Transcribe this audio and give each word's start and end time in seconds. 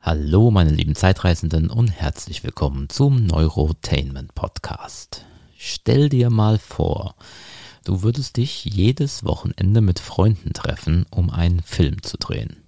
Hallo, 0.00 0.52
meine 0.52 0.70
lieben 0.70 0.94
Zeitreisenden 0.94 1.70
und 1.70 1.88
herzlich 1.88 2.44
willkommen 2.44 2.88
zum 2.88 3.26
Neurotainment 3.26 4.32
Podcast. 4.32 5.26
Stell 5.56 6.08
dir 6.08 6.30
mal 6.30 6.58
vor, 6.58 7.16
du 7.84 8.02
würdest 8.02 8.36
dich 8.36 8.64
jedes 8.64 9.24
Wochenende 9.24 9.80
mit 9.80 9.98
Freunden 9.98 10.52
treffen, 10.52 11.04
um 11.10 11.30
einen 11.30 11.62
Film 11.62 12.00
zu 12.04 12.16
drehen. 12.16 12.62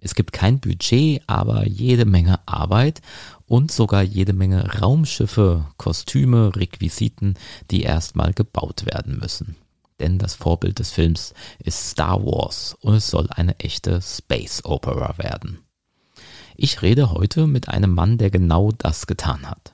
Es 0.00 0.14
gibt 0.14 0.32
kein 0.32 0.58
Budget, 0.58 1.22
aber 1.26 1.68
jede 1.68 2.06
Menge 2.06 2.40
Arbeit 2.46 3.02
und 3.44 3.70
sogar 3.70 4.02
jede 4.02 4.32
Menge 4.32 4.80
Raumschiffe, 4.80 5.66
Kostüme, 5.76 6.56
Requisiten, 6.56 7.34
die 7.70 7.82
erstmal 7.82 8.32
gebaut 8.32 8.86
werden 8.86 9.18
müssen. 9.18 9.56
Denn 10.00 10.18
das 10.18 10.34
Vorbild 10.34 10.78
des 10.78 10.90
Films 10.90 11.34
ist 11.58 11.90
Star 11.90 12.24
Wars 12.24 12.74
und 12.80 12.94
es 12.94 13.08
soll 13.08 13.28
eine 13.30 13.60
echte 13.60 14.00
Space 14.00 14.64
Opera 14.64 15.18
werden. 15.18 15.65
Ich 16.58 16.80
rede 16.80 17.12
heute 17.12 17.46
mit 17.46 17.68
einem 17.68 17.94
Mann, 17.94 18.16
der 18.16 18.30
genau 18.30 18.72
das 18.72 19.06
getan 19.06 19.48
hat. 19.48 19.72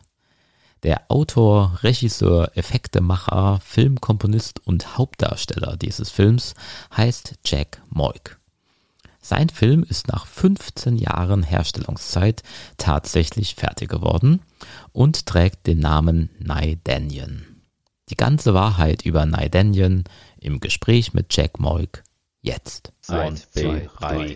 Der 0.82 1.02
Autor, 1.08 1.78
Regisseur, 1.82 2.56
Effektemacher, 2.56 3.60
Filmkomponist 3.64 4.66
und 4.66 4.98
Hauptdarsteller 4.98 5.76
dieses 5.76 6.10
Films 6.10 6.54
heißt 6.96 7.34
Jack 7.44 7.80
Moik. 7.88 8.38
Sein 9.20 9.48
Film 9.48 9.84
ist 9.84 10.08
nach 10.08 10.26
15 10.26 10.98
Jahren 10.98 11.44
Herstellungszeit 11.44 12.42
tatsächlich 12.78 13.54
fertig 13.54 13.88
geworden 13.88 14.40
und 14.90 15.26
trägt 15.26 15.68
den 15.68 15.78
Namen 15.78 16.30
Naidanien. 16.40 17.62
Die 18.10 18.16
ganze 18.16 18.54
Wahrheit 18.54 19.02
über 19.06 19.24
Naidanien 19.24 20.02
im 20.40 20.58
Gespräch 20.58 21.14
mit 21.14 21.34
Jack 21.36 21.60
Moik 21.60 22.02
jetzt. 22.40 22.92
Eins, 23.06 23.48
zwei, 23.52 23.88
drei. 23.96 24.34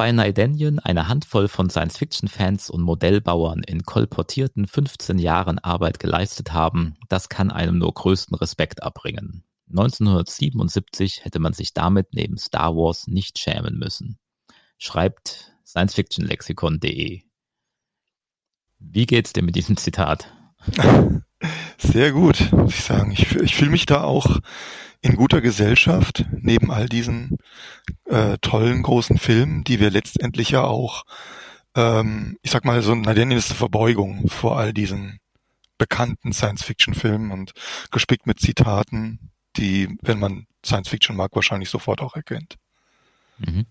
Was 0.00 0.06
bei 0.06 0.12
Naidenien 0.12 0.78
eine 0.78 1.08
Handvoll 1.08 1.46
von 1.46 1.68
Science-Fiction-Fans 1.68 2.70
und 2.70 2.80
Modellbauern 2.80 3.62
in 3.62 3.82
kolportierten 3.82 4.66
15 4.66 5.18
Jahren 5.18 5.58
Arbeit 5.58 5.98
geleistet 5.98 6.54
haben, 6.54 6.96
das 7.10 7.28
kann 7.28 7.50
einem 7.50 7.76
nur 7.76 7.92
größten 7.92 8.34
Respekt 8.34 8.82
abbringen. 8.82 9.44
1977 9.68 11.22
hätte 11.26 11.38
man 11.38 11.52
sich 11.52 11.74
damit 11.74 12.14
neben 12.14 12.38
Star 12.38 12.74
Wars 12.76 13.08
nicht 13.08 13.38
schämen 13.38 13.78
müssen. 13.78 14.18
Schreibt 14.78 15.52
sciencefictionlexikon.de. 15.66 17.20
Wie 18.78 19.06
geht's 19.06 19.34
dir 19.34 19.42
mit 19.42 19.54
diesem 19.54 19.76
Zitat? 19.76 20.32
Sehr 21.76 22.12
gut, 22.12 22.50
muss 22.52 22.72
ich 22.72 22.84
sagen. 22.84 23.12
Ich, 23.12 23.36
ich 23.36 23.54
fühle 23.54 23.70
mich 23.70 23.84
da 23.84 24.02
auch 24.04 24.38
in 25.02 25.16
guter 25.16 25.40
Gesellschaft, 25.40 26.26
neben 26.32 26.70
all 26.70 26.88
diesen 26.88 27.38
äh, 28.04 28.36
tollen 28.40 28.82
großen 28.82 29.18
Filmen, 29.18 29.64
die 29.64 29.80
wir 29.80 29.90
letztendlich 29.90 30.50
ja 30.50 30.64
auch, 30.64 31.04
ähm, 31.74 32.36
ich 32.42 32.50
sag 32.50 32.64
mal, 32.64 32.82
so 32.82 32.92
eine 32.92 33.34
ist 33.34 33.52
Verbeugung 33.52 34.28
vor 34.28 34.58
all 34.58 34.72
diesen 34.72 35.18
bekannten 35.78 36.32
Science-Fiction-Filmen 36.32 37.30
und 37.30 37.52
gespickt 37.90 38.26
mit 38.26 38.38
Zitaten, 38.40 39.30
die, 39.56 39.96
wenn 40.02 40.18
man 40.18 40.46
Science-Fiction 40.64 41.16
mag, 41.16 41.34
wahrscheinlich 41.34 41.70
sofort 41.70 42.02
auch 42.02 42.14
erkennt. 42.14 42.56
Mhm. 43.38 43.66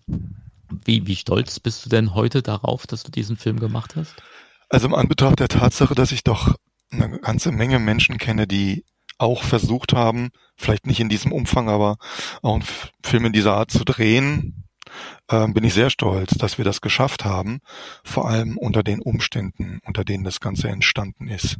Wie, 0.84 1.06
wie 1.06 1.16
stolz 1.16 1.60
bist 1.60 1.84
du 1.84 1.88
denn 1.88 2.14
heute 2.14 2.42
darauf, 2.42 2.86
dass 2.86 3.04
du 3.04 3.12
diesen 3.12 3.36
Film 3.36 3.60
gemacht 3.60 3.94
hast? 3.94 4.14
Also 4.68 4.86
im 4.86 4.94
Anbetracht 4.94 5.38
der 5.38 5.48
Tatsache, 5.48 5.94
dass 5.94 6.12
ich 6.12 6.24
doch 6.24 6.56
eine 6.90 7.20
ganze 7.20 7.52
Menge 7.52 7.78
Menschen 7.78 8.18
kenne, 8.18 8.46
die 8.46 8.84
auch 9.20 9.42
versucht 9.42 9.92
haben, 9.92 10.30
vielleicht 10.56 10.86
nicht 10.86 11.00
in 11.00 11.08
diesem 11.08 11.32
Umfang, 11.32 11.68
aber 11.68 11.96
auch 12.42 12.54
einen 12.54 12.64
Film 13.04 13.26
in 13.26 13.32
dieser 13.32 13.54
Art 13.54 13.70
zu 13.70 13.84
drehen, 13.84 14.64
äh, 15.28 15.46
bin 15.48 15.64
ich 15.64 15.74
sehr 15.74 15.90
stolz, 15.90 16.36
dass 16.38 16.58
wir 16.58 16.64
das 16.64 16.80
geschafft 16.80 17.24
haben, 17.24 17.60
vor 18.04 18.28
allem 18.28 18.56
unter 18.56 18.82
den 18.82 19.00
Umständen, 19.00 19.80
unter 19.84 20.04
denen 20.04 20.24
das 20.24 20.40
Ganze 20.40 20.68
entstanden 20.68 21.28
ist. 21.28 21.56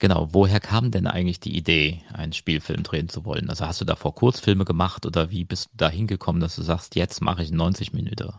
Genau, 0.00 0.28
woher 0.32 0.58
kam 0.58 0.90
denn 0.90 1.06
eigentlich 1.06 1.38
die 1.38 1.56
Idee, 1.56 2.02
einen 2.12 2.32
Spielfilm 2.32 2.82
drehen 2.82 3.08
zu 3.08 3.24
wollen? 3.24 3.48
Also 3.50 3.66
hast 3.66 3.80
du 3.80 3.84
davor 3.84 4.14
Kurzfilme 4.14 4.64
gemacht 4.64 5.06
oder 5.06 5.30
wie 5.30 5.44
bist 5.44 5.66
du 5.66 5.76
da 5.76 5.88
hingekommen, 5.88 6.40
dass 6.40 6.56
du 6.56 6.62
sagst, 6.62 6.96
jetzt 6.96 7.20
mache 7.20 7.44
ich 7.44 7.52
90 7.52 7.92
Minuten? 7.92 8.32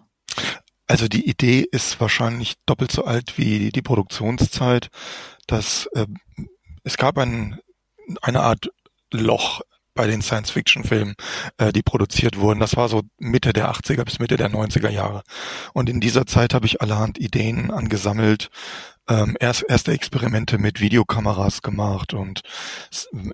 Also 0.88 1.08
die 1.08 1.30
Idee 1.30 1.66
ist 1.72 2.02
wahrscheinlich 2.02 2.56
doppelt 2.66 2.92
so 2.92 3.06
alt 3.06 3.38
wie 3.38 3.72
die 3.72 3.82
Produktionszeit. 3.82 4.90
Dass, 5.48 5.88
äh, 5.94 6.08
es 6.84 6.98
gab 6.98 7.18
ein, 7.18 7.60
eine 8.22 8.42
Art 8.42 8.70
Loch 9.12 9.62
bei 9.96 10.08
den 10.08 10.22
Science-Fiction-Filmen, 10.22 11.16
äh, 11.58 11.72
die 11.72 11.84
produziert 11.84 12.38
wurden. 12.40 12.60
Das 12.60 12.76
war 12.76 12.90
so 12.90 13.04
Mitte 13.20 13.54
der 13.54 13.72
80er 13.72 14.04
bis 14.04 14.20
Mitte 14.20 14.38
der 14.38 14.50
90er 14.50 14.90
Jahre. 14.90 15.24
Und 15.74 15.90
in 15.90 16.00
dieser 16.00 16.26
Zeit 16.26 16.54
habe 16.54 16.66
ich 16.66 16.82
allerhand 16.82 17.20
Ideen 17.20 17.70
angesammelt, 17.72 18.50
ähm, 19.10 19.36
erst, 19.40 19.66
erste 19.68 19.92
Experimente 19.92 20.58
mit 20.58 20.80
Videokameras 20.80 21.62
gemacht 21.62 22.14
und 22.14 22.42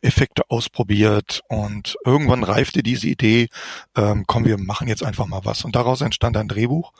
Effekte 0.01 0.43
ausprobiert 0.49 1.41
und 1.47 1.95
irgendwann 2.05 2.43
reifte 2.43 2.81
diese 2.81 3.07
Idee, 3.07 3.49
ähm, 3.95 4.23
komm, 4.25 4.45
wir 4.45 4.57
machen 4.57 4.87
jetzt 4.87 5.03
einfach 5.03 5.27
mal 5.27 5.45
was. 5.45 5.63
Und 5.63 5.75
daraus 5.75 6.01
entstand 6.01 6.37
ein 6.37 6.47
Drehbuch, 6.47 6.91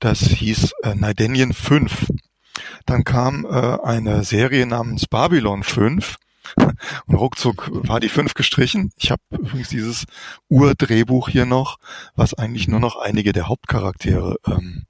das 0.00 0.20
hieß 0.20 0.72
äh, 0.82 0.94
Naidenien 0.96 1.52
5. 1.52 2.08
Dann 2.86 3.04
kam 3.04 3.46
äh, 3.46 3.78
eine 3.84 4.24
Serie 4.24 4.66
namens 4.66 5.06
Babylon 5.06 5.62
5 5.62 6.16
und 7.06 7.14
ruckzuck 7.14 7.70
war 7.72 8.00
die 8.00 8.08
5 8.08 8.34
gestrichen. 8.34 8.92
Ich 8.96 9.10
habe 9.10 9.22
übrigens 9.30 9.68
dieses 9.68 10.06
Urdrehbuch 10.48 11.28
hier 11.28 11.46
noch, 11.46 11.78
was 12.14 12.34
eigentlich 12.34 12.68
nur 12.68 12.80
noch 12.80 12.96
einige 12.96 13.32
der 13.32 13.48
Hauptcharaktere 13.48 14.36
ähm, 14.46 14.84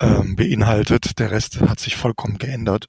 ähm, 0.00 0.36
beinhaltet. 0.36 1.18
Der 1.18 1.30
Rest 1.30 1.60
hat 1.60 1.80
sich 1.80 1.96
vollkommen 1.96 2.38
geändert. 2.38 2.88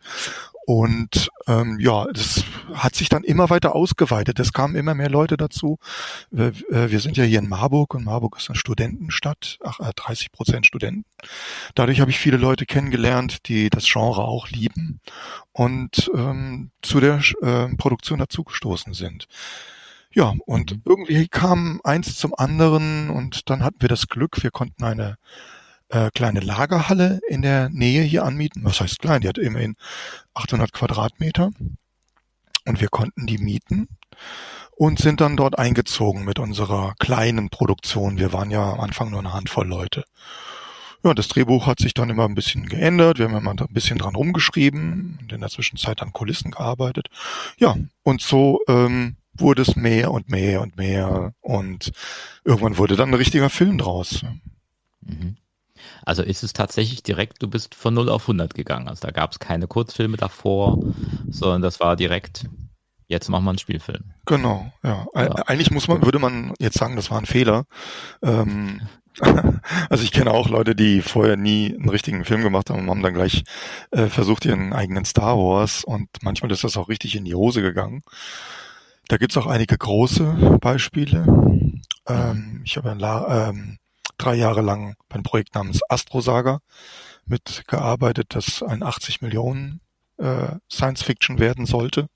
Und 0.66 1.30
ähm, 1.48 1.78
ja, 1.80 2.06
das 2.12 2.44
hat 2.74 2.96
sich 2.96 3.08
dann 3.08 3.24
immer 3.24 3.52
weiter 3.52 3.76
ausgeweitet. 3.76 4.40
Es 4.40 4.52
kamen 4.52 4.76
immer 4.76 4.96
mehr 4.96 5.09
Leute 5.09 5.38
dazu. 5.38 5.78
Wir, 6.31 6.48
äh, 6.72 6.90
wir 6.90 7.00
sind 7.00 7.18
ja 7.18 7.24
hier 7.24 7.40
in 7.40 7.48
Marburg 7.48 7.94
und 7.94 8.03
Marburg 8.03 8.38
ist 8.40 8.50
eine 8.50 8.58
Studentenstadt, 8.58 9.59
ach, 9.64 9.80
30 9.96 10.28
äh, 10.28 10.30
Prozent 10.31 10.66
Studenten. 10.66 11.06
Dadurch 11.75 12.02
habe 12.02 12.09
ich 12.09 12.18
viele 12.18 12.38
Leute 12.38 12.66
kennengelernt, 12.66 13.48
die 13.48 13.70
das 13.70 13.86
Genre 13.86 14.24
auch 14.24 14.50
lieben 14.50 15.02
und 15.52 16.09
ähm, 16.16 16.72
zu 16.81 17.00
der 17.00 17.22
äh, 17.42 17.68
Produktion 17.75 18.18
dazugestoßen 18.18 18.94
sind. 18.94 19.28
Ja, 20.12 20.34
und 20.46 20.72
mhm. 20.72 20.81
irgendwie 20.86 21.28
kam 21.28 21.80
eins 21.84 22.18
zum 22.18 22.34
anderen 22.34 23.12
und 23.12 23.50
dann 23.50 23.64
hatten 23.64 23.81
wir 23.81 23.90
das 23.90 24.08
Glück, 24.08 24.42
wir 24.42 24.52
konnten 24.52 24.84
eine 24.84 25.18
äh, 25.95 26.11
kleine 26.13 26.41
Lagerhalle 26.41 27.22
in 27.29 27.41
der 27.41 27.69
Nähe 27.69 28.03
hier 28.03 28.25
anmieten. 28.25 28.66
Was 28.66 28.81
heißt 28.81 29.00
klein? 29.00 29.22
Die 29.22 29.29
hat 29.29 29.38
immerhin 29.38 29.75
800 30.33 30.73
Quadratmeter. 30.73 31.51
Und 32.66 32.81
wir 32.81 32.89
konnten 32.89 33.28
die 33.28 33.38
mieten 33.38 33.88
und 34.75 35.00
sind 35.00 35.22
dann 35.22 35.38
dort 35.38 35.57
eingezogen 35.57 36.25
mit 36.25 36.38
unserer 36.38 36.95
kleinen 37.00 37.50
Produktion. 37.50 38.17
Wir 38.17 38.33
waren 38.33 38.51
ja 38.51 38.73
am 38.73 38.81
Anfang 38.81 39.09
nur 39.11 39.19
eine 39.19 39.33
Handvoll 39.33 39.67
Leute. 39.67 40.03
Ja, 41.03 41.13
das 41.13 41.28
Drehbuch 41.29 41.67
hat 41.67 41.79
sich 41.79 41.94
dann 41.94 42.09
immer 42.09 42.25
ein 42.25 42.35
bisschen 42.35 42.66
geändert. 42.66 43.19
Wir 43.19 43.29
haben 43.29 43.38
immer 43.38 43.51
ein 43.51 43.67
bisschen 43.69 44.00
dran 44.00 44.16
rumgeschrieben 44.16 45.19
und 45.22 45.31
in 45.31 45.39
der 45.39 45.50
Zwischenzeit 45.50 46.01
an 46.01 46.12
Kulissen 46.12 46.51
gearbeitet. 46.51 47.07
Ja, 47.57 47.77
und 48.03 48.22
so 48.22 48.62
ähm, 48.67 49.16
wurde 49.33 49.62
es 49.62 49.75
mehr 49.75 50.12
und 50.12 50.29
mehr 50.29 50.62
und 50.62 50.75
mehr 50.75 51.33
und 51.41 51.91
irgendwann 52.44 52.77
wurde 52.77 52.95
dann 52.97 53.12
ein 53.12 53.13
richtiger 53.13 53.51
Film 53.51 53.77
draus. 53.77 54.25
Mhm. 55.01 55.38
Also 56.06 56.22
ist 56.22 56.44
es 56.44 56.54
tatsächlich 56.54 57.04
direkt, 57.04 57.42
du 57.42 57.48
bist 57.48 57.75
von 57.75 57.94
0 57.94 58.10
auf 58.10 58.24
100 58.24 58.54
gegangen. 58.54 58.88
Also 58.88 59.02
da 59.07 59.12
gab 59.12 59.31
es 59.31 59.40
keine 59.40 59.68
Kurzfilme 59.68 60.18
davor, 60.18 60.80
sondern 61.28 61.63
das 61.63 61.80
war 61.80 61.96
direkt, 61.96 62.48
jetzt 63.07 63.28
machen 63.30 63.44
wir 63.44 63.50
einen 63.50 63.60
Spielfilm. 63.60 64.13
Genau, 64.25 64.72
ja. 64.84 65.07
ja. 65.16 65.31
Eigentlich 65.48 65.72
muss 65.72 65.88
man, 65.88 66.04
würde 66.04 66.19
man 66.19 66.54
jetzt 66.60 66.78
sagen, 66.78 66.96
das 66.96 67.10
war 67.10 67.18
ein 67.18 67.25
Fehler. 67.25 67.66
Ähm, 68.22 68.81
also 69.90 70.04
ich 70.04 70.12
kenne 70.12 70.31
auch 70.31 70.50
Leute, 70.50 70.75
die 70.75 71.02
vorher 71.02 71.38
nie 71.38 71.74
einen 71.74 71.90
richtigen 71.90 72.24
Film 72.24 72.44
gemacht 72.44 72.69
haben 72.69 72.81
und 72.81 72.90
haben 72.90 73.01
dann 73.01 73.13
gleich 73.13 73.44
äh, 73.92 74.08
versucht, 74.08 74.46
ihren 74.46 74.74
eigenen 74.74 75.06
Star 75.06 75.38
Wars 75.38 75.84
und 75.84 76.10
manchmal 76.22 76.51
ist 76.51 76.63
das 76.63 76.78
auch 76.78 76.90
richtig 76.90 77.16
in 77.16 77.25
die 77.25 77.36
Hose 77.36 77.62
gegangen. 77.62 78.04
Da 79.08 79.18
gibt's 79.18 79.38
auch 79.38 79.48
einige 79.48 79.78
große 79.78 80.60
Beispiele. 80.62 81.25
Ähm, 82.08 82.62
ich 82.63 82.78
habe 82.78 82.90
ähm, 82.90 83.78
drei 84.17 84.35
Jahre 84.35 84.62
lang 84.62 84.95
bei 85.09 85.15
einem 85.15 85.23
Projekt 85.23 85.56
namens 85.56 85.81
Astrosaga 85.89 86.59
mitgearbeitet, 87.25 88.27
das 88.29 88.62
ein 88.63 88.83
80 88.83 89.21
Millionen 89.21 89.81
äh, 90.17 90.56
Science 90.71 91.03
Fiction 91.03 91.39
werden 91.39 91.65
sollte, 91.65 92.07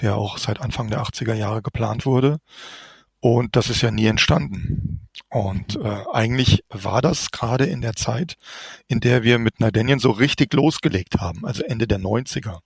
der 0.00 0.16
auch 0.16 0.38
seit 0.38 0.60
Anfang 0.60 0.88
der 0.88 1.02
80er 1.02 1.34
Jahre 1.34 1.62
geplant 1.62 2.06
wurde. 2.06 2.38
Und 3.20 3.56
das 3.56 3.68
ist 3.68 3.82
ja 3.82 3.90
nie 3.90 4.06
entstanden. 4.06 5.08
Und 5.28 5.76
äh, 5.76 6.04
eigentlich 6.12 6.64
war 6.68 7.02
das 7.02 7.32
gerade 7.32 7.66
in 7.66 7.80
der 7.80 7.94
Zeit, 7.94 8.36
in 8.86 9.00
der 9.00 9.24
wir 9.24 9.38
mit 9.38 9.58
Nardenien 9.58 9.98
so 9.98 10.12
richtig 10.12 10.54
losgelegt 10.54 11.20
haben, 11.20 11.44
also 11.44 11.64
Ende 11.64 11.88
der 11.88 11.98
90er. 11.98 12.60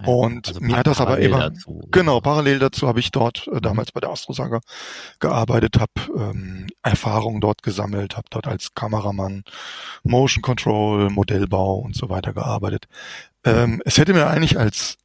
Ja, 0.00 0.06
und 0.06 0.48
also 0.48 0.60
mir 0.60 0.76
hat 0.76 0.88
das 0.88 1.00
aber 1.00 1.18
immer 1.18 1.50
dazu. 1.50 1.86
genau 1.92 2.20
parallel 2.20 2.58
dazu 2.58 2.88
habe 2.88 2.98
ich 2.98 3.12
dort 3.12 3.46
äh, 3.48 3.60
damals 3.60 3.92
bei 3.92 4.00
der 4.00 4.10
Astrosaga 4.10 4.60
gearbeitet, 5.20 5.78
habe 5.78 5.92
ähm, 6.16 6.66
Erfahrungen 6.82 7.40
dort 7.40 7.62
gesammelt, 7.62 8.16
habe 8.16 8.26
dort 8.30 8.48
als 8.48 8.74
Kameramann 8.74 9.44
Motion 10.02 10.42
Control, 10.42 11.10
Modellbau 11.10 11.76
und 11.76 11.94
so 11.94 12.08
weiter 12.08 12.32
gearbeitet. 12.32 12.86
Ähm, 13.44 13.82
es 13.84 13.98
hätte 13.98 14.14
mir 14.14 14.26
eigentlich 14.26 14.58
als 14.58 14.96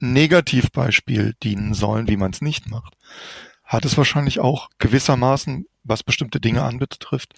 Negativbeispiel 0.00 1.34
dienen 1.42 1.72
sollen, 1.72 2.08
wie 2.08 2.18
man 2.18 2.32
es 2.32 2.42
nicht 2.42 2.68
macht. 2.68 2.94
Hat 3.64 3.86
es 3.86 3.96
wahrscheinlich 3.96 4.40
auch 4.40 4.68
gewissermaßen 4.78 5.66
was 5.86 6.02
bestimmte 6.02 6.40
Dinge 6.40 6.62
anbetrifft. 6.62 7.34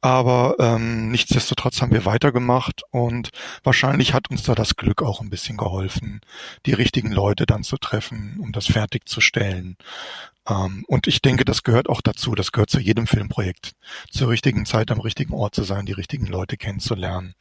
Aber 0.00 0.56
ähm, 0.58 1.10
nichtsdestotrotz 1.10 1.82
haben 1.82 1.92
wir 1.92 2.04
weitergemacht 2.04 2.82
und 2.90 3.30
wahrscheinlich 3.62 4.14
hat 4.14 4.30
uns 4.30 4.42
da 4.42 4.54
das 4.54 4.76
Glück 4.76 5.02
auch 5.02 5.20
ein 5.20 5.30
bisschen 5.30 5.56
geholfen, 5.56 6.20
die 6.66 6.72
richtigen 6.72 7.12
Leute 7.12 7.44
dann 7.46 7.64
zu 7.64 7.76
treffen, 7.76 8.38
um 8.40 8.52
das 8.52 8.66
fertigzustellen. 8.66 9.76
Ähm, 10.48 10.84
und 10.88 11.06
ich 11.06 11.20
denke, 11.22 11.44
das 11.44 11.62
gehört 11.62 11.88
auch 11.88 12.00
dazu, 12.00 12.34
das 12.34 12.52
gehört 12.52 12.70
zu 12.70 12.80
jedem 12.80 13.06
Filmprojekt, 13.06 13.72
zur 14.10 14.30
richtigen 14.30 14.64
Zeit 14.64 14.90
am 14.90 15.00
richtigen 15.00 15.34
Ort 15.34 15.54
zu 15.54 15.64
sein, 15.64 15.86
die 15.86 15.92
richtigen 15.92 16.26
Leute 16.26 16.56
kennenzulernen, 16.56 17.34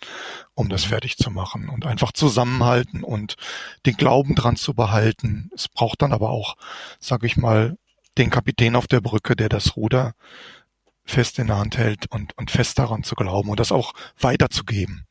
um 0.53 0.69
das 0.69 0.85
mhm. 0.85 0.89
fertig 0.89 1.17
zu 1.17 1.31
machen 1.31 1.69
und 1.69 1.85
einfach 1.85 2.11
zusammenhalten 2.11 3.03
und 3.03 3.35
den 3.85 3.95
Glauben 3.95 4.35
dran 4.35 4.57
zu 4.57 4.73
behalten. 4.73 5.49
Es 5.55 5.67
braucht 5.67 6.01
dann 6.01 6.13
aber 6.13 6.29
auch, 6.29 6.55
sage 6.99 7.25
ich 7.25 7.37
mal, 7.37 7.77
den 8.19 8.29
Kapitän 8.29 8.75
auf 8.75 8.87
der 8.87 9.01
Brücke, 9.01 9.35
der 9.35 9.49
das 9.49 9.75
Ruder 9.75 10.13
fest 11.05 11.39
in 11.39 11.47
der 11.47 11.57
Hand 11.57 11.77
hält 11.77 12.05
und, 12.11 12.37
und 12.37 12.51
fest 12.51 12.77
daran 12.77 13.03
zu 13.03 13.15
glauben 13.15 13.49
und 13.49 13.59
das 13.59 13.71
auch 13.71 13.93
weiterzugeben, 14.19 15.07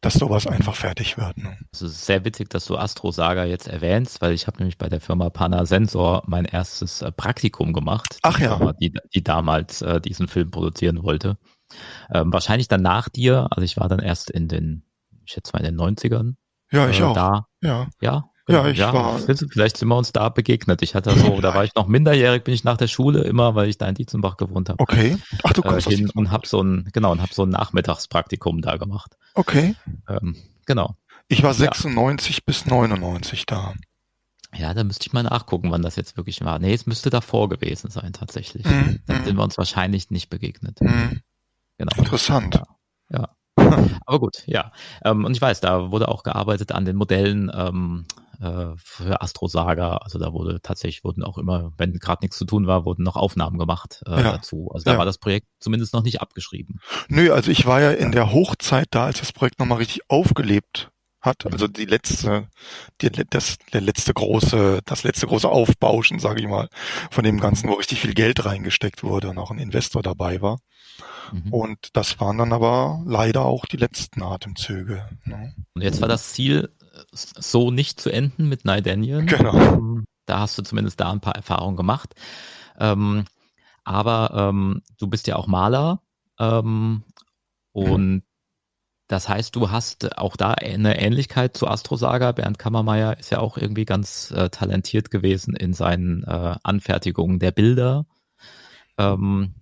dass 0.00 0.14
sowas 0.14 0.46
einfach 0.46 0.76
fertig 0.76 1.18
wird. 1.18 1.36
Ne? 1.38 1.56
Es 1.72 1.82
ist 1.82 2.06
sehr 2.06 2.24
witzig, 2.24 2.50
dass 2.50 2.66
du 2.66 2.76
Astro 2.76 3.10
Saga 3.10 3.44
jetzt 3.44 3.66
erwähnst, 3.66 4.20
weil 4.20 4.32
ich 4.34 4.46
habe 4.46 4.58
nämlich 4.58 4.78
bei 4.78 4.88
der 4.88 5.00
Firma 5.00 5.30
Panasensor 5.30 6.22
mein 6.26 6.44
erstes 6.44 7.02
äh, 7.02 7.10
Praktikum 7.10 7.72
gemacht. 7.72 8.18
Ach 8.22 8.38
ja. 8.38 8.56
Firma, 8.56 8.72
die, 8.74 8.92
die 9.14 9.24
damals 9.24 9.82
äh, 9.82 10.00
diesen 10.00 10.28
Film 10.28 10.50
produzieren 10.50 11.02
wollte. 11.02 11.38
Ähm, 12.12 12.32
wahrscheinlich 12.32 12.68
dann 12.68 12.82
nach 12.82 13.08
dir, 13.08 13.48
also 13.50 13.62
ich 13.62 13.78
war 13.78 13.88
dann 13.88 14.00
erst 14.00 14.30
in 14.30 14.46
den, 14.46 14.84
ich 15.24 15.32
schätze 15.32 15.52
mal 15.54 15.64
in 15.64 15.76
den 15.76 15.80
90ern. 15.80 16.34
Ja, 16.70 16.88
ich 16.88 17.00
äh, 17.00 17.02
auch. 17.02 17.14
Da. 17.14 17.46
Ja. 17.62 17.88
Ja, 18.00 18.31
ja, 18.48 18.66
ich 18.68 18.78
ja, 18.78 18.92
war. 18.92 19.18
Vielleicht 19.18 19.76
sind 19.76 19.88
wir 19.88 19.96
uns 19.96 20.12
da 20.12 20.28
begegnet. 20.28 20.82
Ich 20.82 20.94
hatte 20.94 21.16
so, 21.16 21.40
da 21.40 21.54
war 21.54 21.64
ich 21.64 21.74
noch 21.74 21.86
minderjährig, 21.86 22.42
bin 22.42 22.54
ich 22.54 22.64
nach 22.64 22.76
der 22.76 22.88
Schule 22.88 23.22
immer, 23.22 23.54
weil 23.54 23.68
ich 23.68 23.78
da 23.78 23.88
in 23.88 23.94
Dietzenbach 23.94 24.36
gewohnt 24.36 24.68
habe. 24.68 24.80
Okay. 24.80 25.16
Ach, 25.44 25.52
du 25.52 25.62
kommst 25.62 25.86
äh, 25.86 25.96
hin 25.96 26.10
und 26.10 26.30
habe 26.30 26.46
so 26.46 26.62
ein, 26.62 26.88
genau, 26.92 27.12
und 27.12 27.22
habe 27.22 27.32
so 27.32 27.44
ein 27.44 27.50
Nachmittagspraktikum 27.50 28.60
da 28.60 28.76
gemacht. 28.76 29.16
Okay. 29.34 29.76
Ähm, 30.08 30.36
genau. 30.66 30.96
Ich 31.28 31.42
war 31.42 31.54
96 31.54 32.36
ja. 32.36 32.42
bis 32.44 32.66
99 32.66 33.46
da. 33.46 33.74
Ja, 34.54 34.74
da 34.74 34.84
müsste 34.84 35.06
ich 35.06 35.12
mal 35.12 35.22
nachgucken, 35.22 35.70
wann 35.70 35.82
das 35.82 35.96
jetzt 35.96 36.16
wirklich 36.16 36.44
war. 36.44 36.58
Nee, 36.58 36.74
es 36.74 36.86
müsste 36.86 37.10
davor 37.10 37.48
gewesen 37.48 37.90
sein, 37.90 38.12
tatsächlich. 38.12 38.66
Mhm. 38.66 39.00
Dann 39.06 39.20
mhm. 39.20 39.24
sind 39.24 39.36
wir 39.36 39.42
uns 39.44 39.56
wahrscheinlich 39.56 40.10
nicht 40.10 40.28
begegnet. 40.28 40.80
Mhm. 40.80 41.20
Genau. 41.78 41.96
Interessant. 41.96 42.60
Ja. 43.10 43.28
ja. 43.58 43.78
Aber 44.06 44.18
gut, 44.18 44.42
ja. 44.46 44.72
Ähm, 45.04 45.24
und 45.24 45.34
ich 45.34 45.40
weiß, 45.40 45.60
da 45.60 45.90
wurde 45.90 46.08
auch 46.08 46.22
gearbeitet 46.22 46.72
an 46.72 46.84
den 46.84 46.96
Modellen 46.96 47.50
ähm, 47.54 48.04
äh, 48.42 48.76
für 48.76 49.22
Astro 49.22 49.46
Saga. 49.46 49.98
Also 49.98 50.18
da 50.18 50.32
wurde 50.32 50.60
tatsächlich, 50.60 51.04
wurden 51.04 51.22
auch 51.22 51.38
immer, 51.38 51.72
wenn 51.76 51.94
gerade 51.94 52.24
nichts 52.24 52.36
zu 52.36 52.44
tun 52.44 52.66
war, 52.66 52.84
wurden 52.84 53.04
noch 53.04 53.16
Aufnahmen 53.16 53.58
gemacht 53.58 54.02
äh, 54.06 54.10
ja. 54.10 54.32
dazu. 54.32 54.70
Also 54.72 54.84
da 54.84 54.92
ja. 54.92 54.98
war 54.98 55.04
das 55.04 55.18
Projekt 55.18 55.46
zumindest 55.60 55.94
noch 55.94 56.02
nicht 56.02 56.20
abgeschrieben. 56.20 56.80
Nö, 57.08 57.32
also 57.32 57.50
ich 57.50 57.66
war 57.66 57.80
ja 57.80 57.92
in 57.92 58.12
der 58.12 58.32
Hochzeit 58.32 58.88
da, 58.90 59.04
als 59.06 59.20
das 59.20 59.32
Projekt 59.32 59.58
nochmal 59.60 59.78
richtig 59.78 60.02
aufgelebt 60.08 60.90
hat. 61.20 61.46
Also 61.46 61.68
die 61.68 61.84
letzte, 61.84 62.48
die, 63.00 63.10
das, 63.30 63.58
der 63.72 63.80
letzte 63.80 64.12
große, 64.12 64.80
das 64.84 65.04
letzte 65.04 65.28
große 65.28 65.48
Aufbauschen, 65.48 66.18
sage 66.18 66.40
ich 66.40 66.48
mal, 66.48 66.68
von 67.10 67.22
dem 67.22 67.38
Ganzen, 67.38 67.68
wo 67.68 67.74
richtig 67.74 68.00
viel 68.00 68.14
Geld 68.14 68.44
reingesteckt 68.44 69.04
wurde 69.04 69.30
und 69.30 69.38
auch 69.38 69.52
ein 69.52 69.58
Investor 69.58 70.02
dabei 70.02 70.42
war. 70.42 70.58
Mhm. 71.32 71.52
Und 71.52 71.78
das 71.92 72.18
waren 72.20 72.38
dann 72.38 72.52
aber 72.52 73.02
leider 73.06 73.42
auch 73.42 73.66
die 73.66 73.76
letzten 73.76 74.22
Atemzüge. 74.22 75.08
Ne? 75.24 75.54
Und 75.74 75.82
jetzt 75.82 76.00
war 76.00 76.08
das 76.08 76.32
Ziel, 76.32 76.68
so 77.12 77.70
nicht 77.70 78.00
zu 78.00 78.10
enden 78.10 78.48
mit 78.48 78.64
Nidanian. 78.64 79.26
Genau. 79.26 79.54
Ähm, 79.54 80.04
da 80.26 80.40
hast 80.40 80.58
du 80.58 80.62
zumindest 80.62 81.00
da 81.00 81.10
ein 81.10 81.20
paar 81.20 81.34
Erfahrungen 81.34 81.76
gemacht. 81.76 82.14
Ähm, 82.78 83.24
aber 83.84 84.30
ähm, 84.34 84.82
du 84.98 85.08
bist 85.08 85.26
ja 85.26 85.36
auch 85.36 85.46
Maler 85.46 86.00
ähm, 86.38 87.02
und 87.72 88.14
mhm. 88.14 88.22
das 89.08 89.28
heißt, 89.28 89.56
du 89.56 89.70
hast 89.70 90.18
auch 90.18 90.36
da 90.36 90.52
eine 90.52 91.00
Ähnlichkeit 91.00 91.56
zu 91.56 91.66
Astrosaga. 91.66 92.32
Bernd 92.32 92.58
Kammermeier 92.58 93.18
ist 93.18 93.30
ja 93.30 93.40
auch 93.40 93.56
irgendwie 93.56 93.84
ganz 93.84 94.30
äh, 94.30 94.50
talentiert 94.50 95.10
gewesen 95.10 95.56
in 95.56 95.72
seinen 95.72 96.22
äh, 96.24 96.56
Anfertigungen 96.62 97.38
der 97.38 97.50
Bilder. 97.50 98.06
Ähm, 98.98 99.54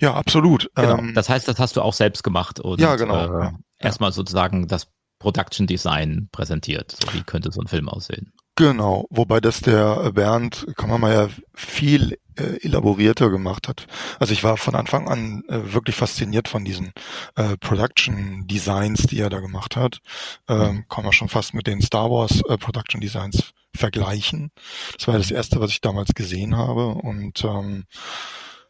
ja, 0.00 0.14
absolut. 0.14 0.70
Genau. 0.74 0.98
Ähm, 0.98 1.14
das 1.14 1.28
heißt, 1.28 1.46
das 1.48 1.58
hast 1.58 1.76
du 1.76 1.82
auch 1.82 1.94
selbst 1.94 2.22
gemacht 2.22 2.60
und 2.60 2.80
ja, 2.80 2.96
genau. 2.96 3.14
Äh, 3.14 3.44
ja. 3.44 3.52
erstmal 3.78 4.12
sozusagen 4.12 4.66
das 4.66 4.88
Production 5.22 5.68
Design 5.68 6.28
präsentiert. 6.32 6.96
So 7.00 7.14
wie 7.14 7.22
könnte 7.22 7.52
so 7.52 7.60
ein 7.60 7.68
Film 7.68 7.88
aussehen? 7.88 8.32
Genau, 8.56 9.06
wobei 9.08 9.40
das 9.40 9.60
der 9.60 10.12
Bernd 10.12 10.66
ja 10.78 11.28
viel 11.54 12.18
äh, 12.36 12.58
elaborierter 12.62 13.30
gemacht 13.30 13.68
hat. 13.68 13.86
Also 14.18 14.32
ich 14.32 14.44
war 14.44 14.56
von 14.56 14.74
Anfang 14.74 15.08
an 15.08 15.44
äh, 15.48 15.72
wirklich 15.72 15.96
fasziniert 15.96 16.48
von 16.48 16.64
diesen 16.64 16.92
äh, 17.36 17.56
Production 17.56 18.46
Designs, 18.46 19.04
die 19.04 19.20
er 19.20 19.30
da 19.30 19.40
gemacht 19.40 19.76
hat. 19.76 20.00
Ähm, 20.48 20.58
mhm. 20.58 20.84
kann 20.88 21.04
man 21.04 21.12
schon 21.12 21.28
fast 21.28 21.54
mit 21.54 21.66
den 21.66 21.80
Star 21.80 22.10
Wars 22.10 22.42
äh, 22.48 22.58
Production 22.58 23.00
Designs 23.00 23.52
vergleichen. 23.74 24.50
Das 24.98 25.08
war 25.08 25.16
das 25.16 25.30
erste, 25.30 25.60
was 25.60 25.70
ich 25.70 25.80
damals 25.80 26.12
gesehen 26.14 26.56
habe 26.56 26.88
und 26.88 27.42
ähm, 27.44 27.84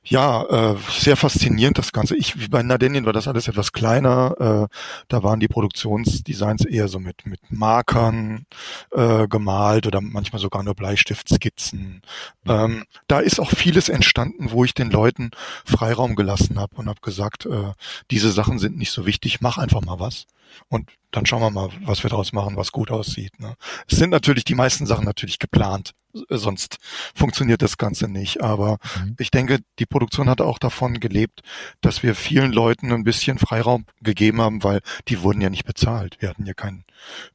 ja, 0.05 0.73
äh, 0.73 0.77
sehr 0.91 1.17
faszinierend 1.17 1.79
das 1.79 1.93
Ganze. 1.93 2.17
Ich, 2.17 2.41
wie 2.41 2.49
bei 2.49 2.63
Nadenien 2.63 3.07
war 3.07 3.13
das 3.13 3.29
alles 3.29 3.47
etwas 3.47 3.73
kleiner. 3.73 4.69
Äh, 4.71 4.77
da 5.09 5.23
waren 5.23 5.39
die 5.39 5.47
Produktionsdesigns 5.49 6.65
eher 6.65 6.89
so 6.89 6.99
mit, 6.99 7.25
mit 7.25 7.41
Markern 7.51 8.47
äh, 8.91 9.29
gemalt 9.29 9.87
oder 9.87 10.01
manchmal 10.01 10.41
sogar 10.41 10.65
nur 10.65 10.75
Bleistiftskizzen. 10.75 12.03
Ähm, 12.47 12.85
da 13.07 13.21
ist 13.21 13.39
auch 13.39 13.51
vieles 13.51 13.89
entstanden, 13.89 14.51
wo 14.51 14.65
ich 14.65 14.75
den 14.75 14.91
Leuten 14.91 15.31
Freiraum 15.65 16.17
gelassen 16.17 16.59
habe 16.59 16.75
und 16.77 16.89
habe 16.89 17.01
gesagt, 17.01 17.47
äh, 17.47 17.73
diese 18.11 18.33
Sachen 18.33 18.59
sind 18.59 18.77
nicht 18.77 18.91
so 18.91 19.07
wichtig, 19.07 19.41
mach 19.41 19.59
einfach 19.59 19.83
mal 19.83 20.01
was. 20.01 20.27
Und 20.69 20.91
dann 21.13 21.27
schauen 21.27 21.43
wir 21.43 21.51
mal, 21.51 21.69
was 21.85 22.03
wir 22.03 22.11
daraus 22.11 22.33
machen, 22.33 22.57
was 22.57 22.73
gut 22.73 22.91
aussieht. 22.91 23.39
Ne? 23.39 23.55
Es 23.89 23.99
sind 23.99 24.11
natürlich 24.11 24.45
die 24.45 24.55
meisten 24.55 24.87
Sachen 24.87 25.05
natürlich 25.05 25.39
geplant, 25.39 25.93
sonst 26.29 26.79
funktioniert 27.15 27.63
das 27.63 27.79
Ganze 27.79 28.09
nicht. 28.09 28.43
Aber 28.43 28.79
mhm. 29.03 29.17
ich 29.19 29.31
denke, 29.31 29.61
die 29.79 29.87
Produktion 29.87 30.29
hat 30.29 30.41
auch 30.41 30.59
davon 30.59 31.01
gelebt, 31.01 31.41
dass 31.81 32.03
wir 32.03 32.15
vielen 32.15 32.53
Leuten 32.53 32.93
ein 32.93 33.05
bisschen 33.05 33.39
Freiraum 33.39 33.87
gegeben 34.01 34.41
haben, 34.41 34.63
weil 34.65 34.81
die 35.09 35.23
wurden 35.23 35.41
ja 35.41 35.51
nicht 35.51 35.65
bezahlt. 35.65 36.17
Wir 36.21 36.29
hatten 36.29 36.47
ja 36.47 36.55
kein 36.55 36.85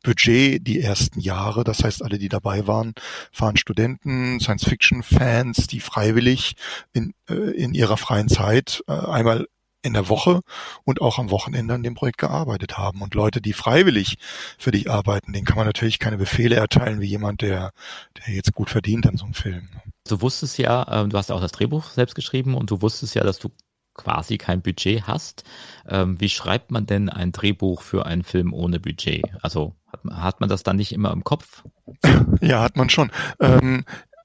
Budget 0.03 0.65
die 0.65 0.81
ersten 0.81 1.19
Jahre. 1.19 1.63
Das 1.63 1.84
heißt, 1.84 2.03
alle, 2.03 2.17
die 2.17 2.29
dabei 2.29 2.67
waren, 2.67 2.93
waren 3.36 3.57
Studenten, 3.57 4.39
Science-Fiction-Fans, 4.39 5.67
die 5.67 5.79
freiwillig 5.79 6.55
in, 6.93 7.13
äh, 7.29 7.34
in 7.34 7.74
ihrer 7.74 7.98
freien 7.98 8.29
Zeit 8.29 8.84
äh, 8.88 8.93
einmal 8.93 9.48
in 9.81 9.93
der 9.93 10.10
Woche 10.10 10.41
und 10.84 11.01
auch 11.01 11.19
am 11.19 11.31
Wochenende 11.31 11.74
an 11.74 11.84
dem 11.84 11.93
Projekt 11.93 12.17
gearbeitet 12.17 12.77
haben. 12.77 13.01
Und 13.01 13.13
Leute, 13.13 13.41
die 13.41 13.53
freiwillig 13.53 14.17
für 14.57 14.72
dich 14.72 14.89
arbeiten, 14.89 15.34
denen 15.34 15.46
kann 15.46 15.57
man 15.57 15.65
natürlich 15.65 16.00
keine 16.00 16.17
Befehle 16.17 16.55
erteilen 16.55 17.00
wie 17.00 17.07
jemand, 17.07 17.41
der, 17.41 17.72
der 18.17 18.34
jetzt 18.34 18.53
gut 18.53 18.69
verdient 18.69 19.07
an 19.07 19.17
so 19.17 19.25
einem 19.25 19.34
Film. 19.34 19.69
Du 20.07 20.22
wusstest 20.22 20.57
ja, 20.57 21.03
äh, 21.03 21.07
du 21.07 21.17
hast 21.17 21.29
ja 21.29 21.36
auch 21.36 21.41
das 21.41 21.51
Drehbuch 21.51 21.89
selbst 21.89 22.15
geschrieben 22.15 22.55
und 22.55 22.72
du 22.72 22.81
wusstest 22.81 23.15
ja, 23.15 23.24
dass 23.24 23.39
du 23.39 23.50
quasi 23.93 24.38
kein 24.38 24.62
Budget 24.62 25.07
hast. 25.07 25.43
Ähm, 25.88 26.19
wie 26.22 26.29
schreibt 26.29 26.72
man 26.72 26.86
denn 26.86 27.10
ein 27.10 27.31
Drehbuch 27.31 27.81
für 27.81 28.05
einen 28.05 28.24
Film 28.24 28.53
ohne 28.53 28.79
Budget? 28.79 29.24
Also 29.41 29.75
hat, 30.10 30.39
man 30.39 30.50
das 30.50 30.63
dann 30.63 30.77
nicht 30.77 30.93
immer 30.93 31.12
im 31.12 31.24
Kopf? 31.24 31.63
Ja, 32.41 32.62
hat 32.62 32.77
man 32.77 32.89
schon. 32.89 33.12
Ähm, 33.39 33.84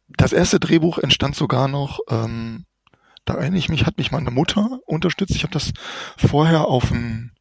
das 0.08 0.34
erste 0.34 0.60
Drehbuch 0.60 0.98
entstand 0.98 1.34
sogar 1.34 1.68
noch 1.68 2.00
ähm, 2.10 2.66
da 3.24 3.34
erinnere 3.34 3.58
ich 3.58 3.68
mich, 3.68 3.86
hat 3.86 3.98
mich 3.98 4.12
meine 4.12 4.30
Mutter 4.30 4.80
unterstützt. 4.86 5.34
Ich 5.34 5.42
habe 5.42 5.52
das 5.52 5.72
vorher 6.16 6.66
auf 6.66 6.90
ein 6.90 7.32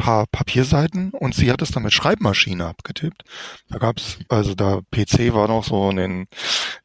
paar 0.00 0.26
Papierseiten 0.32 1.10
und 1.10 1.34
sie 1.34 1.52
hat 1.52 1.60
es 1.60 1.72
dann 1.72 1.82
mit 1.82 1.92
Schreibmaschine 1.92 2.64
abgetippt. 2.64 3.22
Da 3.68 3.78
gab's 3.78 4.18
also 4.28 4.54
da 4.54 4.80
PC 4.90 5.34
war 5.34 5.46
noch 5.46 5.62
so 5.62 5.90
in 5.90 5.96
den 5.96 6.26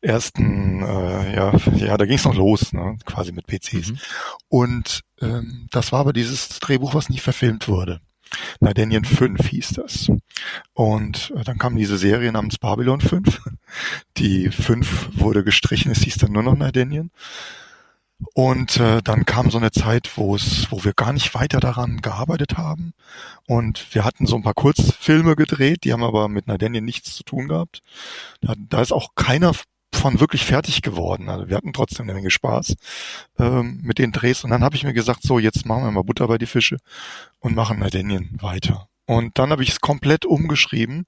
ersten, 0.02 0.82
äh, 0.82 1.36
ja, 1.36 1.54
ja, 1.76 1.98
da 1.98 2.06
ging 2.06 2.18
es 2.18 2.26
noch 2.26 2.36
los, 2.36 2.74
ne, 2.74 2.98
quasi 3.06 3.32
mit 3.32 3.48
PCs. 3.48 3.92
Mhm. 3.92 4.00
Und 4.50 5.02
ähm, 5.22 5.68
das 5.72 5.94
war 5.94 6.02
aber 6.02 6.12
dieses 6.12 6.60
Drehbuch, 6.60 6.94
was 6.94 7.10
nicht 7.10 7.22
verfilmt 7.22 7.70
wurde. 7.70 8.02
Nardanien 8.60 9.06
5 9.06 9.48
hieß 9.48 9.70
das. 9.76 10.12
Und 10.74 11.32
äh, 11.38 11.44
dann 11.44 11.58
kam 11.58 11.78
diese 11.78 11.98
Serie 11.98 12.32
namens 12.34 12.58
Babylon 12.58 13.00
5. 13.00 13.42
Die 14.18 14.50
5 14.50 15.10
wurde 15.14 15.44
gestrichen, 15.46 15.92
es 15.92 16.04
hieß 16.04 16.18
dann 16.18 16.34
nur 16.34 16.44
noch 16.44 16.58
Nardanien. 16.58 17.12
Und 18.34 18.78
äh, 18.78 19.02
dann 19.02 19.26
kam 19.26 19.52
so 19.52 19.58
eine 19.58 19.72
Zeit, 19.72 20.18
wo 20.18 20.36
es, 20.36 20.72
wo 20.72 20.84
wir 20.84 20.94
gar 20.94 21.12
nicht 21.14 21.36
weiter 21.36 21.60
daran 21.60 22.02
gearbeitet 22.02 22.58
haben. 22.58 22.94
Und 23.48 23.94
wir 23.94 24.06
hatten 24.06 24.26
so 24.26 24.36
ein 24.36 24.44
paar 24.44 24.54
Kurzfilme 24.54 25.36
gedreht, 25.36 25.84
die 25.84 25.94
haben 25.94 26.04
aber 26.04 26.30
mit 26.30 26.48
Nardanien 26.48 26.86
nichts 26.86 27.14
zu 27.16 27.24
tun 27.24 27.48
gehabt. 27.48 27.82
Da, 28.42 28.54
da 28.58 28.82
ist 28.82 28.94
auch 28.94 29.16
keiner 29.16 29.54
von 29.94 30.20
wirklich 30.20 30.46
fertig 30.46 30.82
geworden. 30.82 31.30
Also 31.30 31.50
wir 31.50 31.58
hatten 31.58 31.74
trotzdem 31.74 32.04
eine 32.04 32.14
Menge 32.14 32.32
Spaß 32.32 32.76
ähm, 33.40 33.80
mit 33.84 33.98
den 33.98 34.12
Drehs. 34.12 34.44
Und 34.44 34.50
dann 34.52 34.64
habe 34.64 34.76
ich 34.76 34.84
mir 34.84 34.94
gesagt, 34.94 35.24
so 35.24 35.40
jetzt 35.40 35.66
machen 35.66 35.84
wir 35.84 35.92
mal 35.92 36.04
Butter 36.04 36.28
bei 36.28 36.38
die 36.38 36.46
Fische 36.46 36.78
und 37.40 37.56
machen 37.56 37.80
Nardanien 37.80 38.38
weiter. 38.42 38.88
Und 39.08 39.38
dann 39.38 39.52
habe 39.52 39.64
ich 39.64 39.70
es 39.70 39.82
komplett 39.82 40.26
umgeschrieben. 40.26 41.06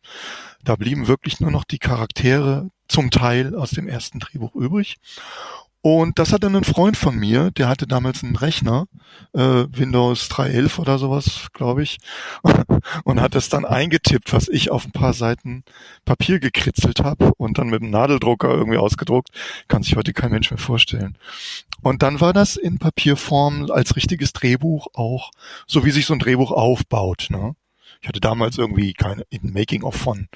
Da 0.64 0.76
blieben 0.76 1.08
wirklich 1.08 1.40
nur 1.40 1.52
noch 1.52 1.64
die 1.64 1.80
Charaktere 1.80 2.70
zum 2.88 3.12
Teil 3.12 3.56
aus 3.56 3.72
dem 3.72 3.88
ersten 3.88 4.20
Drehbuch 4.20 4.56
übrig. 4.56 4.98
Und 5.82 6.20
das 6.20 6.34
hat 6.34 6.44
dann 6.44 6.56
ein 6.56 6.64
Freund 6.64 6.98
von 6.98 7.16
mir, 7.16 7.52
der 7.52 7.70
hatte 7.70 7.88
damals 7.88 8.24
einen 8.24 8.36
Rechner, 8.36 8.88
äh, 9.34 9.66
Windows 9.72 10.30
3.11 10.30 10.80
oder 10.80 10.98
sowas, 10.98 11.48
glaube 11.54 11.84
ich, 11.84 12.00
und 13.04 13.22
hat 13.22 13.36
das 13.36 13.50
dann 13.50 13.64
eingetippt, 13.64 14.34
was 14.34 14.48
ich 14.50 14.72
auf 14.72 14.86
ein 14.86 14.92
paar 14.92 15.14
Seiten 15.14 15.64
Papier 16.04 16.40
gekritzelt 16.40 17.04
habe 17.04 17.32
und 17.38 17.58
dann 17.58 17.70
mit 17.70 17.82
dem 17.82 17.92
Nadeldrucker 17.92 18.50
irgendwie 18.50 18.78
ausgedruckt. 18.78 19.30
Kann 19.68 19.84
sich 19.84 19.96
heute 19.96 20.14
kein 20.14 20.32
Mensch 20.32 20.50
mehr 20.52 20.58
vorstellen. 20.58 21.18
Und 21.82 22.02
dann 22.02 22.20
war 22.20 22.34
das 22.34 22.56
in 22.58 22.80
Papierform 22.80 23.70
als 23.72 23.96
richtiges 23.96 24.34
Drehbuch 24.34 24.88
auch, 24.94 25.32
so 25.68 25.86
wie 25.86 25.92
sich 25.92 26.06
so 26.06 26.14
ein 26.14 26.20
Drehbuch 26.20 26.52
aufbaut. 26.52 27.28
Ne? 27.30 27.56
Ich 28.02 28.08
hatte 28.08 28.20
damals 28.20 28.58
irgendwie 28.58 28.94
keine 28.94 29.26
Making-of 29.42 29.96
von 29.96 30.28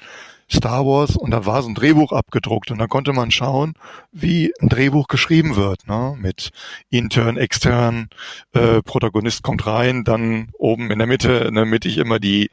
Star 0.52 0.84
Wars 0.84 1.16
und 1.16 1.30
da 1.30 1.46
war 1.46 1.62
so 1.62 1.68
ein 1.68 1.74
Drehbuch 1.74 2.12
abgedruckt 2.12 2.70
und 2.70 2.78
da 2.78 2.86
konnte 2.86 3.12
man 3.12 3.30
schauen, 3.30 3.74
wie 4.12 4.52
ein 4.60 4.68
Drehbuch 4.68 5.08
geschrieben 5.08 5.56
wird, 5.56 5.86
ne? 5.86 6.14
mit 6.18 6.50
intern, 6.90 7.36
extern, 7.36 8.08
äh, 8.52 8.82
Protagonist 8.82 9.42
kommt 9.42 9.66
rein, 9.66 10.04
dann 10.04 10.50
oben 10.58 10.90
in 10.90 10.98
der 10.98 11.06
Mitte, 11.06 11.50
ne, 11.52 11.64
mittig 11.64 11.98
immer 11.98 12.18
die, 12.18 12.50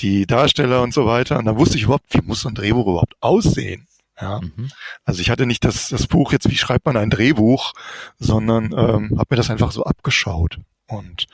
die 0.00 0.26
Darsteller 0.26 0.82
und 0.82 0.94
so 0.94 1.06
weiter. 1.06 1.38
Und 1.38 1.44
da 1.44 1.56
wusste 1.56 1.76
ich 1.76 1.84
überhaupt, 1.84 2.06
wie 2.10 2.22
muss 2.22 2.40
so 2.40 2.48
ein 2.48 2.54
Drehbuch 2.54 2.86
überhaupt 2.86 3.14
aussehen. 3.20 3.86
Ja, 4.20 4.40
mhm. 4.40 4.70
also 5.04 5.20
ich 5.20 5.30
hatte 5.30 5.46
nicht 5.46 5.64
das, 5.64 5.88
das 5.88 6.06
Buch 6.06 6.32
jetzt, 6.32 6.50
wie 6.50 6.56
schreibt 6.56 6.84
man 6.84 6.96
ein 6.96 7.10
Drehbuch, 7.10 7.72
sondern 8.18 8.66
ähm, 8.66 9.18
habe 9.18 9.26
mir 9.30 9.36
das 9.36 9.50
einfach 9.50 9.72
so 9.72 9.84
abgeschaut. 9.84 10.58
Und 10.86 11.26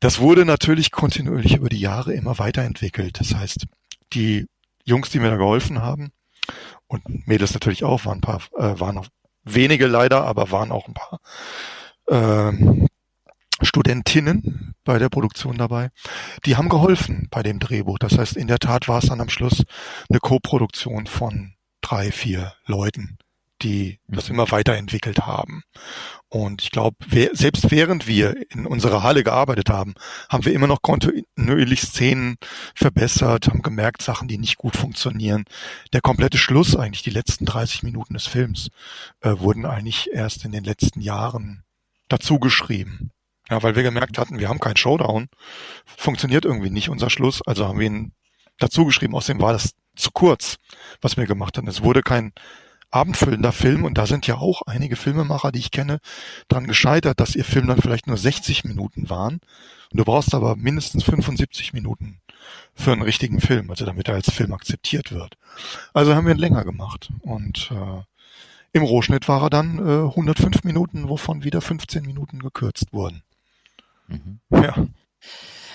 das 0.00 0.18
wurde 0.18 0.44
natürlich 0.44 0.90
kontinuierlich 0.90 1.56
über 1.56 1.70
die 1.70 1.80
Jahre 1.80 2.12
immer 2.12 2.38
weiterentwickelt. 2.38 3.18
Das 3.18 3.34
heißt, 3.34 3.66
die 4.12 4.46
Jungs, 4.86 5.10
die 5.10 5.18
mir 5.18 5.30
da 5.30 5.36
geholfen 5.36 5.82
haben 5.82 6.12
und 6.86 7.26
Mädels 7.26 7.52
natürlich 7.52 7.84
auch, 7.84 8.06
waren 8.06 8.18
ein 8.18 8.22
paar, 8.22 8.40
äh, 8.56 8.80
waren 8.80 8.94
noch 8.94 9.08
wenige 9.42 9.86
leider, 9.86 10.24
aber 10.24 10.50
waren 10.50 10.72
auch 10.72 10.88
ein 10.88 10.94
paar 10.94 11.20
ähm, 12.08 12.88
Studentinnen 13.62 14.74
bei 14.84 14.98
der 14.98 15.08
Produktion 15.08 15.58
dabei. 15.58 15.90
Die 16.44 16.56
haben 16.56 16.68
geholfen 16.68 17.28
bei 17.30 17.42
dem 17.42 17.58
Drehbuch. 17.58 17.98
Das 17.98 18.18
heißt, 18.18 18.36
in 18.36 18.48
der 18.48 18.58
Tat 18.58 18.88
war 18.88 18.98
es 18.98 19.08
dann 19.08 19.20
am 19.20 19.28
Schluss 19.28 19.64
eine 20.08 20.20
Co-Produktion 20.20 21.06
von 21.06 21.54
drei, 21.80 22.12
vier 22.12 22.54
Leuten, 22.66 23.18
die 23.66 23.98
das 24.06 24.28
mhm. 24.28 24.36
immer 24.36 24.50
weiterentwickelt 24.50 25.26
haben. 25.26 25.62
Und 26.28 26.62
ich 26.62 26.70
glaube, 26.70 26.96
selbst 27.32 27.70
während 27.70 28.06
wir 28.06 28.34
in 28.50 28.66
unserer 28.66 29.02
Halle 29.02 29.24
gearbeitet 29.24 29.70
haben, 29.70 29.94
haben 30.28 30.44
wir 30.44 30.52
immer 30.52 30.66
noch 30.66 30.82
kontinuierlich 30.82 31.82
Szenen 31.82 32.36
verbessert, 32.74 33.48
haben 33.48 33.62
gemerkt, 33.62 34.02
Sachen, 34.02 34.28
die 34.28 34.38
nicht 34.38 34.56
gut 34.56 34.76
funktionieren. 34.76 35.44
Der 35.92 36.00
komplette 36.00 36.38
Schluss, 36.38 36.76
eigentlich 36.76 37.02
die 37.02 37.10
letzten 37.10 37.44
30 37.44 37.82
Minuten 37.82 38.14
des 38.14 38.26
Films, 38.26 38.68
äh, 39.20 39.34
wurden 39.38 39.66
eigentlich 39.66 40.10
erst 40.12 40.44
in 40.44 40.52
den 40.52 40.64
letzten 40.64 41.00
Jahren 41.00 41.64
dazu 42.08 42.38
geschrieben. 42.38 43.10
Ja, 43.48 43.62
weil 43.62 43.76
wir 43.76 43.84
gemerkt 43.84 44.18
hatten, 44.18 44.40
wir 44.40 44.48
haben 44.48 44.58
keinen 44.58 44.76
Showdown, 44.76 45.28
funktioniert 45.84 46.44
irgendwie 46.44 46.70
nicht 46.70 46.88
unser 46.88 47.10
Schluss, 47.10 47.42
also 47.42 47.66
haben 47.66 47.78
wir 47.78 47.86
ihn 47.86 48.12
dazu 48.58 48.84
geschrieben. 48.84 49.14
Außerdem 49.14 49.40
war 49.40 49.52
das 49.52 49.74
zu 49.94 50.10
kurz, 50.10 50.56
was 51.00 51.16
wir 51.16 51.26
gemacht 51.26 51.56
haben. 51.56 51.68
Es 51.68 51.82
wurde 51.82 52.02
kein 52.02 52.32
abendfüllender 52.96 53.52
Film 53.52 53.84
und 53.84 53.98
da 53.98 54.06
sind 54.06 54.26
ja 54.26 54.36
auch 54.36 54.62
einige 54.62 54.96
Filmemacher, 54.96 55.52
die 55.52 55.58
ich 55.58 55.70
kenne, 55.70 55.98
dran 56.48 56.66
gescheitert, 56.66 57.20
dass 57.20 57.36
ihr 57.36 57.44
Film 57.44 57.66
dann 57.66 57.80
vielleicht 57.80 58.06
nur 58.06 58.16
60 58.16 58.64
Minuten 58.64 59.08
waren. 59.10 59.40
Und 59.92 59.98
du 59.98 60.04
brauchst 60.04 60.34
aber 60.34 60.56
mindestens 60.56 61.04
75 61.04 61.72
Minuten 61.72 62.20
für 62.74 62.92
einen 62.92 63.02
richtigen 63.02 63.40
Film, 63.40 63.70
also 63.70 63.84
damit 63.84 64.08
er 64.08 64.14
als 64.14 64.30
Film 64.30 64.52
akzeptiert 64.52 65.12
wird. 65.12 65.36
Also 65.92 66.14
haben 66.14 66.26
wir 66.26 66.34
ihn 66.34 66.40
länger 66.40 66.64
gemacht 66.64 67.10
und 67.22 67.70
äh, 67.70 68.02
im 68.72 68.82
Rohschnitt 68.82 69.28
war 69.28 69.42
er 69.42 69.50
dann 69.50 69.78
äh, 69.78 70.08
105 70.08 70.64
Minuten, 70.64 71.08
wovon 71.08 71.44
wieder 71.44 71.60
15 71.60 72.04
Minuten 72.04 72.40
gekürzt 72.40 72.92
wurden. 72.92 73.22
Mhm. 74.08 74.40
Ja. 74.50 74.74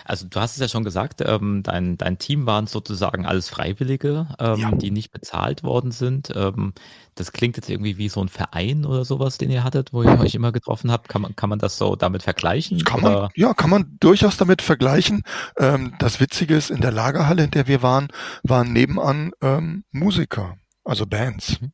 Also 0.05 0.27
du 0.27 0.39
hast 0.39 0.53
es 0.53 0.59
ja 0.59 0.67
schon 0.67 0.83
gesagt, 0.83 1.21
ähm, 1.25 1.63
dein, 1.63 1.97
dein 1.97 2.17
Team 2.17 2.45
waren 2.45 2.67
sozusagen 2.67 3.25
alles 3.25 3.49
Freiwillige, 3.49 4.27
ähm, 4.39 4.59
ja. 4.59 4.71
die 4.71 4.91
nicht 4.91 5.11
bezahlt 5.11 5.63
worden 5.63 5.91
sind. 5.91 6.31
Ähm, 6.35 6.73
das 7.15 7.31
klingt 7.31 7.57
jetzt 7.57 7.69
irgendwie 7.69 7.97
wie 7.97 8.09
so 8.09 8.21
ein 8.21 8.29
Verein 8.29 8.85
oder 8.85 9.05
sowas, 9.05 9.37
den 9.37 9.51
ihr 9.51 9.63
hattet, 9.63 9.93
wo 9.93 10.03
ihr 10.03 10.19
euch 10.19 10.35
immer 10.35 10.51
getroffen 10.51 10.91
habt. 10.91 11.09
Kann 11.09 11.21
man, 11.21 11.35
kann 11.35 11.49
man 11.49 11.59
das 11.59 11.77
so 11.77 11.95
damit 11.95 12.23
vergleichen? 12.23 12.83
Kann 12.83 13.01
man, 13.01 13.29
ja, 13.35 13.53
kann 13.53 13.69
man 13.69 13.97
durchaus 13.99 14.37
damit 14.37 14.61
vergleichen. 14.61 15.23
Ähm, 15.57 15.93
das 15.99 16.19
Witzige 16.19 16.55
ist, 16.55 16.71
in 16.71 16.81
der 16.81 16.91
Lagerhalle, 16.91 17.43
in 17.43 17.51
der 17.51 17.67
wir 17.67 17.81
waren, 17.81 18.07
waren 18.43 18.71
nebenan 18.71 19.31
ähm, 19.41 19.83
Musiker, 19.91 20.55
also 20.83 21.05
Bands. 21.05 21.59
Mhm. 21.59 21.71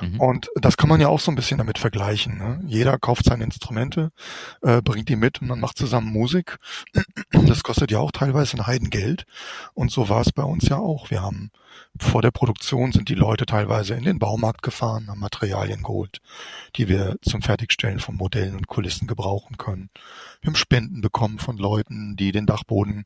Mhm. 0.00 0.20
Und 0.20 0.50
das 0.56 0.76
kann 0.76 0.88
man 0.88 1.00
ja 1.00 1.08
auch 1.08 1.20
so 1.20 1.30
ein 1.30 1.36
bisschen 1.36 1.58
damit 1.58 1.78
vergleichen. 1.78 2.38
Ne? 2.38 2.60
Jeder 2.66 2.98
kauft 2.98 3.24
seine 3.24 3.44
Instrumente, 3.44 4.12
äh, 4.62 4.82
bringt 4.82 5.08
die 5.08 5.16
mit 5.16 5.40
und 5.40 5.48
man 5.48 5.60
macht 5.60 5.78
zusammen 5.78 6.12
Musik. 6.12 6.58
Das 7.32 7.62
kostet 7.62 7.90
ja 7.90 7.98
auch 7.98 8.12
teilweise 8.12 8.56
ein 8.56 8.66
Heidengeld. 8.66 9.24
Und 9.74 9.90
so 9.90 10.08
war 10.08 10.20
es 10.20 10.32
bei 10.32 10.42
uns 10.42 10.68
ja 10.68 10.76
auch. 10.76 11.10
Wir 11.10 11.22
haben 11.22 11.50
vor 11.98 12.22
der 12.22 12.30
Produktion 12.30 12.92
sind 12.92 13.08
die 13.08 13.14
Leute 13.14 13.46
teilweise 13.46 13.94
in 13.94 14.04
den 14.04 14.18
Baumarkt 14.18 14.62
gefahren, 14.62 15.08
haben 15.08 15.20
Materialien 15.20 15.82
geholt, 15.82 16.20
die 16.76 16.88
wir 16.88 17.16
zum 17.22 17.42
Fertigstellen 17.42 17.98
von 17.98 18.16
Modellen 18.16 18.56
und 18.56 18.68
Kulissen 18.68 19.06
gebrauchen 19.06 19.58
können. 19.58 19.90
Wir 20.40 20.48
haben 20.48 20.56
Spenden 20.56 21.00
bekommen 21.00 21.38
von 21.38 21.58
Leuten, 21.58 22.16
die 22.16 22.32
den 22.32 22.46
Dachboden 22.46 23.04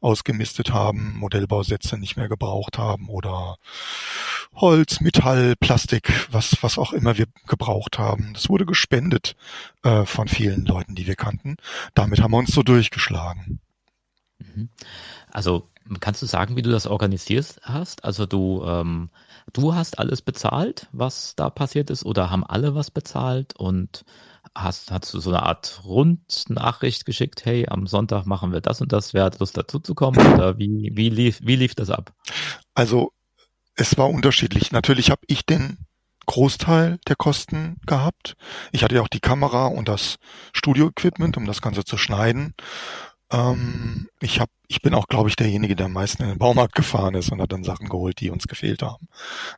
ausgemistet 0.00 0.72
haben, 0.72 1.16
Modellbausätze 1.18 1.98
nicht 1.98 2.16
mehr 2.16 2.28
gebraucht 2.28 2.78
haben 2.78 3.08
oder 3.08 3.56
Holz, 4.54 5.00
Metall, 5.00 5.54
Plastik, 5.56 6.12
was, 6.30 6.62
was 6.62 6.78
auch 6.78 6.92
immer 6.92 7.16
wir 7.16 7.26
gebraucht 7.46 7.98
haben. 7.98 8.32
Das 8.34 8.48
wurde 8.48 8.66
gespendet 8.66 9.36
äh, 9.82 10.04
von 10.04 10.28
vielen 10.28 10.64
Leuten, 10.66 10.94
die 10.94 11.06
wir 11.06 11.16
kannten. 11.16 11.56
Damit 11.94 12.20
haben 12.20 12.32
wir 12.32 12.38
uns 12.38 12.52
so 12.52 12.62
durchgeschlagen. 12.62 13.60
Mhm. 14.38 14.68
Also 15.30 15.68
kannst 16.00 16.22
du 16.22 16.26
sagen, 16.26 16.56
wie 16.56 16.62
du 16.62 16.70
das 16.70 16.86
organisiert 16.86 17.56
hast? 17.62 18.04
Also 18.04 18.26
du, 18.26 18.62
ähm, 18.66 19.10
du 19.52 19.74
hast 19.74 19.98
alles 19.98 20.22
bezahlt, 20.22 20.88
was 20.92 21.34
da 21.34 21.50
passiert 21.50 21.90
ist, 21.90 22.04
oder 22.04 22.30
haben 22.30 22.44
alle 22.44 22.74
was 22.74 22.90
bezahlt 22.90 23.56
und 23.56 24.04
hast, 24.54 24.90
hast 24.90 25.12
du 25.14 25.20
so 25.20 25.30
eine 25.30 25.42
Art 25.42 25.80
Rundnachricht 25.84 27.06
geschickt, 27.06 27.44
hey, 27.44 27.66
am 27.68 27.86
Sonntag 27.86 28.26
machen 28.26 28.52
wir 28.52 28.60
das 28.60 28.80
und 28.80 28.92
das, 28.92 29.14
wer 29.14 29.24
hat 29.24 29.38
Lust 29.38 29.56
dazu 29.56 29.78
zu 29.78 29.94
kommen? 29.94 30.18
Oder 30.34 30.58
wie, 30.58 30.92
wie 30.94 31.08
lief, 31.08 31.40
wie 31.42 31.56
lief 31.56 31.74
das 31.74 31.90
ab? 31.90 32.12
Also 32.74 33.12
es 33.76 33.96
war 33.98 34.08
unterschiedlich. 34.10 34.72
Natürlich 34.72 35.10
habe 35.10 35.22
ich 35.26 35.46
den 35.46 35.78
Großteil 36.26 36.98
der 37.08 37.16
Kosten 37.16 37.76
gehabt. 37.86 38.36
Ich 38.70 38.84
hatte 38.84 38.94
ja 38.94 39.02
auch 39.02 39.08
die 39.08 39.20
Kamera 39.20 39.66
und 39.66 39.88
das 39.88 40.16
Studio-Equipment, 40.52 41.36
um 41.36 41.46
das 41.46 41.62
Ganze 41.62 41.84
zu 41.84 41.96
schneiden. 41.96 42.54
Ähm, 43.32 44.08
ich 44.20 44.40
hab, 44.40 44.50
ich 44.68 44.82
bin 44.82 44.94
auch, 44.94 45.08
glaube 45.08 45.28
ich, 45.28 45.36
derjenige, 45.36 45.74
der 45.74 45.86
am 45.86 45.94
meisten 45.94 46.22
in 46.22 46.28
den 46.28 46.38
Baumarkt 46.38 46.74
gefahren 46.74 47.14
ist 47.14 47.32
und 47.32 47.40
hat 47.40 47.50
dann 47.50 47.64
Sachen 47.64 47.88
geholt, 47.88 48.20
die 48.20 48.30
uns 48.30 48.46
gefehlt 48.46 48.82
haben. 48.82 49.08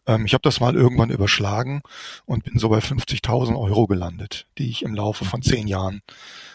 Ähm, 0.06 0.24
ich 0.26 0.32
habe 0.32 0.42
das 0.42 0.60
mal 0.60 0.74
irgendwann 0.74 1.10
überschlagen 1.10 1.82
und 2.24 2.44
bin 2.44 2.58
so 2.58 2.68
bei 2.68 2.78
50.000 2.78 3.58
Euro 3.58 3.86
gelandet, 3.86 4.46
die 4.58 4.70
ich 4.70 4.82
im 4.82 4.94
Laufe 4.94 5.24
von 5.24 5.42
zehn 5.42 5.66
Jahren 5.66 6.02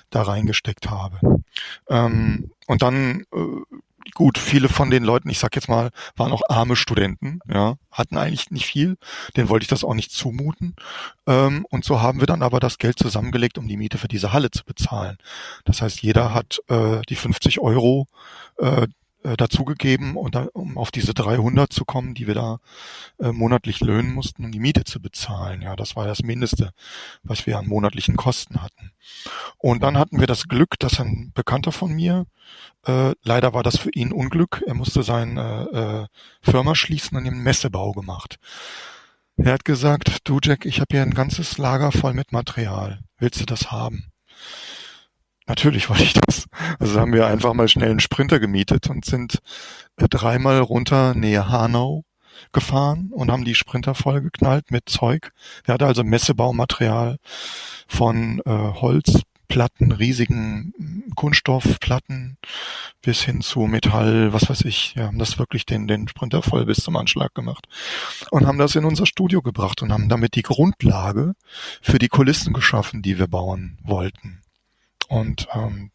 da 0.10 0.24
reingesteckt 0.24 0.90
habe. 0.90 1.44
Ähm, 1.88 2.52
und 2.68 2.82
dann 2.82 3.26
äh, 3.34 3.69
gut, 4.14 4.38
viele 4.38 4.70
von 4.70 4.90
den 4.90 5.04
Leuten, 5.04 5.30
ich 5.30 5.40
sag 5.40 5.56
jetzt 5.56 5.70
mal, 5.70 5.90
waren 6.16 6.32
auch 6.32 6.42
arme 6.50 6.76
Studenten, 6.76 7.40
ja, 7.48 7.76
hatten 7.92 8.18
eigentlich 8.18 8.52
nicht 8.52 8.66
viel, 8.66 8.98
denen 9.36 9.50
wollte 9.50 9.64
ich 9.64 9.70
das 9.70 9.84
auch 9.84 9.94
nicht 9.94 10.12
zumuten. 10.12 10.76
Ähm, 11.28 11.66
und 11.70 11.86
so 11.86 12.02
haben 12.02 12.20
wir 12.20 12.28
dann 12.28 12.44
aber 12.44 12.60
das 12.60 12.78
Geld 12.78 13.00
zusammengelegt, 13.00 13.58
um 13.58 13.68
die 13.68 13.78
Miete 13.78 13.98
für 13.98 14.08
diese 14.08 14.34
Halle 14.34 14.52
zu 14.52 14.64
bezahlen. 14.64 15.18
Das 15.66 15.82
heißt, 15.82 16.02
jeder 16.02 16.34
hat 16.34 16.60
äh, 16.68 17.02
die 17.10 17.16
50 17.16 17.60
Euro 17.60 18.08
äh, 18.58 18.88
äh, 19.24 19.36
dazugegeben, 19.38 20.16
und 20.16 20.36
da, 20.36 20.48
um 20.54 20.78
auf 20.78 20.92
diese 20.92 21.14
300 21.14 21.72
zu 21.72 21.86
kommen, 21.86 22.14
die 22.14 22.28
wir 22.28 22.36
da 22.36 22.60
äh, 23.20 23.32
monatlich 23.32 23.80
löhnen 23.82 24.14
mussten, 24.14 24.46
um 24.46 24.52
die 24.52 24.60
Miete 24.60 24.84
zu 24.84 25.02
bezahlen. 25.02 25.62
Ja, 25.62 25.76
das 25.76 25.96
war 25.96 26.08
das 26.08 26.24
Mindeste, 26.24 26.72
was 27.24 27.46
wir 27.46 27.58
an 27.58 27.68
monatlichen 27.68 28.16
Kosten 28.16 28.62
hatten. 28.62 28.92
Und 29.58 29.84
dann 29.84 29.98
hatten 29.98 30.20
wir 30.20 30.28
das 30.28 30.48
Glück, 30.48 30.80
dass 30.80 31.00
ein 31.00 31.32
Bekannter 31.34 31.72
von 31.72 31.94
mir, 31.94 32.26
äh, 32.86 33.14
leider 33.24 33.54
war 33.54 33.64
das 33.64 33.78
für 33.78 33.92
ihn 33.92 34.12
Unglück, 34.12 34.64
er 34.66 34.74
musste 34.74 35.04
seine 35.04 36.08
äh, 36.44 36.52
Firma 36.52 36.76
schließen 36.76 37.18
und 37.18 37.26
den 37.26 37.44
Messebau 37.44 37.92
gemacht. 37.92 38.38
Er 39.38 39.54
hat 39.54 39.64
gesagt, 39.64 40.18
du 40.26 40.40
Jack, 40.42 40.66
ich 40.66 40.82
habe 40.82 40.88
hier 40.92 41.02
ein 41.02 41.14
ganzes 41.14 41.58
Lager 41.58 41.94
voll 41.94 42.14
mit 42.14 42.34
Material. 42.34 43.00
Willst 43.18 43.40
du 43.40 43.46
das 43.46 43.72
haben? 43.72 44.09
Natürlich 45.50 45.90
wollte 45.90 46.04
ich 46.04 46.14
das. 46.14 46.46
Also 46.78 47.00
haben 47.00 47.12
wir 47.12 47.26
einfach 47.26 47.56
mal 47.56 47.68
schnell 47.68 47.90
einen 47.90 48.00
Sprinter 48.00 48.40
gemietet 48.40 48.88
und 48.88 49.04
sind 49.04 49.40
äh, 49.98 50.08
dreimal 50.08 50.60
runter 50.60 51.16
Nähe 51.16 51.50
Hanau 51.50 52.04
gefahren 52.54 53.10
und 53.12 53.32
haben 53.32 53.46
die 53.46 53.56
Sprinter 53.56 53.96
vollgeknallt 53.96 54.70
mit 54.70 54.88
Zeug. 54.88 55.32
Wir 55.66 55.74
hatten 55.74 55.86
also 55.86 56.04
Messebaumaterial 56.04 57.18
von 57.88 58.44
äh, 58.46 58.52
Holzplatten, 58.52 59.92
riesigen 59.92 61.10
Kunststoffplatten 61.16 62.38
bis 63.02 63.24
hin 63.24 63.42
zu 63.42 63.62
Metall, 63.62 64.32
was 64.32 64.52
weiß 64.52 64.62
ich. 64.66 64.96
Wir 64.96 65.08
haben 65.08 65.18
das 65.18 65.40
wirklich 65.40 65.66
den, 65.66 65.88
den 65.88 66.08
Sprinter 66.08 66.44
voll 66.44 66.68
bis 66.68 66.78
zum 66.78 66.96
Anschlag 66.96 67.34
gemacht 67.34 67.66
und 68.30 68.46
haben 68.46 68.60
das 68.60 68.76
in 68.76 68.86
unser 68.86 69.08
Studio 69.08 69.42
gebracht 69.42 69.82
und 69.82 69.92
haben 69.92 70.10
damit 70.10 70.36
die 70.36 70.44
Grundlage 70.44 71.34
für 71.82 71.98
die 71.98 72.08
Kulissen 72.08 72.54
geschaffen, 72.54 73.02
die 73.02 73.18
wir 73.18 73.28
bauen 73.28 73.80
wollten. 73.82 74.44
Und 75.10 75.48
ähm, 75.54 75.92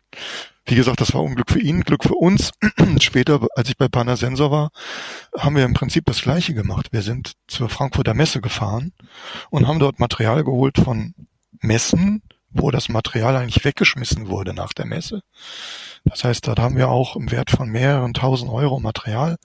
wie 0.66 0.74
gesagt, 0.74 1.00
das 1.00 1.12
war 1.14 1.22
Unglück 1.22 1.50
für 1.50 1.60
ihn, 1.60 1.82
Glück 1.82 2.04
für 2.04 2.14
uns. 2.14 2.50
Später, 3.00 3.46
als 3.54 3.68
ich 3.68 3.76
bei 3.76 3.88
Panasensor 3.88 4.50
war, 4.50 4.70
haben 5.36 5.56
wir 5.56 5.64
im 5.64 5.74
Prinzip 5.74 6.06
das 6.06 6.22
Gleiche 6.22 6.54
gemacht. 6.54 6.88
Wir 6.92 7.02
sind 7.02 7.32
zur 7.46 7.68
Frankfurter 7.68 8.14
Messe 8.14 8.40
gefahren 8.40 8.92
und 9.50 9.68
haben 9.68 9.78
dort 9.78 10.00
Material 10.00 10.42
geholt 10.42 10.78
von 10.78 11.14
Messen, 11.60 12.22
wo 12.50 12.70
das 12.70 12.88
Material 12.88 13.36
eigentlich 13.36 13.64
weggeschmissen 13.64 14.28
wurde 14.28 14.54
nach 14.54 14.72
der 14.72 14.86
Messe. 14.86 15.22
Das 16.04 16.24
heißt, 16.24 16.46
da 16.46 16.56
haben 16.56 16.76
wir 16.76 16.88
auch 16.88 17.16
im 17.16 17.30
Wert 17.30 17.50
von 17.50 17.68
mehreren 17.68 18.14
tausend 18.14 18.50
Euro 18.50 18.80
Material 18.80 19.36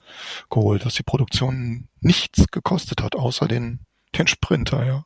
geholt, 0.48 0.84
dass 0.84 0.94
die 0.94 1.02
Produktion 1.02 1.88
nichts 2.00 2.46
gekostet 2.50 3.02
hat, 3.02 3.14
außer 3.14 3.48
den, 3.48 3.80
den 4.16 4.26
Sprinter, 4.26 4.86
ja. 4.86 5.04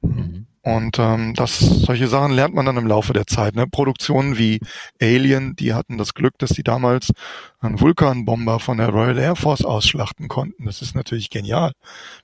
Mhm. 0.00 0.46
Und 0.62 0.98
ähm, 0.98 1.34
das, 1.34 1.58
solche 1.58 2.06
Sachen 2.06 2.32
lernt 2.32 2.54
man 2.54 2.66
dann 2.66 2.76
im 2.76 2.86
Laufe 2.86 3.14
der 3.14 3.26
Zeit. 3.26 3.54
Ne? 3.54 3.66
Produktionen 3.66 4.36
wie 4.36 4.60
Alien, 5.00 5.56
die 5.56 5.72
hatten 5.72 5.96
das 5.96 6.12
Glück, 6.12 6.38
dass 6.38 6.50
sie 6.50 6.62
damals 6.62 7.12
einen 7.60 7.80
Vulkanbomber 7.80 8.60
von 8.60 8.76
der 8.76 8.90
Royal 8.90 9.18
Air 9.18 9.36
Force 9.36 9.64
ausschlachten 9.64 10.28
konnten. 10.28 10.66
Das 10.66 10.82
ist 10.82 10.94
natürlich 10.94 11.30
genial, 11.30 11.72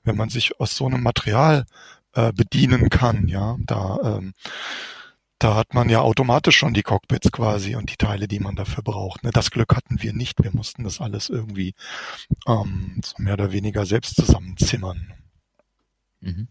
wenn 0.03 0.17
man 0.17 0.29
sich 0.29 0.59
aus 0.59 0.75
so 0.75 0.85
einem 0.85 1.01
Material 1.01 1.65
äh, 2.13 2.31
bedienen 2.31 2.89
kann. 2.89 3.27
Ja, 3.27 3.57
da 3.59 3.99
ähm, 4.03 4.33
da 5.39 5.55
hat 5.55 5.73
man 5.73 5.87
ja 5.89 6.01
automatisch 6.01 6.57
schon 6.57 6.73
die 6.73 6.81
Cockpits 6.81 7.31
quasi 7.31 7.75
und 7.75 7.91
die 7.91 7.97
Teile, 7.97 8.27
die 8.27 8.39
man 8.39 8.55
dafür 8.55 8.83
braucht. 8.83 9.23
Ne? 9.23 9.31
Das 9.31 9.51
Glück 9.51 9.75
hatten 9.75 10.01
wir 10.01 10.13
nicht. 10.13 10.43
Wir 10.43 10.51
mussten 10.51 10.83
das 10.83 10.99
alles 10.99 11.29
irgendwie 11.29 11.75
ähm, 12.47 12.99
so 13.03 13.21
mehr 13.21 13.33
oder 13.33 13.51
weniger 13.51 13.85
selbst 13.85 14.15
zusammenzimmern. 14.15 15.13
Mhm. 16.21 16.47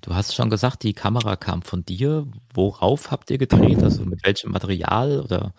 Du 0.00 0.14
hast 0.14 0.34
schon 0.34 0.50
gesagt, 0.50 0.82
die 0.82 0.92
Kamera 0.92 1.36
kam 1.36 1.62
von 1.62 1.84
dir. 1.84 2.26
Worauf 2.52 3.10
habt 3.10 3.30
ihr 3.30 3.38
gedreht? 3.38 3.82
Also 3.82 4.04
mit 4.04 4.24
welchem 4.24 4.52
Material 4.52 5.20
oder 5.20 5.52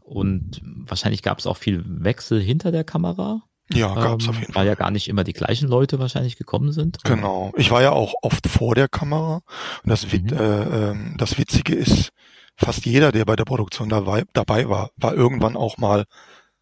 und 0.00 0.60
wahrscheinlich 0.64 1.22
gab 1.22 1.38
es 1.38 1.46
auch 1.46 1.56
viel 1.56 1.82
Wechsel 1.86 2.40
hinter 2.40 2.72
der 2.72 2.84
Kamera. 2.84 3.42
Ja, 3.72 3.94
gab 3.94 4.20
es 4.20 4.26
ähm, 4.26 4.30
auf 4.30 4.40
jeden 4.40 4.52
Fall. 4.52 4.62
Weil 4.62 4.68
ja 4.68 4.74
gar 4.74 4.90
nicht 4.90 5.08
immer 5.08 5.24
die 5.24 5.32
gleichen 5.32 5.68
Leute 5.68 5.98
wahrscheinlich 5.98 6.36
gekommen 6.36 6.72
sind. 6.72 7.02
Genau. 7.04 7.52
Ich 7.56 7.70
war 7.70 7.82
ja 7.82 7.92
auch 7.92 8.14
oft 8.22 8.46
vor 8.48 8.74
der 8.74 8.88
Kamera. 8.88 9.40
Und 9.82 9.90
das, 9.90 10.06
mhm. 10.12 10.28
äh, 10.28 10.90
äh, 10.90 10.96
das 11.16 11.38
Witzige 11.38 11.74
ist, 11.74 12.10
fast 12.56 12.84
jeder, 12.84 13.12
der 13.12 13.24
bei 13.24 13.36
der 13.36 13.44
Produktion 13.44 13.88
dabei, 13.88 14.24
dabei 14.32 14.68
war, 14.68 14.90
war 14.96 15.14
irgendwann 15.14 15.56
auch 15.56 15.78
mal 15.78 16.04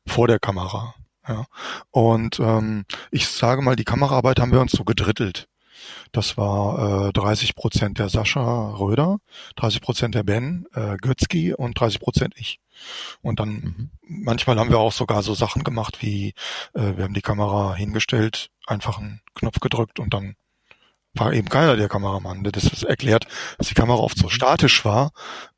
vor 0.06 0.28
der 0.28 0.38
Kamera. 0.38 0.94
Ja. 1.26 1.46
Und 1.90 2.40
ähm, 2.40 2.84
ich 3.10 3.28
sage 3.28 3.62
mal, 3.62 3.76
die 3.76 3.84
Kameraarbeit 3.84 4.40
haben 4.40 4.52
wir 4.52 4.60
uns 4.60 4.72
so 4.72 4.84
gedrittelt. 4.84 5.46
Das 6.12 6.36
war 6.36 7.08
äh, 7.08 7.12
30 7.12 7.54
Prozent 7.54 7.98
der 7.98 8.08
Sascha 8.08 8.70
Röder, 8.70 9.18
30 9.56 9.80
Prozent 9.80 10.14
der 10.14 10.22
Ben 10.22 10.66
äh, 10.74 10.96
Götzki 10.96 11.54
und 11.54 11.78
30 11.78 12.00
Prozent 12.00 12.34
ich. 12.36 12.60
Und 13.22 13.40
dann 13.40 13.50
mhm. 13.50 13.90
manchmal 14.02 14.58
haben 14.58 14.70
wir 14.70 14.78
auch 14.78 14.92
sogar 14.92 15.22
so 15.22 15.34
Sachen 15.34 15.64
gemacht 15.64 15.98
wie 16.00 16.34
äh, 16.74 16.96
wir 16.96 17.04
haben 17.04 17.14
die 17.14 17.22
Kamera 17.22 17.74
hingestellt, 17.74 18.50
einfach 18.66 18.98
einen 18.98 19.20
Knopf 19.34 19.60
gedrückt 19.60 20.00
und 20.00 20.14
dann 20.14 20.36
war 21.14 21.32
eben 21.32 21.48
keiner 21.48 21.76
der 21.76 21.88
Kameramann. 21.88 22.44
Das 22.44 22.82
erklärt, 22.82 23.26
dass 23.58 23.68
die 23.68 23.74
Kamera 23.74 23.98
oft 23.98 24.16
so 24.16 24.26
mhm. 24.26 24.30
statisch 24.30 24.84
war. 24.84 25.10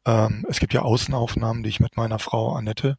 Ähm, 0.07 0.47
es 0.49 0.61
gibt 0.61 0.73
ja 0.73 0.83
Außenaufnahmen, 0.83 1.63
die 1.63 1.69
ich 1.69 1.81
mit 1.81 1.97
meiner 1.97 2.19
Frau 2.19 2.55
Annette 2.55 2.97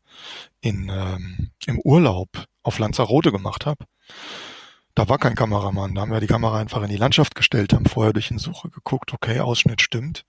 in, 0.62 0.90
ähm, 0.90 1.52
im 1.66 1.80
Urlaub 1.80 2.30
auf 2.62 2.80
Lanzarote 2.80 3.32
gemacht 3.32 3.66
habe. 3.66 3.86
Da 4.96 5.10
war 5.10 5.18
kein 5.18 5.36
Kameramann. 5.36 5.96
Da 5.96 6.02
haben 6.02 6.12
wir 6.12 6.20
die 6.20 6.28
Kamera 6.28 6.60
einfach 6.60 6.84
in 6.84 6.90
die 6.90 6.98
Landschaft 6.98 7.36
gestellt, 7.36 7.74
haben 7.74 7.86
vorher 7.86 8.14
durch 8.14 8.28
den 8.28 8.38
Suche 8.38 8.70
geguckt, 8.70 9.14
okay, 9.14 9.40
Ausschnitt 9.40 9.82
stimmt 9.82 10.26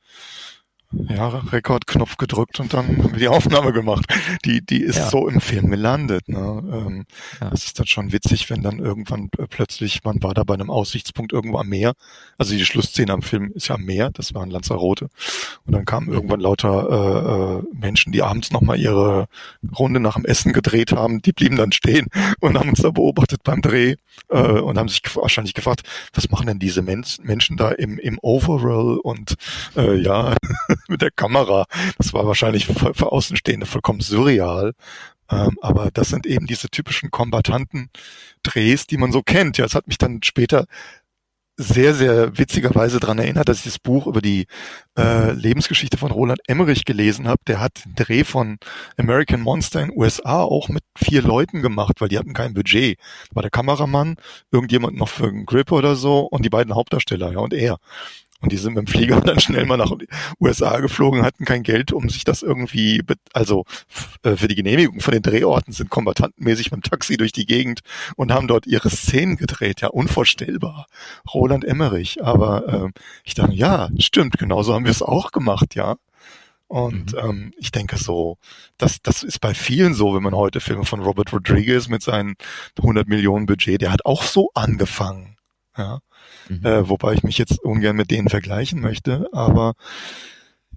ja, 1.09 1.29
Rekordknopf 1.29 2.17
gedrückt 2.17 2.61
und 2.61 2.73
dann 2.75 3.13
die 3.19 3.29
Aufnahme 3.29 3.73
gemacht. 3.73 4.07
Die, 4.45 4.65
die 4.65 4.83
ist 4.83 4.97
ja. 4.97 5.11
so 5.11 5.29
im 5.29 5.41
Film 5.41 5.71
gelandet. 5.71 6.29
Ne? 6.29 6.39
Ähm, 6.39 7.05
ja. 7.41 7.51
Das 7.51 7.65
ist 7.65 7.79
dann 7.79 7.87
schon 7.87 8.13
witzig, 8.13 8.51
wenn 8.51 8.63
dann 8.63 8.79
irgendwann 8.79 9.29
plötzlich, 9.51 10.05
man 10.05 10.23
war 10.23 10.35
da 10.35 10.45
bei 10.45 10.55
einem 10.55 10.71
Aussichtspunkt 10.71 11.33
irgendwo 11.33 11.59
am 11.59 11.69
Meer. 11.69 11.95
Also 12.39 12.55
die 12.55 12.65
Schlussszene 12.65 13.13
am 13.13 13.23
Film 13.23 13.53
ist 13.55 13.69
ja 13.69 13.75
am 13.77 13.85
Meer, 13.85 14.11
das 14.11 14.35
war 14.35 14.45
in 14.45 14.51
Lanzarote. 14.51 15.09
Und 15.67 15.73
dann 15.75 15.85
kamen 15.85 16.13
irgendwann 16.13 16.41
lauter 16.41 16.89
äh, 16.91 17.59
äh, 17.59 17.63
Menschen, 17.73 18.13
die 18.13 18.23
abends 18.23 18.51
nochmal 18.51 18.79
ihre 18.79 19.27
Runde 19.79 20.01
nach 20.01 20.15
dem 20.15 20.25
Essen 20.25 20.53
gedreht 20.53 20.93
haben. 20.93 21.23
Die 21.23 21.33
blieben 21.33 21.57
dann 21.57 21.73
stehen 21.73 22.07
und 22.41 22.59
haben 22.59 22.71
uns 22.71 22.83
da 22.83 22.91
beobachtet 22.91 23.43
beim 23.45 23.63
Dreh 23.63 23.97
äh, 24.29 24.39
und 24.39 24.79
haben 24.79 24.89
sich 24.89 25.03
wahrscheinlich 25.15 25.55
gefragt, 25.55 25.83
was 26.13 26.31
machen 26.31 26.47
denn 26.47 26.59
diese 26.59 26.83
Men 26.83 27.05
Menschen 27.23 27.57
da 27.57 27.71
im, 27.71 27.99
im 27.99 28.19
Overall 28.23 28.99
und 28.99 29.35
äh, 29.77 29.97
ja, 29.97 30.35
mit 30.89 31.03
der 31.03 31.11
Kamera. 31.11 31.67
Das 31.99 32.13
war 32.13 32.27
wahrscheinlich 32.27 32.67
für, 32.67 32.95
für 32.95 33.13
Außenstehende 33.13 33.67
vollkommen 33.67 34.01
surreal. 34.01 34.73
Ähm, 35.31 35.59
aber 35.63 35.91
das 35.91 36.09
sind 36.11 36.27
eben 36.27 36.47
diese 36.47 36.69
typischen 36.69 37.11
kombatanten 37.11 37.91
Drehs, 38.43 38.87
die 38.87 38.99
man 38.99 39.13
so 39.13 39.23
kennt. 39.23 39.59
Ja, 39.59 39.65
es 39.65 39.75
hat 39.75 39.87
mich 39.89 39.99
dann 39.99 40.23
später 40.23 40.67
sehr, 41.57 41.95
sehr 41.95 42.37
witzigerweise 42.37 42.99
daran 42.99 43.19
erinnert, 43.19 43.49
dass 43.49 43.59
ich 43.59 43.65
das 43.65 43.79
Buch 43.79 44.09
über 44.09 44.21
die 44.21 44.47
äh, 44.99 45.31
Lebensgeschichte 45.33 45.97
von 45.97 46.11
Roland 46.11 46.41
Emmerich 46.49 46.85
gelesen 46.85 47.29
habe. 47.29 47.43
Der 47.47 47.61
hat 47.61 47.85
den 47.85 47.95
Dreh 47.95 48.25
von 48.25 48.59
American 48.97 49.41
Monster 49.41 49.81
in 49.81 49.93
USA 49.95 50.43
auch 50.43 50.69
mit 50.69 50.83
vier 50.97 51.23
Leuten 51.23 51.63
gemacht, 51.63 52.01
weil 52.01 52.09
die 52.09 52.19
hatten 52.19 52.33
kein 52.33 52.55
Budget. 52.55 52.99
War 53.33 53.43
der 53.43 53.51
Kameramann, 53.51 54.17
irgendjemand 54.51 54.97
noch 54.97 55.09
für 55.09 55.29
einen 55.29 55.47
Grip 55.47 55.71
oder 55.71 55.95
so 55.95 56.21
und 56.23 56.45
die 56.45 56.51
beiden 56.51 56.75
Hauptdarsteller, 56.75 57.33
ja, 57.33 57.39
und 57.39 57.55
er. 57.55 57.79
Und 58.45 58.53
die 58.53 58.59
sind 58.59 58.75
mit 58.75 58.87
dem 58.87 58.93
Flieger 58.93 59.21
dann 59.23 59.41
schnell 59.41 59.65
mal 59.65 59.79
nach 59.79 59.91
USA 60.39 60.79
geflogen, 60.81 61.23
hatten 61.23 61.47
kein 61.47 61.63
Geld, 61.63 61.93
um 61.93 62.11
sich 62.11 62.25
das 62.25 62.43
irgendwie, 62.43 63.03
also 63.33 63.65
äh, 64.23 64.37
für 64.37 64.49
die 64.49 64.55
Genehmigung 64.55 65.01
von 65.01 65.13
den 65.13 65.23
Drehorten 65.23 65.73
sind 65.73 65.89
kombatantenmäßig 65.89 66.71
mit 66.71 66.85
dem 66.85 66.91
Taxi 66.91 67.17
durch 67.17 67.33
die 67.33 67.47
Gegend 67.47 67.81
und 68.17 68.33
haben 68.33 68.47
dort 68.47 68.67
ihre 68.67 68.91
Szenen 68.91 69.37
gedreht. 69.37 69.81
Ja, 69.81 69.89
unvorstellbar. 69.89 70.87
Roland 71.33 71.65
Emmerich. 71.65 72.23
Aber 72.23 72.69
äh, 72.69 73.01
ich 73.25 73.33
dachte, 73.33 73.55
ja, 73.55 73.89
stimmt, 73.99 74.37
genauso 74.39 74.75
haben 74.75 74.85
wir 74.85 74.91
es 74.91 75.03
auch 75.03 75.33
gemacht, 75.33 75.75
ja. 75.75 75.97
Und 76.67 77.13
mhm. 77.13 77.19
ähm, 77.19 77.53
ich 77.57 77.71
denke 77.71 77.97
so, 77.97 78.37
das, 78.77 79.01
das 79.03 79.23
ist 79.23 79.41
bei 79.41 79.55
vielen 79.55 79.95
so, 79.95 80.15
wenn 80.15 80.23
man 80.23 80.35
heute 80.35 80.61
Filme 80.61 80.85
von 80.85 81.01
Robert 81.01 81.33
Rodriguez 81.33 81.89
mit 81.89 82.03
seinen 82.03 82.35
100 82.79 83.09
Millionen 83.09 83.47
Budget, 83.47 83.81
der 83.81 83.91
hat 83.91 84.05
auch 84.05 84.23
so 84.23 84.51
angefangen. 84.55 85.37
Ja. 85.79 86.01
Mhm. 86.49 86.65
Äh, 86.65 86.89
wobei 86.89 87.15
ich 87.15 87.23
mich 87.23 87.39
jetzt 87.39 87.61
ungern 87.61 87.97
mit 87.97 88.11
denen 88.11 88.29
vergleichen 88.29 88.81
möchte, 88.81 89.29
aber 89.33 89.75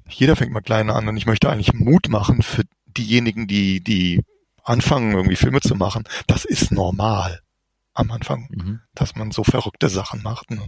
jeder 0.09 0.35
fängt 0.35 0.53
mal 0.53 0.61
klein 0.61 0.89
an 0.89 1.07
und 1.07 1.17
ich 1.17 1.25
möchte 1.25 1.49
eigentlich 1.49 1.73
Mut 1.73 2.09
machen 2.09 2.41
für 2.41 2.63
diejenigen, 2.85 3.47
die, 3.47 3.83
die 3.83 4.23
anfangen, 4.63 5.13
irgendwie 5.13 5.35
Filme 5.35 5.61
zu 5.61 5.75
machen. 5.75 6.03
Das 6.27 6.45
ist 6.45 6.71
normal 6.71 7.41
am 7.93 8.11
Anfang, 8.11 8.47
mhm. 8.49 8.79
dass 8.93 9.15
man 9.15 9.31
so 9.31 9.43
verrückte 9.43 9.89
Sachen 9.89 10.21
macht. 10.23 10.51
Ne? 10.51 10.61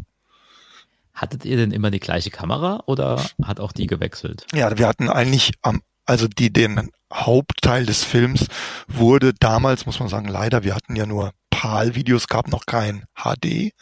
Hattet 1.14 1.46
ihr 1.46 1.58
denn 1.58 1.72
immer 1.72 1.92
die 1.92 2.00
gleiche 2.00 2.32
Kamera 2.32 2.84
oder 2.86 3.24
hat 3.44 3.60
auch 3.60 3.72
die 3.72 3.88
gewechselt? 3.88 4.46
Ja, 4.54 4.78
wir 4.78 4.88
hatten 4.88 5.10
eigentlich 5.10 5.54
am, 5.62 5.82
also 6.10 6.28
die, 6.28 6.52
den 6.52 6.89
Hauptteil 7.13 7.86
des 7.86 8.04
Films 8.04 8.48
wurde 8.88 9.32
damals, 9.39 9.86
muss 9.86 10.00
man 10.00 10.10
sagen, 10.10 10.28
leider, 10.28 10.63
wir 10.63 10.74
hatten 10.74 10.95
ja 10.95 11.06
nur 11.06 11.34
PAL-Videos, 11.52 12.28
gab 12.28 12.48
noch 12.48 12.65
kein 12.65 13.04
HD. 13.13 13.74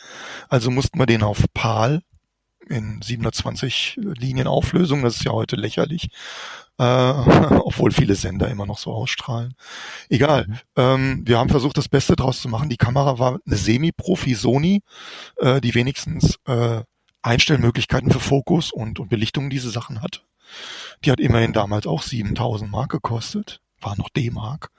Also 0.49 0.69
mussten 0.69 0.99
wir 0.99 1.05
den 1.05 1.23
auf 1.23 1.45
PAL 1.53 2.01
in 2.67 3.01
720 3.01 3.97
Linien 4.01 4.47
Auflösung, 4.47 5.03
das 5.03 5.15
ist 5.15 5.23
ja 5.23 5.31
heute 5.31 5.55
lächerlich, 5.55 6.09
äh, 6.79 6.83
obwohl 6.83 7.91
viele 7.91 8.15
Sender 8.15 8.49
immer 8.49 8.65
noch 8.65 8.77
so 8.77 8.91
ausstrahlen. 8.91 9.53
Egal. 10.09 10.47
Mhm. 10.47 10.59
Ähm, 10.75 11.21
wir 11.25 11.37
haben 11.37 11.49
versucht, 11.49 11.77
das 11.77 11.87
Beste 11.87 12.17
draus 12.17 12.41
zu 12.41 12.49
machen. 12.49 12.67
Die 12.67 12.75
Kamera 12.75 13.19
war 13.19 13.39
eine 13.45 13.55
Semi-Profi 13.55 14.33
Sony, 14.33 14.81
äh, 15.37 15.61
die 15.61 15.75
wenigstens 15.75 16.39
äh, 16.45 16.81
Einstellmöglichkeiten 17.21 18.11
für 18.11 18.19
Fokus 18.19 18.73
und, 18.73 18.99
und 18.99 19.07
Belichtung 19.07 19.49
diese 19.49 19.69
Sachen 19.69 20.01
hat. 20.01 20.23
Die 21.03 21.11
hat 21.11 21.19
immerhin 21.19 21.53
damals 21.53 21.87
auch 21.87 22.01
7000 22.01 22.69
Mark 22.69 22.91
gekostet. 22.91 23.61
War 23.79 23.95
noch 23.97 24.09
D-Mark. 24.09 24.71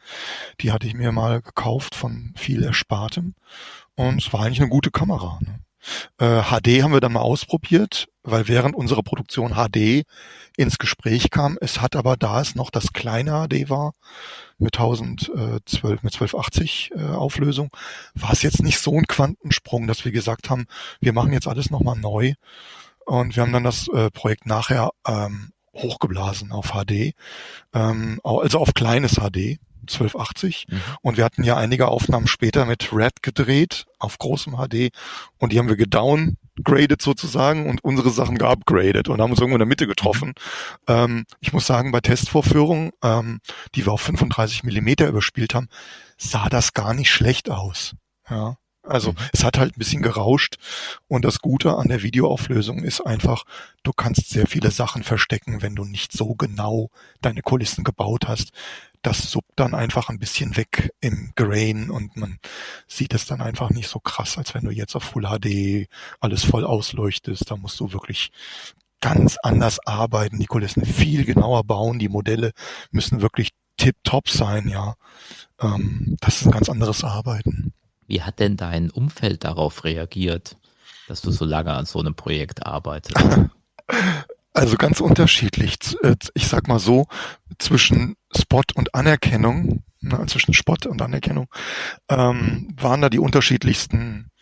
Die 0.60 0.72
hatte 0.72 0.86
ich 0.86 0.94
mir 0.94 1.12
mal 1.12 1.40
gekauft 1.40 1.94
von 1.94 2.32
viel 2.36 2.64
Erspartem. 2.64 3.34
Und 3.94 4.22
es 4.22 4.32
war 4.32 4.42
eigentlich 4.42 4.60
eine 4.60 4.70
gute 4.70 4.90
Kamera. 4.90 5.38
Ne? 5.40 5.60
Äh, 6.18 6.42
HD 6.42 6.82
haben 6.82 6.92
wir 6.92 7.00
dann 7.00 7.12
mal 7.12 7.20
ausprobiert, 7.20 8.08
weil 8.22 8.48
während 8.48 8.74
unserer 8.74 9.02
Produktion 9.02 9.54
HD 9.54 10.04
ins 10.56 10.78
Gespräch 10.78 11.30
kam. 11.30 11.56
Es 11.60 11.80
hat 11.80 11.96
aber, 11.96 12.16
da 12.16 12.40
es 12.40 12.54
noch 12.54 12.70
das 12.70 12.92
kleine 12.92 13.46
HD 13.46 13.70
war, 13.70 13.92
mit 14.58 14.76
1012, 14.76 16.02
mit 16.02 16.14
1280 16.14 16.90
äh, 16.94 17.00
Auflösung, 17.14 17.70
war 18.14 18.32
es 18.32 18.42
jetzt 18.42 18.62
nicht 18.62 18.80
so 18.80 18.96
ein 18.96 19.06
Quantensprung, 19.06 19.86
dass 19.86 20.04
wir 20.04 20.12
gesagt 20.12 20.50
haben, 20.50 20.66
wir 21.00 21.12
machen 21.12 21.32
jetzt 21.32 21.46
alles 21.46 21.70
nochmal 21.70 21.96
neu. 21.96 22.34
Und 23.06 23.36
wir 23.36 23.42
haben 23.42 23.52
dann 23.52 23.64
das 23.64 23.88
äh, 23.88 24.10
Projekt 24.10 24.46
nachher 24.46 24.90
ähm, 25.06 25.52
hochgeblasen 25.78 26.52
auf 26.52 26.72
HD, 26.72 27.14
ähm, 27.72 28.20
also 28.22 28.58
auf 28.58 28.74
kleines 28.74 29.16
HD. 29.16 29.58
1280 29.88 30.66
mhm. 30.68 30.80
und 31.02 31.16
wir 31.16 31.24
hatten 31.24 31.44
ja 31.44 31.56
einige 31.56 31.88
Aufnahmen 31.88 32.26
später 32.26 32.66
mit 32.66 32.92
Red 32.92 33.22
gedreht 33.22 33.86
auf 33.98 34.18
großem 34.18 34.54
HD 34.56 34.90
und 35.38 35.52
die 35.52 35.58
haben 35.58 35.68
wir 35.68 35.76
gedowngraded 35.76 37.00
sozusagen 37.00 37.68
und 37.68 37.82
unsere 37.82 38.10
Sachen 38.10 38.38
geupgradet 38.38 39.08
und 39.08 39.20
haben 39.20 39.30
uns 39.30 39.40
irgendwo 39.40 39.56
in 39.56 39.60
der 39.60 39.66
Mitte 39.66 39.86
getroffen. 39.86 40.34
Mhm. 40.86 40.94
Ähm, 40.94 41.24
ich 41.40 41.52
muss 41.52 41.66
sagen, 41.66 41.90
bei 41.90 42.00
Testvorführungen, 42.00 42.90
ähm, 43.02 43.40
die 43.74 43.86
wir 43.86 43.92
auf 43.92 44.02
35 44.02 44.62
Millimeter 44.64 45.08
überspielt 45.08 45.54
haben, 45.54 45.68
sah 46.16 46.48
das 46.48 46.74
gar 46.74 46.94
nicht 46.94 47.10
schlecht 47.10 47.50
aus. 47.50 47.94
Ja. 48.28 48.56
Also 48.88 49.12
mhm. 49.12 49.16
es 49.32 49.44
hat 49.44 49.58
halt 49.58 49.76
ein 49.76 49.78
bisschen 49.78 50.02
gerauscht 50.02 50.56
und 51.06 51.24
das 51.24 51.40
Gute 51.40 51.76
an 51.76 51.88
der 51.88 52.02
Videoauflösung 52.02 52.82
ist 52.82 53.00
einfach, 53.00 53.44
du 53.82 53.92
kannst 53.92 54.30
sehr 54.30 54.46
viele 54.46 54.70
Sachen 54.70 55.02
verstecken, 55.02 55.62
wenn 55.62 55.74
du 55.74 55.84
nicht 55.84 56.12
so 56.12 56.34
genau 56.34 56.90
deine 57.20 57.42
Kulissen 57.42 57.84
gebaut 57.84 58.28
hast 58.28 58.52
das 59.02 59.30
suppt 59.30 59.52
dann 59.56 59.74
einfach 59.74 60.08
ein 60.08 60.18
bisschen 60.18 60.56
weg 60.56 60.92
im 61.00 61.32
Grain 61.36 61.90
und 61.90 62.16
man 62.16 62.38
sieht 62.86 63.14
es 63.14 63.26
dann 63.26 63.40
einfach 63.40 63.70
nicht 63.70 63.88
so 63.88 64.00
krass, 64.00 64.38
als 64.38 64.54
wenn 64.54 64.64
du 64.64 64.70
jetzt 64.70 64.96
auf 64.96 65.04
Full 65.04 65.24
HD 65.24 65.88
alles 66.20 66.44
voll 66.44 66.64
ausleuchtest. 66.64 67.50
Da 67.50 67.56
musst 67.56 67.78
du 67.80 67.92
wirklich 67.92 68.30
ganz 69.00 69.36
anders 69.42 69.78
arbeiten, 69.86 70.38
die 70.38 70.46
Kulissen 70.46 70.84
viel 70.84 71.24
genauer 71.24 71.64
bauen, 71.64 71.98
die 71.98 72.08
Modelle 72.08 72.52
müssen 72.90 73.20
wirklich 73.20 73.50
tip-top 73.76 74.28
sein, 74.28 74.68
ja. 74.68 74.94
Ähm, 75.60 76.16
das 76.20 76.40
ist 76.40 76.46
ein 76.46 76.52
ganz 76.52 76.68
anderes 76.68 77.04
Arbeiten. 77.04 77.72
Wie 78.08 78.22
hat 78.22 78.40
denn 78.40 78.56
dein 78.56 78.90
Umfeld 78.90 79.44
darauf 79.44 79.84
reagiert, 79.84 80.56
dass 81.06 81.20
du 81.20 81.30
so 81.30 81.44
lange 81.44 81.72
an 81.72 81.86
so 81.86 82.00
einem 82.00 82.14
Projekt 82.14 82.66
arbeitest? 82.66 83.16
Also 84.54 84.76
ganz 84.76 85.00
unterschiedlich. 85.00 85.78
Äh, 86.02 86.16
ich 86.34 86.48
sag 86.48 86.66
mal 86.66 86.80
so, 86.80 87.06
zwischen 87.60 88.16
Spot 88.36 88.62
und 88.74 88.92
Anerkennung, 88.92 89.84
na, 90.00 90.26
zwischen 90.26 90.52
Spott 90.52 90.84
und 90.86 91.00
Anerkennung, 91.00 91.46
ähm, 92.08 92.74
waren 92.76 93.00
da 93.00 93.08
die 93.08 93.20
unterschiedlichsten 93.20 94.32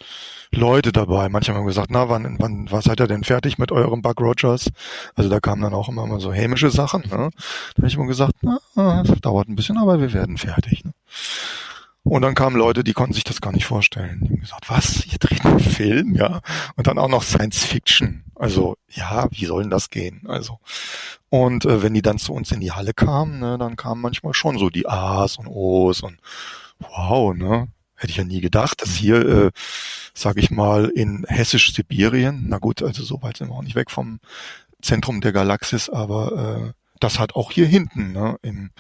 Leute 0.53 0.93
dabei. 0.93 1.29
Manche 1.29 1.53
haben 1.53 1.67
gesagt, 1.67 1.91
na, 1.91 2.09
wann, 2.09 2.37
wann, 2.39 2.71
was 2.71 2.85
seid 2.85 3.01
ihr 3.01 3.09
denn 3.09 3.25
fertig 3.25 3.59
mit 3.59 3.73
eurem 3.73 4.01
Buck 4.01 4.19
Rogers? 4.21 4.71
Also 5.17 5.29
da 5.29 5.39
kamen 5.39 5.61
dann 5.61 5.75
auch 5.75 5.91
immer 5.91 6.07
mal 6.07 6.21
so 6.21 6.33
hämische 6.33 6.71
Sachen. 6.71 7.03
Ne? 7.03 7.11
Da 7.11 7.19
habe 7.77 7.87
ich 7.87 7.95
immer 7.95 8.07
gesagt, 8.07 8.33
na, 8.41 9.03
das 9.03 9.21
dauert 9.21 9.49
ein 9.49 9.57
bisschen, 9.57 9.77
aber 9.77 10.01
wir 10.01 10.15
werden 10.15 10.39
fertig. 10.39 10.83
Ne? 10.83 10.93
Und 12.07 12.23
dann 12.23 12.37
kamen 12.37 12.57
Leute, 12.57 12.85
die 12.85 12.93
konnten 12.93 13.15
sich 13.15 13.25
das 13.25 13.41
gar 13.41 13.53
nicht 13.53 13.67
vorstellen. 13.67 14.21
Die 14.23 14.29
haben 14.31 14.41
gesagt, 14.41 14.71
was, 14.71 15.05
ihr 15.07 15.19
dreht 15.19 15.45
einen 15.45 15.59
Film, 15.59 16.15
ja? 16.15 16.41
Und 16.77 16.87
dann 16.87 16.99
auch 16.99 17.09
noch 17.09 17.25
Science 17.25 17.65
Fiction. 17.65 18.23
Also, 18.37 18.77
ja, 18.89 19.27
wie 19.33 19.45
soll 19.45 19.63
denn 19.63 19.71
das 19.71 19.91
gehen? 19.91 20.23
Also, 20.29 20.61
und 21.31 21.65
äh, 21.65 21.83
wenn 21.83 21.95
die 21.95 22.03
dann 22.03 22.19
zu 22.19 22.33
uns 22.33 22.53
in 22.53 22.61
die 22.61 22.71
Halle 22.71 22.95
kamen, 22.95 23.41
ne, 23.41 23.59
dann 23.59 23.75
kamen 23.75 24.01
manchmal 24.01 24.35
schon 24.35 24.57
so 24.57 24.71
die 24.71 24.87
A's 24.87 25.37
und 25.37 25.49
O's 25.49 26.03
und 26.03 26.19
wow, 26.79 27.35
ne? 27.35 27.67
Hätte 27.97 28.11
ich 28.13 28.19
ja 28.19 28.25
nie 28.25 28.41
gedacht, 28.41 28.83
dass 28.83 28.95
hier, 28.95 29.27
äh, 29.27 29.51
sag 30.15 30.37
ich 30.37 30.53
mal, 30.53 30.91
in 30.91 31.27
hessisch-Sibirien, 31.27 32.45
na 32.47 32.59
gut, 32.59 32.83
also 32.83 33.03
so 33.03 33.21
weit 33.23 33.39
sind 33.39 33.49
wir 33.49 33.55
auch 33.55 33.63
nicht 33.63 33.75
weg 33.75 33.91
vom 33.91 34.21
Zentrum 34.81 35.21
der 35.21 35.33
Galaxis, 35.33 35.89
aber 35.89 36.69
äh, 36.69 36.73
das 37.01 37.19
hat 37.19 37.35
auch 37.35 37.51
hier 37.51 37.67
hinten, 37.67 38.13
ne, 38.13 38.39
im, 38.43 38.71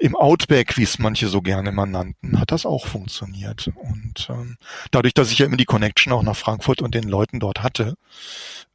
im 0.00 0.16
Outback, 0.16 0.76
wie 0.76 0.82
es 0.82 0.98
manche 0.98 1.28
so 1.28 1.42
gerne 1.42 1.70
immer 1.70 1.86
nannten, 1.86 2.38
hat 2.40 2.52
das 2.52 2.66
auch 2.66 2.86
funktioniert. 2.86 3.70
Und 3.74 4.28
ähm, 4.30 4.56
dadurch, 4.90 5.14
dass 5.14 5.32
ich 5.32 5.38
ja 5.38 5.46
immer 5.46 5.56
die 5.56 5.64
Connection 5.64 6.12
auch 6.12 6.22
nach 6.22 6.36
Frankfurt 6.36 6.82
und 6.82 6.94
den 6.94 7.08
Leuten 7.08 7.40
dort 7.40 7.62
hatte, 7.62 7.94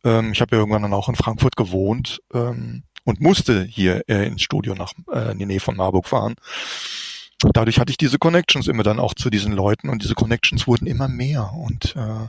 ähm, 0.03 0.33
ich 0.33 0.41
habe 0.41 0.55
ja 0.55 0.59
irgendwann 0.59 0.81
dann 0.81 0.93
auch 0.93 1.09
in 1.09 1.15
Frankfurt 1.15 1.55
gewohnt 1.55 2.21
ähm, 2.33 2.83
und 3.05 3.21
musste 3.21 3.63
hier 3.63 4.03
äh, 4.07 4.27
ins 4.27 4.41
Studio 4.41 4.75
nach 4.75 4.93
äh, 5.11 5.31
in 5.31 5.39
die 5.39 5.45
Nähe 5.45 5.59
von 5.59 5.75
Marburg 5.75 6.07
fahren 6.07 6.35
dadurch 7.53 7.79
hatte 7.79 7.91
ich 7.91 7.97
diese 7.97 8.17
Connections 8.17 8.67
immer 8.67 8.83
dann 8.83 8.99
auch 8.99 9.13
zu 9.13 9.29
diesen 9.29 9.53
Leuten 9.53 9.89
und 9.89 10.03
diese 10.03 10.15
Connections 10.15 10.67
wurden 10.67 10.87
immer 10.87 11.07
mehr 11.07 11.51
und 11.53 11.95
äh, 11.95 12.27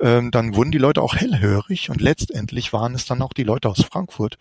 ähm, 0.00 0.30
dann 0.30 0.54
wurden 0.54 0.72
die 0.72 0.78
Leute 0.78 1.00
auch 1.02 1.14
hellhörig 1.14 1.90
und 1.90 2.00
letztendlich 2.00 2.72
waren 2.72 2.94
es 2.94 3.06
dann 3.06 3.22
auch 3.22 3.32
die 3.32 3.44
Leute 3.44 3.68
aus 3.68 3.84
Frankfurt, 3.84 4.36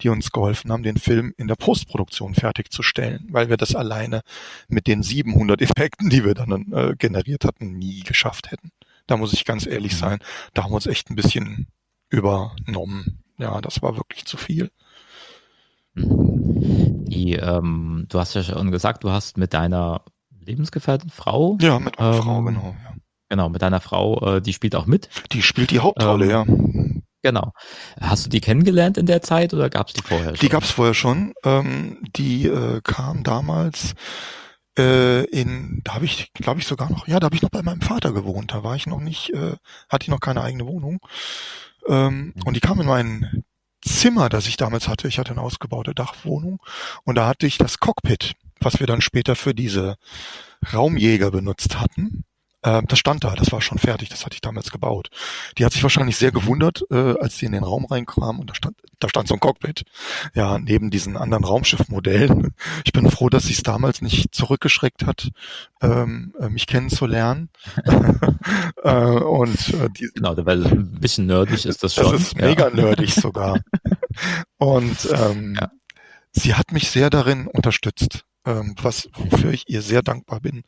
die 0.00 0.08
uns 0.08 0.30
geholfen 0.30 0.70
haben, 0.70 0.82
den 0.82 0.98
Film 0.98 1.34
in 1.36 1.48
der 1.48 1.56
Postproduktion 1.56 2.34
fertigzustellen, 2.34 3.26
weil 3.30 3.48
wir 3.48 3.56
das 3.56 3.74
alleine 3.74 4.22
mit 4.68 4.86
den 4.86 5.02
700 5.02 5.60
Effekten, 5.62 6.10
die 6.10 6.24
wir 6.24 6.34
dann 6.34 6.72
äh, 6.72 6.94
generiert 6.96 7.44
hatten, 7.44 7.78
nie 7.78 8.02
geschafft 8.02 8.50
hätten. 8.50 8.70
Da 9.06 9.16
muss 9.16 9.32
ich 9.32 9.44
ganz 9.44 9.66
ehrlich 9.66 9.92
mhm. 9.94 9.98
sein, 9.98 10.18
da 10.54 10.64
haben 10.64 10.70
wir 10.70 10.76
uns 10.76 10.86
echt 10.86 11.10
ein 11.10 11.16
bisschen 11.16 11.66
übernommen. 12.08 13.22
Ja, 13.38 13.60
das 13.60 13.82
war 13.82 13.96
wirklich 13.96 14.24
zu 14.24 14.36
viel. 14.36 14.70
Die, 17.06 17.34
ähm, 17.34 18.06
du 18.08 18.18
hast 18.18 18.34
ja 18.34 18.42
schon 18.42 18.70
gesagt, 18.70 19.04
du 19.04 19.10
hast 19.10 19.38
mit 19.38 19.54
deiner 19.54 20.02
Lebensgefährtin 20.40 21.10
Frau. 21.10 21.56
Ja, 21.60 21.78
mit 21.78 21.98
meiner 21.98 22.16
ähm, 22.16 22.22
Frau, 22.22 22.42
genau. 22.42 22.76
Ja. 22.84 22.94
Genau, 23.28 23.48
mit 23.48 23.62
deiner 23.62 23.80
Frau, 23.80 24.36
äh, 24.36 24.42
die 24.42 24.52
spielt 24.52 24.76
auch 24.76 24.86
mit. 24.86 25.08
Die 25.32 25.42
spielt 25.42 25.70
die 25.70 25.80
Hauptrolle, 25.80 26.26
ähm, 26.26 26.30
ja. 26.30 27.02
Genau. 27.22 27.52
Hast 28.00 28.26
du 28.26 28.30
die 28.30 28.40
kennengelernt 28.40 28.98
in 28.98 29.06
der 29.06 29.20
Zeit 29.20 29.52
oder 29.52 29.68
gab 29.68 29.88
es 29.88 29.94
die 29.94 30.02
vorher 30.02 30.28
schon? 30.28 30.36
Die 30.36 30.48
gab 30.48 30.62
es 30.62 30.70
vorher 30.70 30.94
schon. 30.94 31.32
Ähm, 31.44 31.98
die 32.16 32.46
äh, 32.46 32.80
kam 32.84 33.24
damals 33.24 33.94
äh, 34.78 35.24
in, 35.24 35.80
da 35.82 35.94
habe 35.94 36.04
ich, 36.04 36.32
glaube 36.34 36.60
ich, 36.60 36.66
sogar 36.66 36.88
noch, 36.88 37.08
ja, 37.08 37.18
da 37.18 37.24
habe 37.24 37.34
ich 37.34 37.42
noch 37.42 37.50
bei 37.50 37.62
meinem 37.62 37.80
Vater 37.80 38.12
gewohnt. 38.12 38.52
Da 38.52 38.62
war 38.62 38.76
ich 38.76 38.86
noch 38.86 39.00
nicht, 39.00 39.30
äh, 39.30 39.56
hatte 39.88 40.04
ich 40.04 40.08
noch 40.08 40.20
keine 40.20 40.42
eigene 40.42 40.66
Wohnung. 40.66 41.00
Ähm. 41.88 42.32
Und 42.44 42.54
die 42.54 42.60
kam 42.60 42.80
in 42.80 42.86
meinen 42.86 43.44
Zimmer, 43.86 44.28
das 44.28 44.46
ich 44.46 44.56
damals 44.56 44.88
hatte, 44.88 45.08
ich 45.08 45.18
hatte 45.18 45.30
eine 45.32 45.42
ausgebaute 45.42 45.94
Dachwohnung 45.94 46.60
und 47.04 47.14
da 47.14 47.26
hatte 47.26 47.46
ich 47.46 47.58
das 47.58 47.78
Cockpit, 47.78 48.34
was 48.60 48.80
wir 48.80 48.86
dann 48.86 49.00
später 49.00 49.36
für 49.36 49.54
diese 49.54 49.96
Raumjäger 50.72 51.30
benutzt 51.30 51.80
hatten. 51.80 52.24
Äh, 52.66 52.82
das 52.88 52.98
stand 52.98 53.22
da, 53.22 53.34
das 53.34 53.52
war 53.52 53.62
schon 53.62 53.78
fertig, 53.78 54.08
das 54.08 54.26
hatte 54.26 54.34
ich 54.34 54.40
damals 54.40 54.70
gebaut. 54.70 55.08
Die 55.56 55.64
hat 55.64 55.72
sich 55.72 55.82
wahrscheinlich 55.82 56.16
sehr 56.16 56.32
gewundert, 56.32 56.84
äh, 56.90 57.14
als 57.20 57.38
sie 57.38 57.46
in 57.46 57.52
den 57.52 57.62
Raum 57.62 57.84
reinkam 57.84 58.40
und 58.40 58.50
da 58.50 58.54
stand, 58.54 58.76
da 58.98 59.08
stand 59.08 59.28
so 59.28 59.34
ein 59.34 59.40
Cockpit. 59.40 59.84
Ja, 60.34 60.58
neben 60.58 60.90
diesen 60.90 61.16
anderen 61.16 61.44
Raumschiffmodellen. 61.44 62.54
Ich 62.84 62.92
bin 62.92 63.10
froh, 63.10 63.28
dass 63.28 63.44
sie 63.44 63.52
es 63.52 63.62
damals 63.62 64.02
nicht 64.02 64.34
zurückgeschreckt 64.34 65.06
hat, 65.06 65.30
ähm, 65.80 66.34
äh, 66.40 66.48
mich 66.48 66.66
kennenzulernen. 66.66 67.50
äh, 68.82 68.90
und 68.90 69.74
äh, 69.74 69.88
die, 69.90 70.08
genau, 70.14 70.34
weil 70.38 70.66
ein 70.66 71.00
bisschen 71.00 71.26
nerdig 71.26 71.64
ist 71.64 71.84
das 71.84 71.94
schon. 71.94 72.12
Das 72.12 72.20
ist 72.20 72.36
mega 72.36 72.68
ja. 72.68 72.74
nerdig 72.74 73.12
sogar. 73.12 73.60
und 74.58 75.08
ähm, 75.12 75.56
ja. 75.60 75.70
sie 76.32 76.54
hat 76.54 76.72
mich 76.72 76.90
sehr 76.90 77.10
darin 77.10 77.46
unterstützt, 77.46 78.24
ähm, 78.44 78.74
was 78.80 79.08
wofür 79.14 79.52
ich 79.52 79.68
ihr 79.68 79.82
sehr 79.82 80.02
dankbar 80.02 80.40
bin, 80.40 80.64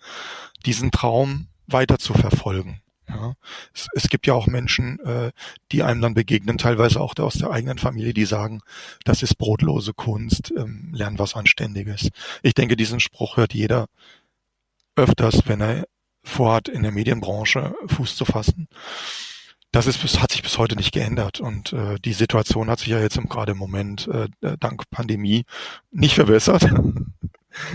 diesen 0.65 0.91
Traum 0.91 1.49
weiter 1.69 1.99
zu 1.99 2.15
verfolgen. 2.15 2.83
Ja, 3.09 3.35
es, 3.75 3.89
es 3.95 4.09
gibt 4.09 4.27
ja 4.27 4.35
auch 4.35 4.47
Menschen, 4.47 5.01
äh, 5.01 5.33
die 5.73 5.83
einem 5.83 6.03
dann 6.03 6.15
begegnen, 6.15 6.59
teilweise 6.59 7.01
auch 7.01 7.15
aus 7.19 7.35
der 7.35 7.51
eigenen 7.51 7.79
Familie, 7.79 8.13
die 8.13 8.27
sagen, 8.27 8.61
das 9.05 9.23
ist 9.23 9.37
brotlose 9.37 9.95
Kunst, 9.95 10.53
ähm, 10.57 10.91
lern 10.93 11.19
was 11.19 11.35
Anständiges. 11.35 12.11
Ich 12.43 12.55
denke, 12.55 12.77
diesen 12.77 13.01
Spruch 13.01 13.39
hört 13.39 13.55
jeder 13.55 13.87
öfters, 14.95 15.43
wenn 15.47 15.63
er 15.63 15.87
vorhat, 16.23 16.69
in 16.69 16.83
der 16.83 16.93
Medienbranche 16.93 17.75
Fuß 17.87 18.17
zu 18.17 18.25
fassen. 18.27 18.69
Das 19.71 19.87
ist, 19.87 20.01
bis, 20.01 20.21
hat 20.21 20.33
sich 20.33 20.43
bis 20.43 20.57
heute 20.57 20.77
nicht 20.77 20.93
geändert 20.93 21.41
und 21.41 21.75
äh, 21.75 21.97
die 22.03 22.15
Situation 22.15 22.71
hat 22.71 22.79
sich 22.79 22.89
ja 22.89 23.01
jetzt 23.01 23.19
im, 23.19 23.29
gerade 23.29 23.53
im 23.53 23.59
Moment 23.59 24.09
äh, 24.09 24.29
dank 24.59 24.89
Pandemie 24.91 25.45
nicht 25.91 26.15
verbessert. 26.15 26.69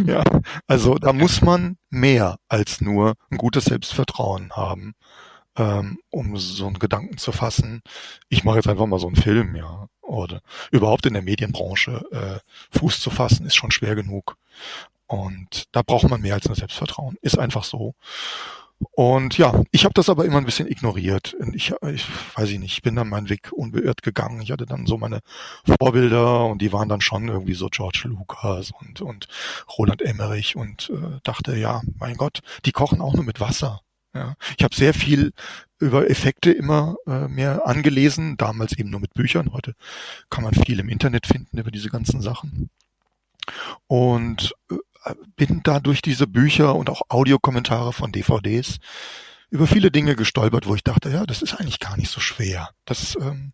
Ja, 0.06 0.24
also 0.68 0.96
da 0.96 1.12
muss 1.12 1.42
man 1.42 1.78
mehr 1.90 2.38
als 2.48 2.80
nur 2.80 3.16
ein 3.30 3.38
gutes 3.38 3.66
Selbstvertrauen 3.66 4.54
haben, 4.54 4.94
ähm, 5.58 6.00
um 6.10 6.38
so 6.38 6.68
einen 6.68 6.80
Gedanken 6.80 7.18
zu 7.18 7.32
fassen. 7.32 7.82
Ich 8.30 8.44
mache 8.44 8.58
jetzt 8.58 8.68
einfach 8.68 8.86
mal 8.86 9.00
so 9.00 9.08
einen 9.08 9.16
Film, 9.16 9.56
ja. 9.56 9.88
oder 10.02 10.42
überhaupt 10.72 11.06
in 11.06 11.14
der 11.14 11.22
Medienbranche 11.24 12.06
äh, 12.12 12.78
Fuß 12.78 13.00
zu 13.02 13.10
fassen, 13.10 13.46
ist 13.46 13.56
schon 13.56 13.72
schwer 13.72 13.96
genug. 13.96 14.38
Und 15.08 15.66
da 15.72 15.82
braucht 15.82 16.10
man 16.10 16.22
mehr 16.22 16.36
als 16.36 16.48
nur 16.48 16.56
Selbstvertrauen. 16.56 17.18
Ist 17.22 17.38
einfach 17.38 17.64
so. 17.64 17.94
Und 18.92 19.38
ja, 19.38 19.64
ich 19.72 19.86
habe 19.86 19.94
das 19.94 20.10
aber 20.10 20.26
immer 20.26 20.38
ein 20.38 20.46
bisschen 20.46 20.68
ignoriert. 20.68 21.36
Ich, 21.54 21.74
ich 21.94 22.06
weiß 22.36 22.50
ich 22.50 22.60
nicht, 22.60 22.74
ich 22.74 22.82
bin 22.82 22.96
dann 22.96 23.10
meinen 23.10 23.30
Weg 23.30 23.52
unbeirrt 23.52 24.02
gegangen. 24.02 24.42
Ich 24.42 24.52
hatte 24.52 24.66
dann 24.66 24.86
so 24.86 24.98
meine 24.98 25.20
Vorbilder 25.66 26.46
und 26.46 26.62
die 26.62 26.74
waren 26.74 26.90
dann 26.90 27.02
schon 27.02 27.28
irgendwie 27.28 27.54
so 27.54 27.70
George 27.70 28.04
Lucas 28.06 28.72
und, 28.80 29.02
und 29.02 29.28
Roland 29.78 30.02
Emmerich 30.02 30.56
und 30.56 30.90
äh, 30.90 31.20
dachte, 31.24 31.56
ja, 31.56 31.82
mein 31.98 32.18
Gott, 32.18 32.40
die 32.66 32.72
kochen 32.72 33.02
auch 33.02 33.14
nur 33.14 33.24
mit 33.24 33.40
Wasser. 33.40 33.82
Ja, 34.16 34.36
ich 34.58 34.64
habe 34.64 34.76
sehr 34.76 34.94
viel 34.94 35.34
über 35.80 36.08
Effekte 36.10 36.52
immer 36.52 36.96
äh, 37.08 37.28
mehr 37.28 37.66
angelesen, 37.66 38.38
damals 38.38 38.78
eben 38.78 38.92
nur 38.92 39.00
mit 39.00 39.14
Büchern. 39.16 39.52
Heute 39.54 39.74
kann 40.30 40.44
man 40.44 40.54
viel 40.54 40.80
im 40.80 40.90
Internet 40.90 41.26
finden 41.26 41.58
über 41.58 41.72
diese 41.72 41.90
ganzen 41.90 42.22
Sachen. 42.22 42.70
Und 43.88 44.54
äh, 44.72 45.16
bin 45.36 45.62
da 45.64 45.80
durch 45.80 46.02
diese 46.02 46.28
Bücher 46.28 46.76
und 46.76 46.90
auch 46.90 47.02
Audiokommentare 47.10 47.94
von 47.94 48.12
DVDs 48.12 48.80
über 49.54 49.68
viele 49.68 49.92
Dinge 49.92 50.16
gestolpert, 50.16 50.66
wo 50.66 50.74
ich 50.74 50.84
dachte, 50.84 51.12
ja, 51.12 51.28
das 51.28 51.44
ist 51.44 51.54
eigentlich 51.54 51.80
gar 51.80 51.96
nicht 51.96 52.10
so 52.10 52.20
schwer. 52.20 52.72
Das, 52.86 53.16
ähm, 53.22 53.54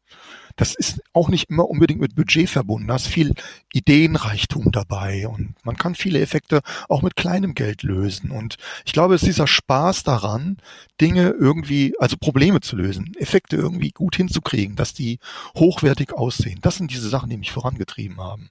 das 0.56 0.74
ist 0.74 1.02
auch 1.12 1.28
nicht 1.28 1.50
immer 1.50 1.70
unbedingt 1.70 2.00
mit 2.00 2.16
Budget 2.16 2.50
verbunden. 2.50 2.88
Da 2.88 2.96
ist 2.96 3.08
viel 3.08 3.34
Ideenreichtum 3.74 4.72
dabei 4.72 5.28
und 5.28 5.56
man 5.66 5.76
kann 5.76 5.96
viele 5.96 6.22
Effekte 6.22 6.62
auch 6.88 7.02
mit 7.02 7.18
kleinem 7.18 7.54
Geld 7.54 7.84
lösen. 7.84 8.32
Und 8.32 8.56
ich 8.86 8.94
glaube, 8.94 9.14
es 9.14 9.24
ist 9.24 9.28
dieser 9.28 9.48
Spaß 9.48 10.04
daran, 10.04 10.58
Dinge 11.02 11.32
irgendwie, 11.32 11.94
also 12.00 12.16
Probleme 12.18 12.62
zu 12.62 12.78
lösen, 12.78 13.14
Effekte 13.18 13.58
irgendwie 13.58 13.92
gut 13.92 14.16
hinzukriegen, 14.16 14.78
dass 14.78 14.94
die 14.94 15.20
hochwertig 15.58 16.14
aussehen. 16.14 16.60
Das 16.62 16.78
sind 16.78 16.92
diese 16.92 17.10
Sachen, 17.10 17.30
die 17.30 17.38
mich 17.38 17.52
vorangetrieben 17.52 18.22
haben, 18.22 18.50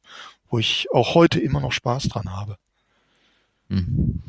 wo 0.50 0.58
ich 0.58 0.88
auch 0.92 1.14
heute 1.14 1.40
immer 1.40 1.60
noch 1.60 1.72
Spaß 1.72 2.08
dran 2.08 2.32
habe. 2.32 2.56
Mhm. 3.68 4.22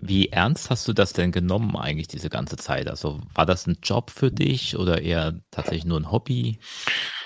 Wie 0.00 0.28
ernst 0.30 0.70
hast 0.70 0.88
du 0.88 0.94
das 0.94 1.12
denn 1.12 1.30
genommen 1.30 1.76
eigentlich 1.76 2.08
diese 2.08 2.30
ganze 2.30 2.56
Zeit? 2.56 2.88
Also 2.88 3.20
war 3.34 3.44
das 3.44 3.66
ein 3.66 3.78
Job 3.82 4.10
für 4.10 4.30
dich 4.30 4.76
oder 4.76 5.02
eher 5.02 5.34
tatsächlich 5.50 5.84
nur 5.84 6.00
ein 6.00 6.10
Hobby? 6.10 6.58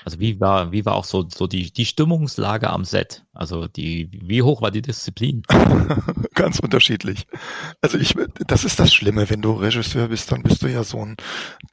Also 0.05 0.19
wie 0.19 0.41
war, 0.41 0.73
wie 0.73 0.85
war 0.85 0.97
auch 0.97 1.05
so, 1.05 1.29
so 1.29 1.47
die, 1.47 1.73
die 1.73 1.85
Stimmungslage 1.85 2.69
am 2.69 2.85
Set? 2.85 3.25
Also 3.33 3.69
die, 3.69 4.11
wie 4.13 4.43
hoch 4.43 4.61
war 4.61 4.73
die 4.73 4.83
Disziplin? 4.83 5.43
Ganz 6.35 6.59
unterschiedlich. 6.59 7.27
Also 7.81 7.99
ich, 7.99 8.17
das 8.49 8.65
ist 8.65 8.81
das 8.81 8.93
Schlimme, 8.93 9.31
wenn 9.31 9.43
du 9.43 9.53
Regisseur 9.53 10.09
bist, 10.09 10.33
dann 10.33 10.43
bist 10.43 10.63
du 10.63 10.67
ja 10.67 10.83
so 10.83 11.05
ein, 11.05 11.17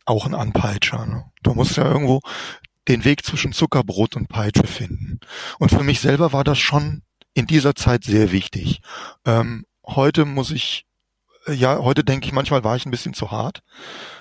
auch 0.05 0.27
ein 0.27 0.35
Anpeitscher. 0.35 1.07
Ne? 1.07 1.25
Du 1.41 1.55
musst 1.55 1.77
ja 1.77 1.91
irgendwo 1.91 2.21
den 2.89 3.05
Weg 3.05 3.23
zwischen 3.23 3.53
Zuckerbrot 3.53 4.15
und 4.15 4.27
Peitsche 4.27 4.67
finden. 4.67 5.19
Und 5.59 5.69
für 5.69 5.83
mich 5.83 6.01
selber 6.01 6.33
war 6.33 6.43
das 6.43 6.57
schon 6.57 7.03
in 7.33 7.47
dieser 7.47 7.75
Zeit 7.75 8.03
sehr 8.03 8.31
wichtig. 8.31 8.81
Ähm, 9.25 9.65
heute 9.85 10.25
muss 10.25 10.51
ich, 10.51 10.85
äh, 11.45 11.53
ja, 11.53 11.77
heute 11.79 12.03
denke 12.03 12.25
ich, 12.25 12.33
manchmal 12.33 12.63
war 12.63 12.75
ich 12.75 12.85
ein 12.85 12.91
bisschen 12.91 13.13
zu 13.13 13.31
hart, 13.31 13.61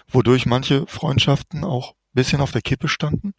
wodurch 0.06 0.46
manche 0.46 0.86
Freundschaften 0.86 1.64
auch 1.64 1.92
ein 1.92 2.14
bisschen 2.14 2.40
auf 2.40 2.52
der 2.52 2.62
Kippe 2.62 2.88
standen. 2.88 3.32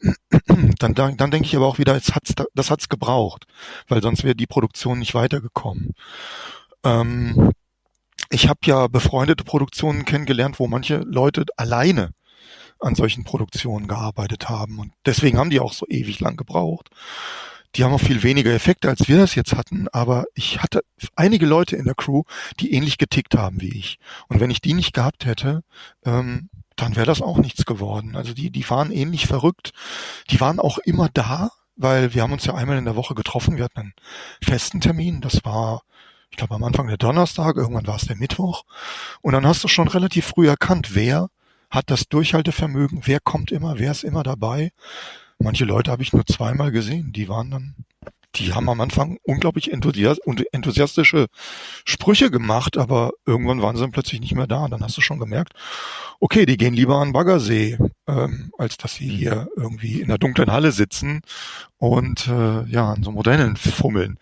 Dann, 0.78 0.94
dann, 0.94 1.16
dann 1.16 1.30
denke 1.30 1.46
ich 1.46 1.56
aber 1.56 1.66
auch 1.66 1.78
wieder, 1.78 1.96
es 1.96 2.14
hat's, 2.14 2.34
das 2.54 2.70
hat's 2.70 2.88
gebraucht, 2.88 3.46
weil 3.88 4.02
sonst 4.02 4.24
wäre 4.24 4.34
die 4.34 4.46
Produktion 4.46 4.98
nicht 4.98 5.14
weitergekommen. 5.14 5.94
Ähm, 6.84 7.52
ich 8.30 8.48
habe 8.48 8.60
ja 8.64 8.86
befreundete 8.86 9.44
Produktionen 9.44 10.04
kennengelernt, 10.04 10.58
wo 10.58 10.66
manche 10.66 10.98
Leute 10.98 11.44
alleine 11.56 12.10
an 12.80 12.94
solchen 12.94 13.24
Produktionen 13.24 13.88
gearbeitet 13.88 14.48
haben 14.48 14.78
und 14.78 14.92
deswegen 15.04 15.38
haben 15.38 15.50
die 15.50 15.60
auch 15.60 15.72
so 15.72 15.86
ewig 15.88 16.20
lang 16.20 16.36
gebraucht. 16.36 16.90
Die 17.74 17.84
haben 17.84 17.92
auch 17.92 18.00
viel 18.00 18.22
weniger 18.22 18.52
Effekte, 18.52 18.88
als 18.88 19.06
wir 19.06 19.18
das 19.18 19.34
jetzt 19.34 19.54
hatten, 19.54 19.86
aber 19.92 20.24
ich 20.34 20.62
hatte 20.62 20.82
einige 21.14 21.44
Leute 21.44 21.76
in 21.76 21.84
der 21.84 21.94
Crew, 21.94 22.22
die 22.58 22.72
ähnlich 22.72 22.96
getickt 22.96 23.36
haben 23.36 23.60
wie 23.60 23.76
ich. 23.76 23.98
Und 24.28 24.40
wenn 24.40 24.50
ich 24.50 24.62
die 24.62 24.72
nicht 24.72 24.94
gehabt 24.94 25.26
hätte, 25.26 25.62
ähm, 26.04 26.48
dann 26.76 26.96
wäre 26.96 27.06
das 27.06 27.22
auch 27.22 27.38
nichts 27.38 27.64
geworden. 27.64 28.16
Also 28.16 28.34
die, 28.34 28.50
die 28.50 28.68
waren 28.70 28.92
ähnlich 28.92 29.26
verrückt. 29.26 29.72
Die 30.30 30.40
waren 30.40 30.60
auch 30.60 30.78
immer 30.78 31.08
da, 31.12 31.50
weil 31.74 32.14
wir 32.14 32.22
haben 32.22 32.32
uns 32.32 32.44
ja 32.44 32.54
einmal 32.54 32.78
in 32.78 32.84
der 32.84 32.96
Woche 32.96 33.14
getroffen. 33.14 33.56
Wir 33.56 33.64
hatten 33.64 33.80
einen 33.80 33.94
festen 34.42 34.80
Termin. 34.80 35.20
Das 35.20 35.44
war, 35.44 35.82
ich 36.30 36.36
glaube, 36.36 36.54
am 36.54 36.64
Anfang 36.64 36.86
der 36.86 36.98
Donnerstag, 36.98 37.56
irgendwann 37.56 37.86
war 37.86 37.96
es 37.96 38.06
der 38.06 38.16
Mittwoch. 38.16 38.64
Und 39.22 39.32
dann 39.32 39.46
hast 39.46 39.64
du 39.64 39.68
schon 39.68 39.88
relativ 39.88 40.26
früh 40.26 40.48
erkannt, 40.48 40.94
wer 40.94 41.28
hat 41.76 41.90
das 41.90 42.08
Durchhaltevermögen, 42.08 43.02
wer 43.04 43.20
kommt 43.20 43.52
immer, 43.52 43.78
wer 43.78 43.92
ist 43.92 44.02
immer 44.02 44.22
dabei. 44.22 44.72
Manche 45.38 45.66
Leute 45.66 45.90
habe 45.90 46.02
ich 46.02 46.12
nur 46.12 46.24
zweimal 46.24 46.72
gesehen. 46.72 47.12
Die 47.12 47.28
waren 47.28 47.50
dann, 47.50 47.74
die 48.34 48.54
haben 48.54 48.70
am 48.70 48.80
Anfang 48.80 49.18
unglaublich 49.22 49.70
enthusiastische 49.70 51.26
Sprüche 51.84 52.30
gemacht, 52.30 52.78
aber 52.78 53.12
irgendwann 53.26 53.60
waren 53.60 53.76
sie 53.76 53.82
dann 53.82 53.92
plötzlich 53.92 54.20
nicht 54.20 54.34
mehr 54.34 54.46
da. 54.46 54.68
Dann 54.68 54.82
hast 54.82 54.96
du 54.96 55.02
schon 55.02 55.18
gemerkt, 55.18 55.52
okay, 56.18 56.46
die 56.46 56.56
gehen 56.56 56.72
lieber 56.72 56.96
an 56.96 57.12
Baggersee, 57.12 57.76
ähm, 58.08 58.50
als 58.56 58.78
dass 58.78 58.94
sie 58.94 59.08
hier 59.08 59.48
irgendwie 59.54 60.00
in 60.00 60.08
der 60.08 60.18
dunklen 60.18 60.50
Halle 60.50 60.72
sitzen 60.72 61.20
und 61.76 62.26
äh, 62.26 62.64
ja, 62.64 62.92
an 62.94 63.02
so 63.02 63.12
Modellen 63.12 63.56
fummeln. 63.56 64.18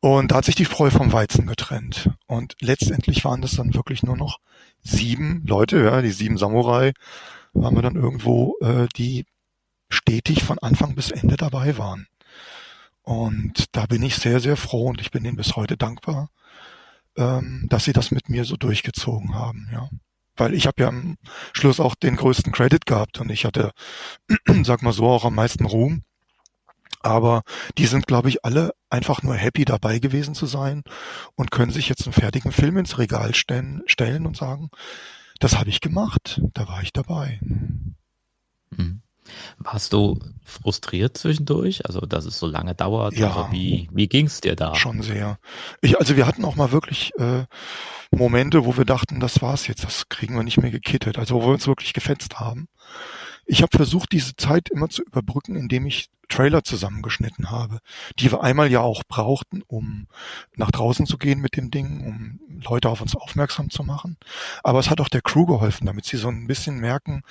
Und 0.00 0.30
da 0.30 0.36
hat 0.36 0.44
sich 0.44 0.54
die 0.54 0.64
Spreu 0.64 0.90
vom 0.90 1.12
Weizen 1.12 1.46
getrennt. 1.46 2.10
Und 2.26 2.56
letztendlich 2.60 3.24
waren 3.24 3.42
das 3.42 3.52
dann 3.52 3.74
wirklich 3.74 4.02
nur 4.02 4.16
noch 4.16 4.38
sieben 4.82 5.42
Leute, 5.46 5.82
ja, 5.82 6.02
die 6.02 6.10
sieben 6.10 6.36
Samurai, 6.38 6.92
waren 7.52 7.74
wir 7.74 7.82
dann 7.82 7.96
irgendwo, 7.96 8.56
äh, 8.60 8.86
die 8.96 9.26
stetig 9.88 10.42
von 10.44 10.58
Anfang 10.58 10.94
bis 10.94 11.10
Ende 11.10 11.36
dabei 11.36 11.78
waren. 11.78 12.06
Und 13.02 13.76
da 13.76 13.86
bin 13.86 14.02
ich 14.02 14.16
sehr, 14.16 14.40
sehr 14.40 14.56
froh 14.56 14.88
und 14.88 15.00
ich 15.00 15.10
bin 15.10 15.24
ihnen 15.24 15.36
bis 15.36 15.56
heute 15.56 15.76
dankbar, 15.76 16.30
ähm, 17.16 17.66
dass 17.68 17.84
sie 17.84 17.92
das 17.92 18.10
mit 18.10 18.28
mir 18.28 18.44
so 18.44 18.56
durchgezogen 18.56 19.34
haben, 19.34 19.68
ja. 19.72 19.88
Weil 20.36 20.54
ich 20.54 20.66
habe 20.66 20.82
ja 20.82 20.88
am 20.88 21.16
Schluss 21.52 21.78
auch 21.78 21.94
den 21.94 22.16
größten 22.16 22.52
Credit 22.52 22.86
gehabt 22.86 23.20
und 23.20 23.30
ich 23.30 23.44
hatte, 23.44 23.72
sag 24.64 24.82
mal 24.82 24.92
so, 24.92 25.06
auch 25.06 25.24
am 25.24 25.34
meisten 25.36 25.64
Ruhm. 25.64 26.02
Aber 27.00 27.42
die 27.76 27.86
sind, 27.86 28.06
glaube 28.06 28.28
ich, 28.28 28.44
alle 28.44 28.72
einfach 28.90 29.22
nur 29.22 29.34
happy 29.34 29.64
dabei 29.64 29.98
gewesen 29.98 30.34
zu 30.34 30.46
sein 30.46 30.82
und 31.34 31.50
können 31.50 31.72
sich 31.72 31.88
jetzt 31.88 32.04
einen 32.04 32.12
fertigen 32.12 32.52
Film 32.52 32.78
ins 32.78 32.98
Regal 32.98 33.34
stellen, 33.34 33.82
stellen 33.86 34.26
und 34.26 34.36
sagen, 34.36 34.70
das 35.40 35.58
habe 35.58 35.70
ich 35.70 35.80
gemacht, 35.80 36.40
da 36.54 36.68
war 36.68 36.82
ich 36.82 36.92
dabei. 36.92 37.38
Mhm. 38.70 39.02
Warst 39.58 39.92
du 39.92 40.18
frustriert 40.44 41.16
zwischendurch, 41.16 41.86
also 41.86 42.00
dass 42.00 42.26
es 42.26 42.38
so 42.38 42.46
lange 42.46 42.74
dauert? 42.74 43.14
Ja. 43.14 43.28
Also 43.28 43.52
wie 43.52 43.88
wie 43.92 44.06
ging's 44.06 44.40
dir 44.40 44.54
da? 44.54 44.74
Schon 44.74 45.02
sehr. 45.02 45.38
Ich, 45.80 45.98
also 45.98 46.16
wir 46.16 46.26
hatten 46.26 46.44
auch 46.44 46.56
mal 46.56 46.72
wirklich 46.72 47.12
äh, 47.18 47.46
Momente, 48.10 48.66
wo 48.66 48.76
wir 48.76 48.84
dachten, 48.84 49.20
das 49.20 49.40
war's 49.40 49.66
jetzt, 49.66 49.84
das 49.84 50.08
kriegen 50.08 50.36
wir 50.36 50.42
nicht 50.42 50.58
mehr 50.58 50.70
gekittet, 50.70 51.18
also 51.18 51.36
wo 51.36 51.46
wir 51.46 51.54
uns 51.54 51.66
wirklich 51.66 51.94
gefetzt 51.94 52.38
haben. 52.38 52.68
Ich 53.46 53.62
habe 53.62 53.76
versucht, 53.76 54.12
diese 54.12 54.36
Zeit 54.36 54.68
immer 54.70 54.88
zu 54.88 55.02
überbrücken, 55.02 55.56
indem 55.56 55.86
ich 55.86 56.10
Trailer 56.28 56.64
zusammengeschnitten 56.64 57.50
habe, 57.50 57.80
die 58.18 58.30
wir 58.30 58.42
einmal 58.42 58.70
ja 58.70 58.80
auch 58.80 59.02
brauchten, 59.06 59.62
um 59.66 60.06
nach 60.56 60.70
draußen 60.70 61.06
zu 61.06 61.18
gehen 61.18 61.40
mit 61.40 61.56
dem 61.56 61.70
Ding, 61.70 62.04
um 62.06 62.40
Leute 62.62 62.88
auf 62.88 63.00
uns 63.00 63.14
aufmerksam 63.14 63.70
zu 63.70 63.82
machen. 63.84 64.16
Aber 64.62 64.78
es 64.78 64.90
hat 64.90 65.00
auch 65.00 65.08
der 65.08 65.22
Crew 65.22 65.46
geholfen, 65.46 65.86
damit 65.86 66.06
sie 66.06 66.16
so 66.16 66.28
ein 66.28 66.46
bisschen 66.46 66.78
merken, 66.78 67.22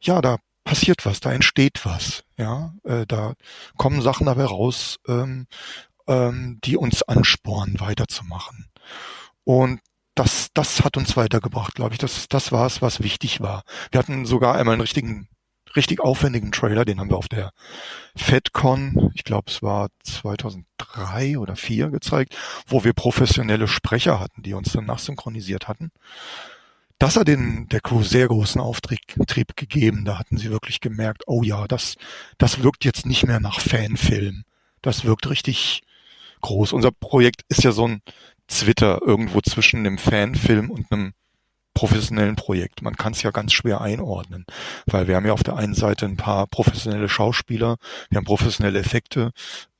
ja, 0.00 0.20
da 0.20 0.38
passiert 0.64 1.04
was, 1.06 1.20
da 1.20 1.32
entsteht 1.32 1.84
was, 1.84 2.24
ja, 2.36 2.74
äh, 2.84 3.06
da 3.06 3.34
kommen 3.76 4.02
Sachen 4.02 4.26
dabei 4.26 4.44
raus, 4.44 4.98
ähm, 5.08 5.46
ähm, 6.06 6.58
die 6.64 6.76
uns 6.76 7.02
anspornen, 7.02 7.80
weiterzumachen. 7.80 8.68
Und 9.44 9.80
das, 10.14 10.48
das 10.52 10.84
hat 10.84 10.96
uns 10.96 11.16
weitergebracht, 11.16 11.74
glaube 11.74 11.94
ich. 11.94 11.98
Das, 11.98 12.28
das 12.28 12.52
war 12.52 12.66
es, 12.66 12.82
was 12.82 13.02
wichtig 13.02 13.40
war. 13.40 13.62
Wir 13.90 13.98
hatten 13.98 14.26
sogar 14.26 14.54
einmal 14.56 14.74
einen 14.74 14.82
richtigen, 14.82 15.28
richtig 15.76 16.00
aufwendigen 16.00 16.52
Trailer, 16.52 16.84
den 16.84 17.00
haben 17.00 17.10
wir 17.10 17.16
auf 17.16 17.28
der 17.28 17.52
FedCon, 18.16 19.10
ich 19.14 19.24
glaube 19.24 19.50
es 19.50 19.62
war 19.62 19.88
2003 20.04 21.38
oder 21.38 21.54
2004 21.54 21.90
gezeigt, 21.90 22.36
wo 22.66 22.84
wir 22.84 22.92
professionelle 22.92 23.68
Sprecher 23.68 24.20
hatten, 24.20 24.42
die 24.42 24.54
uns 24.54 24.72
dann 24.72 24.86
nachsynchronisiert 24.86 25.68
hatten 25.68 25.90
das 27.02 27.16
hat 27.16 27.26
den, 27.26 27.66
der 27.68 27.80
Crew 27.80 28.04
sehr 28.04 28.28
großen 28.28 28.60
Auftrieb 28.60 29.56
gegeben. 29.56 30.04
Da 30.04 30.20
hatten 30.20 30.36
sie 30.36 30.52
wirklich 30.52 30.78
gemerkt, 30.78 31.24
oh 31.26 31.42
ja, 31.42 31.66
das, 31.66 31.96
das 32.38 32.62
wirkt 32.62 32.84
jetzt 32.84 33.06
nicht 33.06 33.26
mehr 33.26 33.40
nach 33.40 33.58
Fanfilm. 33.58 34.44
Das 34.82 35.04
wirkt 35.04 35.28
richtig 35.28 35.82
groß. 36.42 36.72
Unser 36.72 36.92
Projekt 36.92 37.42
ist 37.48 37.64
ja 37.64 37.72
so 37.72 37.88
ein 37.88 38.02
Zwitter 38.46 39.00
irgendwo 39.04 39.40
zwischen 39.40 39.80
einem 39.80 39.98
Fanfilm 39.98 40.70
und 40.70 40.92
einem 40.92 41.12
professionellen 41.74 42.36
Projekt. 42.36 42.82
Man 42.82 42.96
kann 42.96 43.12
es 43.12 43.22
ja 43.22 43.30
ganz 43.30 43.52
schwer 43.52 43.80
einordnen, 43.80 44.44
weil 44.86 45.08
wir 45.08 45.16
haben 45.16 45.26
ja 45.26 45.32
auf 45.32 45.42
der 45.42 45.56
einen 45.56 45.74
Seite 45.74 46.06
ein 46.06 46.16
paar 46.16 46.46
professionelle 46.46 47.08
Schauspieler, 47.08 47.76
wir 48.10 48.18
haben 48.18 48.24
professionelle 48.24 48.78
Effekte, 48.78 49.32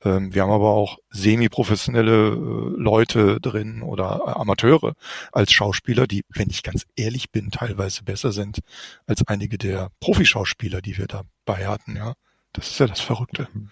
ähm, 0.03 0.33
wir 0.33 0.41
haben 0.41 0.51
aber 0.51 0.69
auch 0.69 0.97
semi-professionelle 1.11 2.29
äh, 2.29 2.81
Leute 2.81 3.39
drin 3.39 3.81
oder 3.81 4.37
Amateure 4.37 4.93
als 5.31 5.51
Schauspieler, 5.51 6.07
die, 6.07 6.23
wenn 6.29 6.49
ich 6.49 6.63
ganz 6.63 6.85
ehrlich 6.95 7.31
bin, 7.31 7.51
teilweise 7.51 8.03
besser 8.03 8.31
sind 8.31 8.59
als 9.05 9.25
einige 9.27 9.57
der 9.57 9.89
Profischauspieler, 9.99 10.81
die 10.81 10.97
wir 10.97 11.07
dabei 11.07 11.67
hatten, 11.67 11.95
ja. 11.95 12.13
Das 12.53 12.69
ist 12.69 12.79
ja 12.79 12.85
das 12.85 13.01
Verrückte. 13.01 13.47
Mhm. 13.51 13.69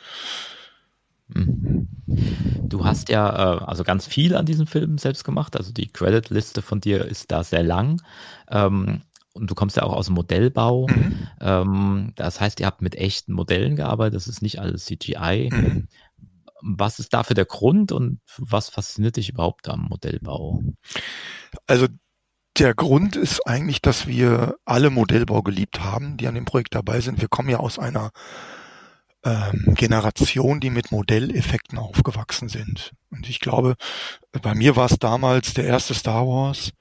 Du 1.34 2.86
hast 2.86 3.10
ja 3.10 3.30
äh, 3.30 3.64
also 3.64 3.84
ganz 3.84 4.06
viel 4.06 4.36
an 4.36 4.46
diesem 4.46 4.68
Film 4.68 4.98
selbst 4.98 5.24
gemacht. 5.24 5.56
Also 5.56 5.72
die 5.72 5.88
Creditliste 5.88 6.62
von 6.62 6.82
dir 6.82 7.06
ist 7.06 7.32
da 7.32 7.44
sehr 7.44 7.64
lang. 7.64 8.02
Ähm, 8.50 9.02
und 9.34 9.50
du 9.50 9.56
kommst 9.56 9.78
ja 9.78 9.84
auch 9.84 9.94
aus 9.94 10.08
dem 10.08 10.16
Modellbau. 10.16 10.88
Mhm. 10.88 11.28
Ähm, 11.40 12.14
das 12.16 12.42
heißt, 12.42 12.60
ihr 12.60 12.66
habt 12.66 12.82
mit 12.82 12.96
echten 12.96 13.34
Modellen 13.34 13.76
gearbeitet. 13.76 14.16
Das 14.16 14.28
ist 14.28 14.42
nicht 14.42 14.60
alles 14.60 14.86
CGI. 14.86 15.50
Mhm. 15.52 15.88
Was 16.62 17.00
ist 17.00 17.14
dafür 17.14 17.34
der 17.34 17.46
Grund 17.46 17.92
und 17.92 18.20
was 18.38 18.70
fasziniert 18.70 19.16
dich 19.16 19.30
überhaupt 19.30 19.68
am 19.68 19.88
Modellbau? 19.90 20.62
Also 21.66 21.88
der 22.58 22.76
Grund 22.76 23.16
ist 23.16 23.48
eigentlich, 23.48 23.82
dass 23.82 24.06
wir 24.06 24.56
alle 24.66 24.90
Modellbau 24.90 25.42
geliebt 25.42 25.80
haben, 25.80 26.18
die 26.18 26.28
an 26.28 26.36
dem 26.36 26.46
Projekt 26.46 26.76
dabei 26.76 27.00
sind. 27.00 27.22
Wir 27.22 27.30
kommen 27.30 27.50
ja 27.50 27.60
aus 27.60 27.80
einer 27.80 28.12
ähm, 29.24 29.76
Generation, 29.76 30.60
die 30.60 30.70
mit 30.70 30.92
Modelleffekten 30.92 31.78
aufgewachsen 31.78 32.50
sind. 32.50 32.92
Und 33.12 33.30
ich 33.30 33.40
glaube, 33.40 33.76
bei 34.42 34.56
mir 34.56 34.76
war 34.76 34.86
es 34.86 34.98
damals 34.98 35.54
der 35.54 35.66
erste 35.66 35.94
Star 35.94 36.28
Wars, 36.28 36.72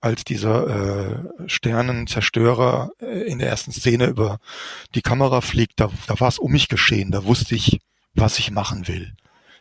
als 0.00 0.24
dieser 0.24 0.68
äh, 0.68 1.48
Sternenzerstörer 1.48 2.90
äh, 3.00 3.22
in 3.30 3.38
der 3.38 3.48
ersten 3.48 3.72
Szene 3.72 4.06
über 4.06 4.38
die 4.94 5.02
Kamera 5.02 5.40
fliegt. 5.40 5.80
Da, 5.80 5.90
da 6.06 6.18
war 6.20 6.28
es 6.28 6.38
um 6.38 6.52
mich 6.52 6.68
geschehen. 6.68 7.10
Da 7.10 7.24
wusste 7.24 7.54
ich, 7.54 7.80
was 8.14 8.38
ich 8.38 8.50
machen 8.50 8.88
will. 8.88 9.14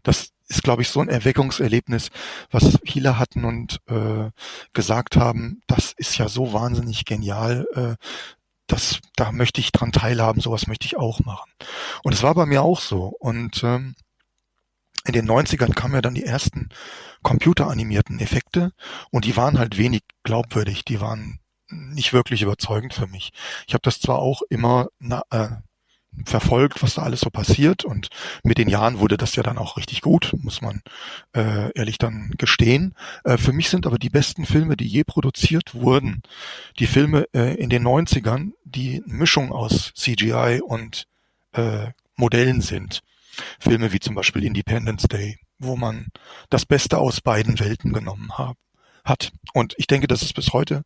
Das 0.04 0.32
ist, 0.48 0.64
glaube 0.64 0.82
ich, 0.82 0.90
so 0.90 1.00
ein 1.00 1.10
Erweckungserlebnis, 1.10 2.10
was 2.50 2.80
viele 2.84 3.20
hatten 3.20 3.46
und 3.46 3.80
äh, 3.88 4.32
gesagt 4.74 5.16
haben, 5.16 5.62
das 5.68 5.94
ist 5.96 6.18
ja 6.18 6.28
so 6.28 6.54
wahnsinnig 6.54 7.06
genial, 7.06 7.68
äh, 7.76 7.96
das, 8.72 9.00
da 9.16 9.32
möchte 9.32 9.60
ich 9.60 9.72
dran 9.72 9.92
teilhaben, 9.92 10.42
sowas 10.42 10.68
möchte 10.68 10.86
ich 10.86 10.98
auch 10.98 11.20
machen. 11.22 11.52
Und 12.04 12.14
es 12.14 12.24
war 12.24 12.36
bei 12.36 12.46
mir 12.46 12.62
auch 12.62 12.80
so. 12.80 13.08
Und 13.20 13.64
ähm, 13.64 13.96
in 15.06 15.14
den 15.14 15.30
90ern 15.30 15.74
kamen 15.74 15.96
ja 15.96 16.02
dann 16.02 16.14
die 16.14 16.26
ersten 16.26 16.70
computeranimierten 17.24 18.20
Effekte 18.20 18.72
und 19.12 19.26
die 19.26 19.36
waren 19.36 19.60
halt 19.60 19.78
wenig 19.78 20.04
glaubwürdig, 20.24 20.86
die 20.86 21.02
waren 21.02 21.40
nicht 21.70 22.14
wirklich 22.14 22.42
überzeugend 22.42 22.94
für 22.94 23.08
mich. 23.08 23.32
Ich 23.68 23.74
habe 23.74 23.82
das 23.84 24.00
zwar 24.00 24.20
auch 24.20 24.42
immer 24.50 24.88
na, 25.00 25.24
äh, 25.32 25.50
verfolgt, 26.26 26.82
was 26.84 26.96
da 26.96 27.04
alles 27.04 27.22
so 27.22 27.30
passiert. 27.30 27.86
Und 27.86 28.10
mit 28.44 28.58
den 28.58 28.70
Jahren 28.70 29.00
wurde 29.00 29.18
das 29.18 29.36
ja 29.36 29.44
dann 29.44 29.58
auch 29.58 29.78
richtig 29.78 30.02
gut, 30.02 30.34
muss 30.38 30.62
man 30.62 30.82
äh, 31.34 31.72
ehrlich 31.74 31.98
dann 31.98 32.34
gestehen. 32.38 32.94
Äh, 33.24 33.38
für 33.38 33.54
mich 33.54 33.70
sind 33.70 33.86
aber 33.86 33.98
die 33.98 34.10
besten 34.10 34.46
Filme, 34.46 34.78
die 34.78 34.88
je 34.88 35.04
produziert 35.04 35.74
wurden, 35.74 36.22
die 36.80 36.88
Filme 36.88 37.26
äh, 37.34 37.56
in 37.56 37.70
den 37.70 37.86
90ern, 37.86 38.52
die 38.64 39.02
Mischung 39.06 39.52
aus 39.52 39.94
CGI 39.96 40.62
und 40.66 41.06
äh, 41.54 41.88
Modellen 42.16 42.62
sind. 42.62 43.02
Filme 43.60 43.94
wie 43.94 44.00
zum 44.00 44.16
Beispiel 44.16 44.44
Independence 44.44 45.04
Day, 45.04 45.38
wo 45.60 45.76
man 45.76 46.08
das 46.50 46.66
Beste 46.66 46.98
aus 46.98 47.22
beiden 47.22 47.60
Welten 47.60 47.94
genommen 47.94 48.38
hat 48.38 48.58
hat. 49.10 49.32
Und 49.54 49.74
ich 49.78 49.88
denke, 49.88 50.08
das 50.08 50.22
ist 50.22 50.34
bis 50.34 50.54
heute 50.54 50.84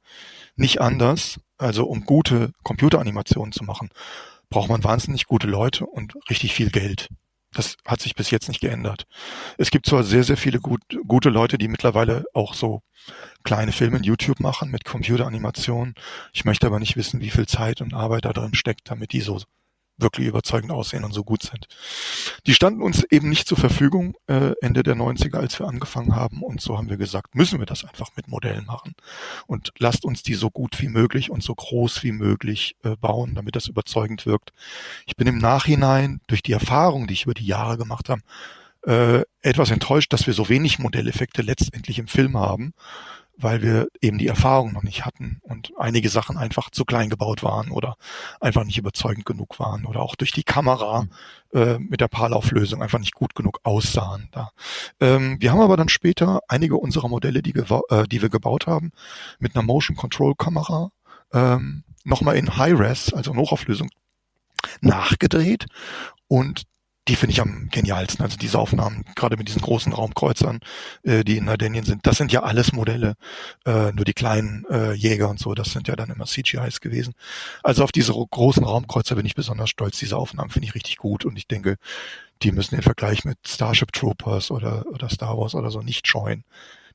nicht 0.56 0.82
anders. 0.82 1.40
Also 1.58 1.86
um 1.86 2.06
gute 2.06 2.52
Computeranimationen 2.64 3.52
zu 3.52 3.64
machen, 3.64 3.90
braucht 4.54 4.70
man 4.70 4.84
wahnsinnig 4.84 5.26
gute 5.26 5.48
Leute 5.48 5.84
und 5.88 6.14
richtig 6.30 6.54
viel 6.54 6.70
Geld. 6.70 7.10
Das 7.54 7.76
hat 7.86 8.02
sich 8.02 8.14
bis 8.14 8.30
jetzt 8.30 8.50
nicht 8.50 8.62
geändert. 8.62 9.08
Es 9.58 9.72
gibt 9.72 9.88
zwar 9.88 10.04
sehr, 10.04 10.24
sehr 10.24 10.38
viele 10.38 10.60
gut, 10.60 10.82
gute 11.08 11.30
Leute, 11.30 11.58
die 11.58 11.68
mittlerweile 11.68 12.26
auch 12.36 12.54
so 12.54 12.82
kleine 13.44 13.72
Filme 13.72 13.98
in 13.98 14.04
YouTube 14.04 14.40
machen 14.40 14.70
mit 14.70 14.86
Computeranimation. 14.86 15.96
Ich 16.34 16.46
möchte 16.46 16.68
aber 16.68 16.80
nicht 16.80 16.96
wissen, 16.96 17.20
wie 17.20 17.32
viel 17.32 17.48
Zeit 17.48 17.82
und 17.82 17.96
Arbeit 17.96 18.26
da 18.26 18.34
drin 18.34 18.54
steckt, 18.54 18.92
damit 18.92 19.12
die 19.12 19.22
so 19.22 19.42
wirklich 19.98 20.28
überzeugend 20.28 20.72
aussehen 20.72 21.04
und 21.04 21.14
so 21.14 21.24
gut 21.24 21.44
sind. 21.44 21.68
Die 22.46 22.54
standen 22.54 22.82
uns 22.82 23.04
eben 23.04 23.30
nicht 23.30 23.48
zur 23.48 23.58
Verfügung 23.58 24.16
äh, 24.28 24.54
Ende 24.62 24.84
der 24.84 24.96
90er, 24.96 25.38
als 25.38 25.60
wir 25.60 25.68
angefangen 25.68 26.16
haben. 26.16 26.42
Und 26.42 26.62
so 26.62 26.78
haben 26.78 26.90
wir 26.90 26.98
gesagt, 26.98 27.36
müssen 27.36 27.60
wir 27.60 27.66
das 27.66 27.84
einfach 27.84 28.10
mit 28.16 28.28
Modellen 28.28 28.66
machen. 28.66 28.96
Und 29.48 29.72
lasst 29.78 30.06
uns 30.06 30.24
die 30.24 30.34
so 30.34 30.50
gut 30.50 30.82
wie 30.82 30.90
möglich 30.90 31.30
und 31.30 31.44
so 31.44 31.54
groß 31.54 32.04
wie 32.04 32.12
möglich 32.12 32.76
äh, 32.84 32.96
bauen, 32.96 33.36
damit 33.36 33.56
das 33.56 33.68
überzeugend 33.68 34.26
wirkt. 34.26 34.52
Ich 35.06 35.16
bin 35.16 35.28
im 35.28 35.38
Nachhinein 35.38 36.22
durch 36.28 36.44
die 36.44 36.54
Erfahrung, 36.54 37.08
die 37.08 37.14
ich 37.14 37.24
über 37.24 37.34
die 37.34 37.46
Jahre 37.46 37.78
gemacht 37.78 38.10
habe, 38.10 38.22
äh, 38.86 39.24
etwas 39.42 39.72
enttäuscht, 39.72 40.12
dass 40.12 40.28
wir 40.28 40.34
so 40.34 40.50
wenig 40.50 40.80
Modelleffekte 40.80 41.42
letztendlich 41.42 42.00
im 42.00 42.08
Film 42.08 42.38
haben 42.38 42.74
weil 43.44 43.62
wir 43.62 43.88
eben 44.02 44.18
die 44.18 44.28
Erfahrung 44.28 44.74
noch 44.74 44.84
nicht 44.84 45.06
hatten 45.06 45.40
und 45.42 45.74
einige 45.78 46.10
Sachen 46.10 46.38
einfach 46.38 46.70
zu 46.70 46.86
klein 46.86 47.10
gebaut 47.10 47.44
waren 47.44 47.72
oder 47.72 47.96
einfach 48.40 48.64
nicht 48.64 48.78
überzeugend 48.78 49.26
genug 49.26 49.60
waren 49.60 49.86
oder 49.86 50.02
auch 50.02 50.16
durch 50.16 50.32
die 50.32 50.44
Kamera 50.44 51.04
mhm. 51.04 51.10
äh, 51.54 51.80
mit 51.80 52.02
der 52.02 52.08
PAL-Auflösung 52.08 52.82
einfach 52.82 53.00
nicht 53.00 53.14
gut 53.14 53.36
genug 53.36 53.60
aussahen. 53.64 54.30
Da. 54.32 54.52
Ähm, 55.00 55.38
wir 55.40 55.52
haben 55.52 55.62
aber 55.62 55.78
dann 55.78 55.90
später 55.90 56.42
einige 56.48 56.78
unserer 56.78 57.10
Modelle, 57.10 57.42
die, 57.42 57.54
äh, 57.54 58.08
die 58.08 58.22
wir 58.22 58.30
gebaut 58.30 58.68
haben, 58.68 58.92
mit 59.40 59.56
einer 59.56 59.64
Motion 59.64 59.96
Control 59.96 60.36
Kamera 60.36 60.90
ähm, 61.34 61.84
nochmal 62.04 62.36
in 62.36 62.58
High-Res, 62.58 63.14
also 63.14 63.32
in 63.32 63.38
Hochauflösung, 63.38 63.90
nachgedreht 64.82 65.66
und 66.28 66.64
die 67.08 67.16
finde 67.16 67.34
ich 67.34 67.42
am 67.42 67.68
genialsten. 67.70 68.24
Also 68.24 68.38
diese 68.38 68.58
Aufnahmen, 68.60 69.04
gerade 69.16 69.36
mit 69.36 69.48
diesen 69.48 69.62
großen 69.62 69.92
Raumkreuzern, 69.92 70.62
äh, 71.04 71.24
die 71.24 71.38
in 71.38 71.50
Ardenien 71.50 71.84
sind, 71.84 72.06
das 72.08 72.18
sind 72.18 72.32
ja 72.32 72.44
alles 72.44 72.72
Modelle, 72.72 73.16
äh, 73.66 73.92
nur 73.92 74.06
die 74.06 74.14
kleinen 74.14 74.66
äh, 74.70 74.94
Jäger 74.94 75.30
und 75.30 75.40
so, 75.40 75.54
das 75.54 75.72
sind 75.72 75.88
ja 75.88 75.96
dann 75.96 76.10
immer 76.10 76.26
CGIs 76.26 76.80
gewesen. 76.80 77.14
Also 77.62 77.84
auf 77.84 77.92
diese 77.92 78.14
großen 78.14 78.64
Raumkreuzer 78.64 79.16
bin 79.16 79.26
ich 79.26 79.36
besonders 79.36 79.70
stolz. 79.70 80.00
Diese 80.00 80.18
Aufnahmen 80.18 80.50
finde 80.50 80.68
ich 80.68 80.76
richtig 80.76 80.98
gut 80.98 81.26
und 81.26 81.38
ich 81.38 81.48
denke, 81.48 81.78
die 82.42 82.52
müssen 82.52 82.76
den 82.76 82.84
Vergleich 82.84 83.26
mit 83.26 83.38
Starship 83.48 83.92
Troopers 83.92 84.52
oder, 84.52 84.86
oder 84.88 85.10
Star 85.10 85.38
Wars 85.38 85.56
oder 85.56 85.72
so 85.72 85.82
nicht 85.82 86.08
scheuen. 86.08 86.44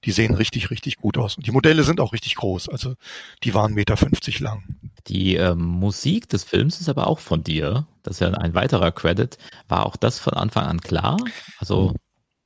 Die 0.04 0.12
sehen 0.12 0.34
richtig, 0.34 0.70
richtig 0.70 0.96
gut 0.96 1.18
aus. 1.18 1.36
Und 1.36 1.46
die 1.46 1.50
Modelle 1.50 1.82
sind 1.82 2.00
auch 2.00 2.12
richtig 2.12 2.36
groß. 2.36 2.68
Also 2.68 2.94
die 3.42 3.54
waren 3.54 3.74
Meter 3.74 3.96
50 3.96 4.40
lang. 4.40 4.62
Die 5.06 5.36
ähm, 5.36 5.58
Musik 5.58 6.28
des 6.28 6.44
Films 6.44 6.80
ist 6.80 6.88
aber 6.88 7.06
auch 7.06 7.18
von 7.18 7.42
dir. 7.42 7.86
Das 8.02 8.16
ist 8.16 8.20
ja 8.20 8.30
ein 8.30 8.54
weiterer 8.54 8.92
Credit. 8.92 9.36
War 9.68 9.86
auch 9.86 9.96
das 9.96 10.18
von 10.18 10.34
Anfang 10.34 10.66
an 10.66 10.80
klar? 10.80 11.16
Also 11.58 11.94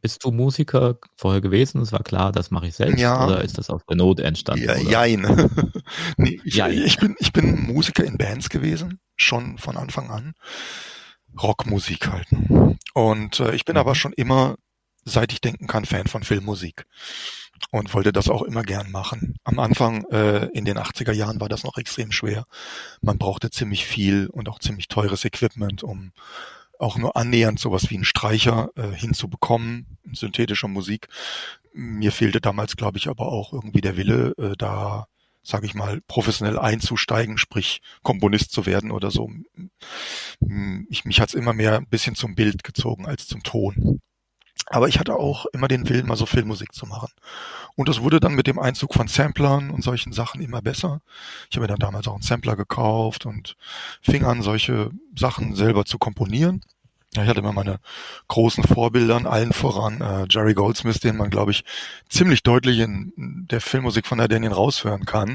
bist 0.02 0.24
du 0.24 0.32
Musiker 0.32 0.98
vorher 1.14 1.40
gewesen? 1.40 1.80
Es 1.80 1.92
war 1.92 2.02
klar, 2.02 2.32
das 2.32 2.50
mache 2.50 2.66
ich 2.66 2.74
selbst. 2.74 3.00
Ja. 3.00 3.24
Oder 3.24 3.42
ist 3.42 3.56
das 3.56 3.70
aus 3.70 3.82
der 3.88 3.96
Not 3.96 4.18
entstanden? 4.18 4.64
Ja, 4.64 4.76
jein. 4.76 5.22
nee, 6.16 6.40
ich, 6.44 6.56
jein. 6.56 6.72
Ich, 6.72 6.98
bin, 6.98 7.14
ich 7.20 7.32
bin 7.32 7.62
Musiker 7.66 8.04
in 8.04 8.18
Bands 8.18 8.48
gewesen, 8.48 8.98
schon 9.16 9.58
von 9.58 9.76
Anfang 9.76 10.10
an. 10.10 10.34
Rockmusik 11.40 12.08
halt. 12.08 12.26
Und 12.94 13.38
äh, 13.38 13.54
ich 13.54 13.64
bin 13.64 13.74
mhm. 13.74 13.80
aber 13.80 13.94
schon 13.94 14.12
immer, 14.12 14.56
seit 15.04 15.32
ich 15.32 15.40
denken 15.40 15.66
kann, 15.66 15.84
Fan 15.84 16.06
von 16.06 16.22
Filmmusik 16.22 16.86
und 17.70 17.92
wollte 17.94 18.12
das 18.12 18.28
auch 18.28 18.42
immer 18.42 18.62
gern 18.62 18.90
machen. 18.90 19.36
Am 19.44 19.58
Anfang 19.58 20.04
äh, 20.10 20.46
in 20.52 20.64
den 20.64 20.78
80er 20.78 21.12
Jahren 21.12 21.40
war 21.40 21.48
das 21.48 21.64
noch 21.64 21.78
extrem 21.78 22.12
schwer. 22.12 22.44
Man 23.00 23.18
brauchte 23.18 23.50
ziemlich 23.50 23.86
viel 23.86 24.26
und 24.26 24.48
auch 24.48 24.58
ziemlich 24.58 24.88
teures 24.88 25.24
Equipment, 25.24 25.82
um 25.82 26.12
auch 26.78 26.98
nur 26.98 27.16
annähernd 27.16 27.58
sowas 27.60 27.90
wie 27.90 27.94
einen 27.94 28.04
Streicher 28.04 28.70
äh, 28.76 28.90
hinzubekommen, 28.90 29.98
synthetischer 30.12 30.68
Musik. 30.68 31.08
Mir 31.72 32.12
fehlte 32.12 32.40
damals, 32.40 32.76
glaube 32.76 32.98
ich, 32.98 33.08
aber 33.08 33.28
auch 33.28 33.52
irgendwie 33.52 33.80
der 33.80 33.96
Wille, 33.96 34.34
äh, 34.36 34.56
da, 34.58 35.06
sage 35.42 35.66
ich 35.66 35.74
mal, 35.74 36.00
professionell 36.08 36.58
einzusteigen, 36.58 37.38
sprich 37.38 37.80
Komponist 38.02 38.52
zu 38.52 38.66
werden 38.66 38.90
oder 38.90 39.10
so. 39.10 39.30
Ich, 40.88 41.04
mich 41.04 41.20
hat's 41.20 41.34
immer 41.34 41.52
mehr 41.52 41.78
ein 41.78 41.88
bisschen 41.88 42.16
zum 42.16 42.34
Bild 42.34 42.64
gezogen 42.64 43.06
als 43.06 43.28
zum 43.28 43.42
Ton. 43.42 44.00
Aber 44.66 44.88
ich 44.88 44.98
hatte 44.98 45.16
auch 45.16 45.46
immer 45.46 45.68
den 45.68 45.88
Willen, 45.88 46.06
mal 46.06 46.16
so 46.16 46.26
Filmmusik 46.26 46.72
zu 46.72 46.86
machen. 46.86 47.08
Und 47.74 47.88
das 47.88 48.00
wurde 48.02 48.20
dann 48.20 48.34
mit 48.34 48.46
dem 48.46 48.58
Einzug 48.58 48.94
von 48.94 49.08
Samplern 49.08 49.70
und 49.70 49.82
solchen 49.82 50.12
Sachen 50.12 50.40
immer 50.40 50.62
besser. 50.62 51.00
Ich 51.50 51.56
habe 51.56 51.62
mir 51.62 51.68
dann 51.68 51.78
damals 51.78 52.06
auch 52.06 52.14
einen 52.14 52.22
Sampler 52.22 52.56
gekauft 52.56 53.26
und 53.26 53.56
fing 54.00 54.24
an, 54.24 54.42
solche 54.42 54.90
Sachen 55.16 55.54
selber 55.54 55.84
zu 55.84 55.98
komponieren. 55.98 56.62
Ich 57.14 57.28
hatte 57.28 57.40
immer 57.40 57.52
meine 57.52 57.78
großen 58.28 58.64
Vorbilder, 58.64 59.30
allen 59.30 59.52
voran 59.52 60.00
äh, 60.00 60.26
Jerry 60.30 60.54
Goldsmith, 60.54 61.00
den 61.00 61.18
man, 61.18 61.28
glaube 61.28 61.50
ich, 61.50 61.62
ziemlich 62.08 62.42
deutlich 62.42 62.78
in 62.78 63.12
der 63.50 63.60
Filmmusik 63.60 64.06
von 64.06 64.16
Nardanian 64.16 64.54
raushören 64.54 65.04
kann, 65.04 65.32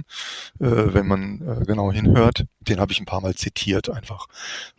äh, 0.60 0.66
wenn 0.66 1.06
man 1.06 1.42
äh, 1.42 1.66
genau 1.66 1.92
hinhört. 1.92 2.46
Den 2.62 2.80
habe 2.80 2.92
ich 2.92 3.00
ein 3.00 3.06
paar 3.06 3.22
Mal 3.22 3.36
zitiert, 3.36 3.92
einfach, 3.92 4.26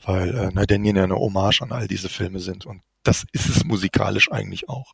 weil 0.05 0.35
äh, 0.35 0.51
Nardanian 0.51 0.97
ja 0.97 1.05
eine 1.05 1.15
Hommage 1.15 1.63
an 1.63 1.71
all 1.71 1.87
diese 1.87 2.09
Filme 2.09 2.41
sind 2.41 2.67
und 2.67 2.83
das 3.09 3.25
ist 3.33 3.49
es 3.49 3.65
musikalisch 3.65 4.31
eigentlich 4.31 4.69
auch. 4.69 4.93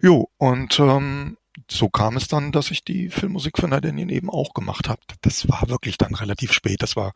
Jo, 0.00 0.30
und 0.36 0.78
ähm, 0.78 1.36
so 1.68 1.88
kam 1.88 2.16
es 2.16 2.28
dann, 2.28 2.52
dass 2.52 2.70
ich 2.70 2.84
die 2.84 3.10
Filmmusik 3.10 3.58
von 3.58 3.70
Nardanian 3.70 4.10
eben 4.10 4.30
auch 4.30 4.54
gemacht 4.54 4.88
habe. 4.88 5.00
Das 5.22 5.48
war 5.48 5.68
wirklich 5.68 5.98
dann 5.98 6.14
relativ 6.14 6.52
spät. 6.52 6.82
Das 6.82 6.94
war 6.94 7.14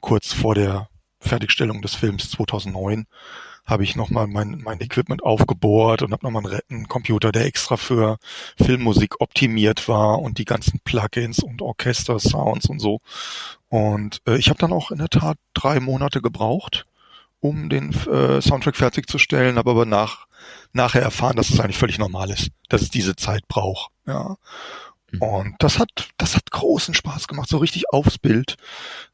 kurz 0.00 0.32
vor 0.32 0.54
der 0.54 0.88
Fertigstellung 1.18 1.82
des 1.82 1.96
Films 1.96 2.30
2009 2.30 3.06
habe 3.66 3.84
ich 3.84 3.94
nochmal 3.94 4.26
mein, 4.26 4.60
mein 4.62 4.80
Equipment 4.80 5.22
aufgebohrt 5.22 6.02
und 6.02 6.12
habe 6.12 6.24
nochmal 6.24 6.44
einen, 6.44 6.60
einen 6.70 6.88
Computer, 6.88 7.30
der 7.30 7.46
extra 7.46 7.76
für 7.76 8.18
Filmmusik 8.56 9.20
optimiert 9.20 9.86
war 9.86 10.20
und 10.20 10.38
die 10.38 10.44
ganzen 10.44 10.80
Plugins 10.80 11.40
und 11.40 11.62
Orchester-Sounds 11.62 12.66
und 12.68 12.80
so. 12.80 13.00
Und 13.68 14.22
äh, 14.26 14.36
ich 14.38 14.48
habe 14.48 14.58
dann 14.58 14.72
auch 14.72 14.90
in 14.90 14.98
der 14.98 15.08
Tat 15.08 15.36
drei 15.54 15.78
Monate 15.78 16.20
gebraucht, 16.20 16.86
um 17.40 17.68
den 17.68 17.92
äh, 18.06 18.40
Soundtrack 18.40 18.76
fertigzustellen, 18.76 19.56
habe 19.56 19.70
aber 19.70 19.86
nach, 19.86 20.26
nachher 20.72 21.02
erfahren, 21.02 21.36
dass 21.36 21.50
es 21.50 21.60
eigentlich 21.60 21.78
völlig 21.78 21.98
normal 21.98 22.30
ist, 22.30 22.50
dass 22.68 22.82
es 22.82 22.90
diese 22.90 23.16
Zeit 23.16 23.48
braucht. 23.48 23.90
Ja. 24.06 24.36
Mhm. 25.10 25.22
Und 25.22 25.54
das 25.58 25.78
hat, 25.78 26.10
das 26.18 26.36
hat 26.36 26.50
großen 26.50 26.94
Spaß 26.94 27.28
gemacht, 27.28 27.48
so 27.48 27.58
richtig 27.58 27.90
aufs 27.90 28.18
Bild 28.18 28.56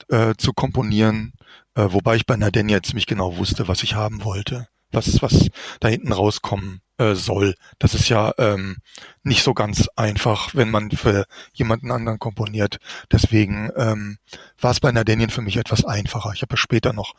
äh, 0.08 0.34
zu 0.36 0.52
komponieren, 0.52 1.32
äh, 1.74 1.86
wobei 1.88 2.16
ich 2.16 2.26
bei 2.26 2.36
Nadenia 2.36 2.82
ziemlich 2.82 3.06
genau 3.06 3.36
wusste, 3.36 3.68
was 3.68 3.82
ich 3.82 3.94
haben 3.94 4.24
wollte, 4.24 4.68
was, 4.90 5.22
was 5.22 5.48
da 5.80 5.88
hinten 5.88 6.12
rauskommen 6.12 6.80
äh, 6.98 7.14
soll. 7.14 7.54
Das 7.78 7.94
ist 7.94 8.08
ja 8.08 8.32
ähm, 8.38 8.78
nicht 9.22 9.42
so 9.42 9.54
ganz 9.54 9.88
einfach, 9.96 10.54
wenn 10.54 10.70
man 10.70 10.90
für 10.90 11.26
jemanden 11.52 11.90
anderen 11.90 12.18
komponiert. 12.18 12.78
Deswegen 13.10 13.70
ähm, 13.76 14.18
war 14.60 14.70
es 14.70 14.80
bei 14.80 14.92
Nardenien 14.92 15.30
für 15.30 15.42
mich 15.42 15.56
etwas 15.56 15.84
einfacher. 15.84 16.32
Ich 16.34 16.42
habe 16.42 16.54
ja 16.54 16.56
später 16.56 16.92
noch 16.92 17.14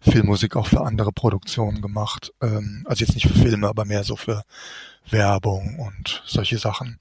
Filmmusik 0.00 0.56
auch 0.56 0.66
für 0.66 0.82
andere 0.82 1.12
Produktionen 1.12 1.82
gemacht. 1.82 2.32
Ähm, 2.40 2.84
also 2.88 3.04
jetzt 3.04 3.14
nicht 3.14 3.28
für 3.28 3.38
Filme, 3.38 3.68
aber 3.68 3.84
mehr 3.84 4.04
so 4.04 4.16
für 4.16 4.42
Werbung 5.10 5.78
und 5.78 6.22
solche 6.26 6.58
Sachen. 6.58 6.98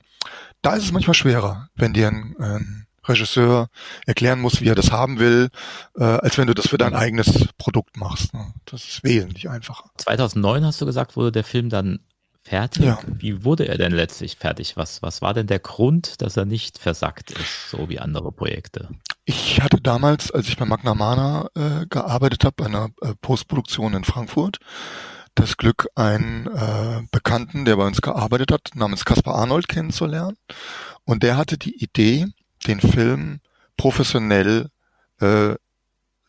Da 0.62 0.76
ist 0.76 0.84
es 0.84 0.92
manchmal 0.92 1.14
schwerer, 1.14 1.70
wenn 1.76 1.94
dir 1.94 2.10
ein, 2.10 2.36
ein 2.40 2.88
Regisseur 3.10 3.70
erklären 4.06 4.40
muss, 4.40 4.62
wie 4.62 4.68
er 4.68 4.76
das 4.76 4.92
haben 4.92 5.20
will, 5.20 5.50
äh, 5.98 6.04
als 6.04 6.38
wenn 6.38 6.48
du 6.48 6.54
das 6.54 6.68
für 6.68 6.78
dein 6.78 6.96
eigenes 6.96 7.48
Produkt 7.58 7.98
machst. 7.98 8.34
Ne? 8.34 8.54
Das 8.66 8.86
ist 8.86 9.04
wesentlich 9.04 9.50
einfacher. 9.50 9.90
2009 9.98 10.66
hast 10.66 10.82
du 10.82 10.86
gesagt, 10.86 11.16
wurde 11.16 11.32
der 11.32 11.44
Film 11.44 11.70
dann 11.70 12.00
fertig. 12.44 12.86
Ja. 12.86 13.00
Wie 13.06 13.44
wurde 13.44 13.68
er 13.68 13.78
denn 13.78 13.92
letztlich 13.92 14.38
fertig? 14.38 14.78
Was, 14.78 15.02
was 15.02 15.22
war 15.22 15.34
denn 15.34 15.48
der 15.48 15.60
Grund, 15.60 16.22
dass 16.22 16.38
er 16.38 16.46
nicht 16.46 16.80
versackt 16.80 17.32
ist, 17.32 17.70
so 17.70 17.90
wie 17.90 18.00
andere 18.00 18.32
Projekte? 18.32 18.90
Ich 19.26 19.62
hatte 19.62 19.80
damals, 19.80 20.32
als 20.32 20.48
ich 20.48 20.58
bei 20.58 20.66
Magna 20.66 20.96
Mana 20.96 21.48
äh, 21.56 21.86
gearbeitet 21.88 22.44
habe, 22.44 22.56
bei 22.58 22.66
einer 22.66 22.90
äh, 23.02 23.14
Postproduktion 23.22 23.94
in 23.94 24.04
Frankfurt, 24.04 24.58
das 25.36 25.58
Glück, 25.58 25.88
einen 25.96 26.48
äh, 26.48 27.04
Bekannten, 27.12 27.66
der 27.66 27.76
bei 27.76 27.86
uns 27.86 28.02
gearbeitet 28.02 28.52
hat, 28.52 28.72
namens 28.74 29.06
Caspar 29.06 29.36
Arnold 29.36 29.70
kennenzulernen. 29.70 30.36
Und 31.06 31.24
der 31.24 31.38
hatte 31.38 31.58
die 31.58 31.82
Idee, 31.82 32.28
den 32.68 32.82
Film 32.82 33.40
professionell 33.78 34.70
äh, 35.22 35.56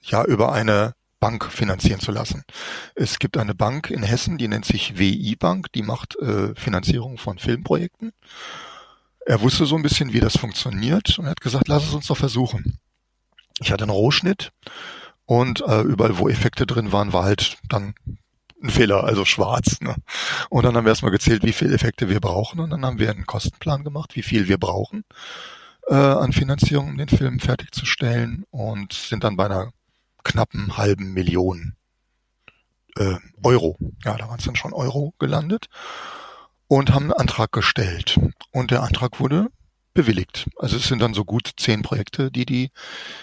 ja 0.02 0.24
über 0.24 0.52
eine 0.52 0.94
Bank 1.20 1.44
finanzieren 1.44 2.00
zu 2.00 2.10
lassen. 2.10 2.44
Es 2.94 3.18
gibt 3.18 3.36
eine 3.36 3.54
Bank 3.54 3.90
in 3.90 4.02
Hessen, 4.02 4.38
die 4.38 4.48
nennt 4.48 4.64
sich 4.64 4.98
WI 4.98 5.36
Bank, 5.36 5.70
die 5.72 5.82
macht 5.82 6.16
äh, 6.18 6.54
Finanzierung 6.54 7.18
von 7.18 7.38
Filmprojekten. 7.38 8.12
Er 9.26 9.42
wusste 9.42 9.66
so 9.66 9.76
ein 9.76 9.82
bisschen, 9.82 10.14
wie 10.14 10.20
das 10.20 10.38
funktioniert 10.38 11.18
und 11.18 11.26
hat 11.26 11.42
gesagt, 11.42 11.68
lass 11.68 11.84
es 11.84 11.92
uns 11.92 12.06
doch 12.06 12.16
versuchen. 12.16 12.78
Ich 13.60 13.70
hatte 13.70 13.84
einen 13.84 13.90
Rohschnitt 13.90 14.50
und 15.26 15.60
äh, 15.60 15.82
überall, 15.82 16.18
wo 16.18 16.28
Effekte 16.28 16.66
drin 16.66 16.90
waren, 16.90 17.12
war 17.12 17.24
halt 17.24 17.58
dann 17.68 17.94
ein 18.62 18.70
Fehler, 18.70 19.04
also 19.04 19.26
schwarz. 19.26 19.80
Ne? 19.82 19.94
Und 20.48 20.64
dann 20.64 20.74
haben 20.76 20.84
wir 20.84 20.90
erstmal 20.90 21.12
gezählt, 21.12 21.44
wie 21.44 21.52
viele 21.52 21.74
Effekte 21.74 22.08
wir 22.08 22.20
brauchen 22.20 22.60
und 22.60 22.70
dann 22.70 22.84
haben 22.84 22.98
wir 22.98 23.10
einen 23.10 23.26
Kostenplan 23.26 23.84
gemacht, 23.84 24.16
wie 24.16 24.22
viel 24.22 24.48
wir 24.48 24.58
brauchen 24.58 25.04
äh, 25.88 25.94
an 25.94 26.32
Finanzierung, 26.32 26.88
um 26.90 26.98
den 26.98 27.08
Film 27.08 27.40
fertigzustellen 27.40 28.44
und 28.50 28.92
sind 28.92 29.24
dann 29.24 29.36
bei 29.36 29.46
einer 29.46 29.72
knappen 30.24 30.76
halben 30.76 31.12
Million 31.12 31.74
äh, 32.96 33.16
Euro, 33.42 33.76
ja, 34.04 34.16
da 34.16 34.28
waren 34.28 34.38
es 34.38 34.44
dann 34.44 34.56
schon 34.56 34.72
Euro 34.72 35.14
gelandet 35.18 35.66
und 36.68 36.92
haben 36.92 37.04
einen 37.04 37.12
Antrag 37.12 37.52
gestellt. 37.52 38.18
Und 38.52 38.70
der 38.70 38.82
Antrag 38.82 39.20
wurde 39.20 39.48
bewilligt. 39.92 40.48
Also 40.56 40.76
es 40.76 40.86
sind 40.86 41.00
dann 41.00 41.14
so 41.14 41.24
gut 41.24 41.50
zehn 41.56 41.82
Projekte, 41.82 42.30
die 42.30 42.46
die 42.46 42.70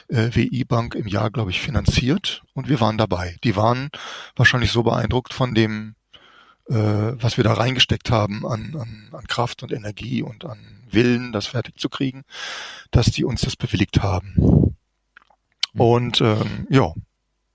äh, 0.10 0.30
WI-Bank 0.34 0.96
im 0.96 1.08
Jahr, 1.08 1.32
glaube 1.32 1.52
ich, 1.52 1.62
finanziert. 1.62 2.44
Und 2.54 2.68
wir 2.68 2.82
waren 2.82 2.98
dabei. 2.98 3.38
Die 3.44 3.56
waren 3.56 3.90
wahrscheinlich 4.36 4.72
so 4.72 4.84
beeindruckt 4.84 5.34
von 5.34 5.54
dem, 5.54 5.96
äh, 6.68 6.76
was 6.76 7.38
wir 7.38 7.44
da 7.44 7.54
reingesteckt 7.54 8.12
haben 8.12 8.46
an, 8.46 8.76
an, 8.78 9.10
an 9.14 9.28
Kraft 9.28 9.64
und 9.64 9.72
Energie 9.72 10.22
und 10.22 10.44
an 10.44 10.77
Willen, 10.94 11.32
das 11.32 11.48
fertig 11.48 11.80
zu 11.80 11.90
kriegen, 11.90 12.24
dass 12.92 13.08
die 13.08 13.26
uns 13.26 13.42
das 13.42 13.56
bewilligt 13.56 14.02
haben. 14.02 14.34
Mhm. 15.74 15.82
Und 15.82 16.22
ähm, 16.22 16.68
ja, 16.70 16.94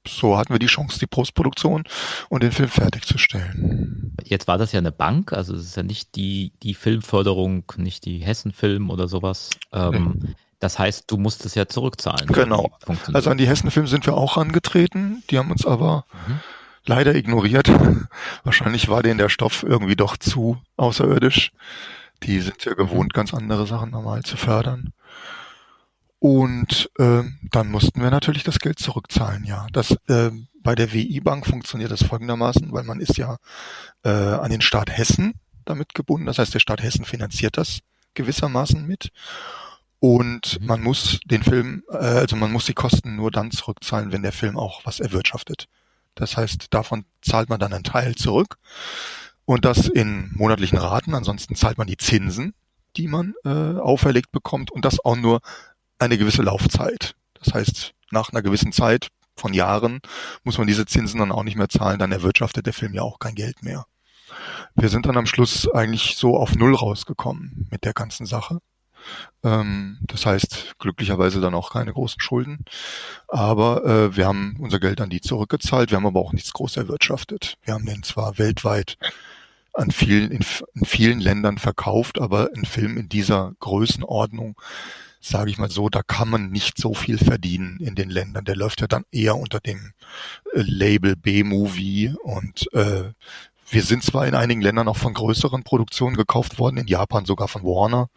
so 0.06 0.36
hatten 0.36 0.52
wir 0.52 0.58
die 0.58 0.66
Chance, 0.66 0.98
die 0.98 1.06
Postproduktion 1.06 1.84
und 2.28 2.42
den 2.42 2.52
Film 2.52 2.68
fertigzustellen. 2.68 4.16
Jetzt 4.24 4.48
war 4.48 4.58
das 4.58 4.72
ja 4.72 4.78
eine 4.78 4.92
Bank, 4.92 5.32
also 5.32 5.54
es 5.54 5.64
ist 5.64 5.76
ja 5.76 5.82
nicht 5.82 6.16
die, 6.16 6.52
die 6.62 6.74
Filmförderung, 6.74 7.64
nicht 7.76 8.04
die 8.04 8.18
Hessenfilm 8.18 8.90
oder 8.90 9.08
sowas. 9.08 9.50
Ähm, 9.72 9.92
mhm. 9.92 10.34
Das 10.58 10.78
heißt, 10.78 11.10
du 11.10 11.16
musst 11.16 11.44
es 11.44 11.54
ja 11.54 11.66
zurückzahlen. 11.66 12.28
Genau. 12.28 12.70
Also 13.12 13.30
an 13.30 13.38
die 13.38 13.48
Hessenfilm 13.48 13.86
sind 13.86 14.06
wir 14.06 14.14
auch 14.14 14.36
angetreten, 14.36 15.22
die 15.30 15.38
haben 15.38 15.50
uns 15.50 15.66
aber 15.66 16.04
mhm. 16.28 16.40
leider 16.84 17.14
ignoriert. 17.14 17.70
Wahrscheinlich 18.44 18.88
war 18.88 19.02
denen 19.02 19.18
der 19.18 19.28
Stoff 19.28 19.64
irgendwie 19.64 19.96
doch 19.96 20.16
zu 20.16 20.58
außerirdisch. 20.76 21.52
Die 22.22 22.40
sind 22.40 22.64
ja 22.64 22.74
gewohnt, 22.74 23.14
ganz 23.14 23.34
andere 23.34 23.66
Sachen 23.66 23.90
normal 23.90 24.22
zu 24.22 24.36
fördern. 24.36 24.92
Und 26.18 26.88
äh, 26.98 27.24
dann 27.50 27.70
mussten 27.70 28.00
wir 28.00 28.10
natürlich 28.10 28.44
das 28.44 28.60
Geld 28.60 28.78
zurückzahlen, 28.78 29.44
ja. 29.44 29.66
Das 29.72 29.96
äh, 30.06 30.30
bei 30.62 30.76
der 30.76 30.92
WI-Bank 30.92 31.46
funktioniert 31.46 31.90
das 31.90 32.04
folgendermaßen, 32.04 32.72
weil 32.72 32.84
man 32.84 33.00
ist 33.00 33.18
ja 33.18 33.38
äh, 34.04 34.08
an 34.08 34.50
den 34.50 34.60
Staat 34.60 34.96
Hessen 34.96 35.34
damit 35.64 35.94
gebunden. 35.94 36.26
Das 36.26 36.38
heißt, 36.38 36.54
der 36.54 36.60
Staat 36.60 36.82
Hessen 36.82 37.04
finanziert 37.04 37.56
das 37.56 37.80
gewissermaßen 38.14 38.86
mit. 38.86 39.10
Und 39.98 40.60
mhm. 40.60 40.66
man 40.66 40.82
muss 40.82 41.18
den 41.24 41.42
Film, 41.42 41.82
äh, 41.90 41.96
also 41.96 42.36
man 42.36 42.52
muss 42.52 42.66
die 42.66 42.74
Kosten 42.74 43.16
nur 43.16 43.32
dann 43.32 43.50
zurückzahlen, 43.50 44.12
wenn 44.12 44.22
der 44.22 44.32
Film 44.32 44.56
auch 44.56 44.82
was 44.84 45.00
erwirtschaftet. 45.00 45.66
Das 46.14 46.36
heißt, 46.36 46.66
davon 46.70 47.04
zahlt 47.20 47.48
man 47.48 47.58
dann 47.58 47.72
einen 47.72 47.84
Teil 47.84 48.14
zurück 48.14 48.58
und 49.44 49.64
das 49.64 49.88
in 49.88 50.30
monatlichen 50.34 50.78
Raten. 50.78 51.14
Ansonsten 51.14 51.54
zahlt 51.54 51.78
man 51.78 51.86
die 51.86 51.96
Zinsen, 51.96 52.54
die 52.96 53.08
man 53.08 53.34
äh, 53.44 53.48
auferlegt 53.48 54.32
bekommt 54.32 54.70
und 54.70 54.84
das 54.84 55.04
auch 55.04 55.16
nur 55.16 55.40
eine 55.98 56.18
gewisse 56.18 56.42
Laufzeit. 56.42 57.14
Das 57.34 57.54
heißt, 57.54 57.94
nach 58.10 58.30
einer 58.30 58.42
gewissen 58.42 58.72
Zeit 58.72 59.08
von 59.36 59.54
Jahren 59.54 60.00
muss 60.44 60.58
man 60.58 60.66
diese 60.66 60.86
Zinsen 60.86 61.20
dann 61.20 61.32
auch 61.32 61.44
nicht 61.44 61.56
mehr 61.56 61.68
zahlen, 61.68 61.98
dann 61.98 62.12
erwirtschaftet 62.12 62.66
der 62.66 62.72
Film 62.72 62.94
ja 62.94 63.02
auch 63.02 63.18
kein 63.18 63.34
Geld 63.34 63.62
mehr. 63.62 63.86
Wir 64.74 64.88
sind 64.88 65.06
dann 65.06 65.16
am 65.16 65.26
Schluss 65.26 65.68
eigentlich 65.68 66.16
so 66.16 66.36
auf 66.36 66.54
Null 66.54 66.74
rausgekommen 66.74 67.68
mit 67.70 67.84
der 67.84 67.92
ganzen 67.92 68.26
Sache. 68.26 68.58
Ähm, 69.44 69.98
das 70.02 70.26
heißt, 70.26 70.74
glücklicherweise 70.78 71.40
dann 71.40 71.54
auch 71.54 71.72
keine 71.72 71.92
großen 71.92 72.20
Schulden. 72.20 72.64
Aber 73.28 73.84
äh, 73.84 74.16
wir 74.16 74.26
haben 74.26 74.56
unser 74.60 74.80
Geld 74.80 75.00
an 75.00 75.10
die 75.10 75.20
zurückgezahlt, 75.20 75.90
wir 75.90 75.96
haben 75.96 76.06
aber 76.06 76.20
auch 76.20 76.32
nichts 76.32 76.52
groß 76.52 76.76
erwirtschaftet. 76.76 77.56
Wir 77.62 77.74
haben 77.74 77.86
den 77.86 78.02
zwar 78.02 78.38
weltweit 78.38 78.96
an 79.74 79.90
vielen, 79.90 80.30
in, 80.30 80.44
in 80.74 80.84
vielen 80.84 81.20
Ländern 81.20 81.58
verkauft, 81.58 82.20
aber 82.20 82.50
ein 82.54 82.64
Film 82.64 82.96
in 82.98 83.08
dieser 83.08 83.52
Größenordnung 83.60 84.60
sage 85.22 85.50
ich 85.50 85.58
mal 85.58 85.70
so, 85.70 85.88
da 85.88 86.02
kann 86.02 86.28
man 86.28 86.50
nicht 86.50 86.78
so 86.78 86.94
viel 86.94 87.16
verdienen 87.16 87.78
in 87.78 87.94
den 87.94 88.10
Ländern. 88.10 88.44
Der 88.44 88.56
läuft 88.56 88.80
ja 88.80 88.88
dann 88.88 89.04
eher 89.12 89.36
unter 89.36 89.60
dem 89.60 89.92
äh, 90.52 90.62
Label 90.62 91.14
B-Movie 91.14 92.14
und 92.22 92.70
äh, 92.74 93.12
wir 93.72 93.82
sind 93.82 94.02
zwar 94.04 94.26
in 94.26 94.34
einigen 94.34 94.60
Ländern 94.60 94.88
auch 94.88 94.96
von 94.96 95.14
größeren 95.14 95.62
Produktionen 95.62 96.16
gekauft 96.16 96.58
worden, 96.58 96.76
in 96.76 96.86
Japan 96.86 97.24
sogar 97.24 97.48
von 97.48 97.62
Warner, 97.62 98.08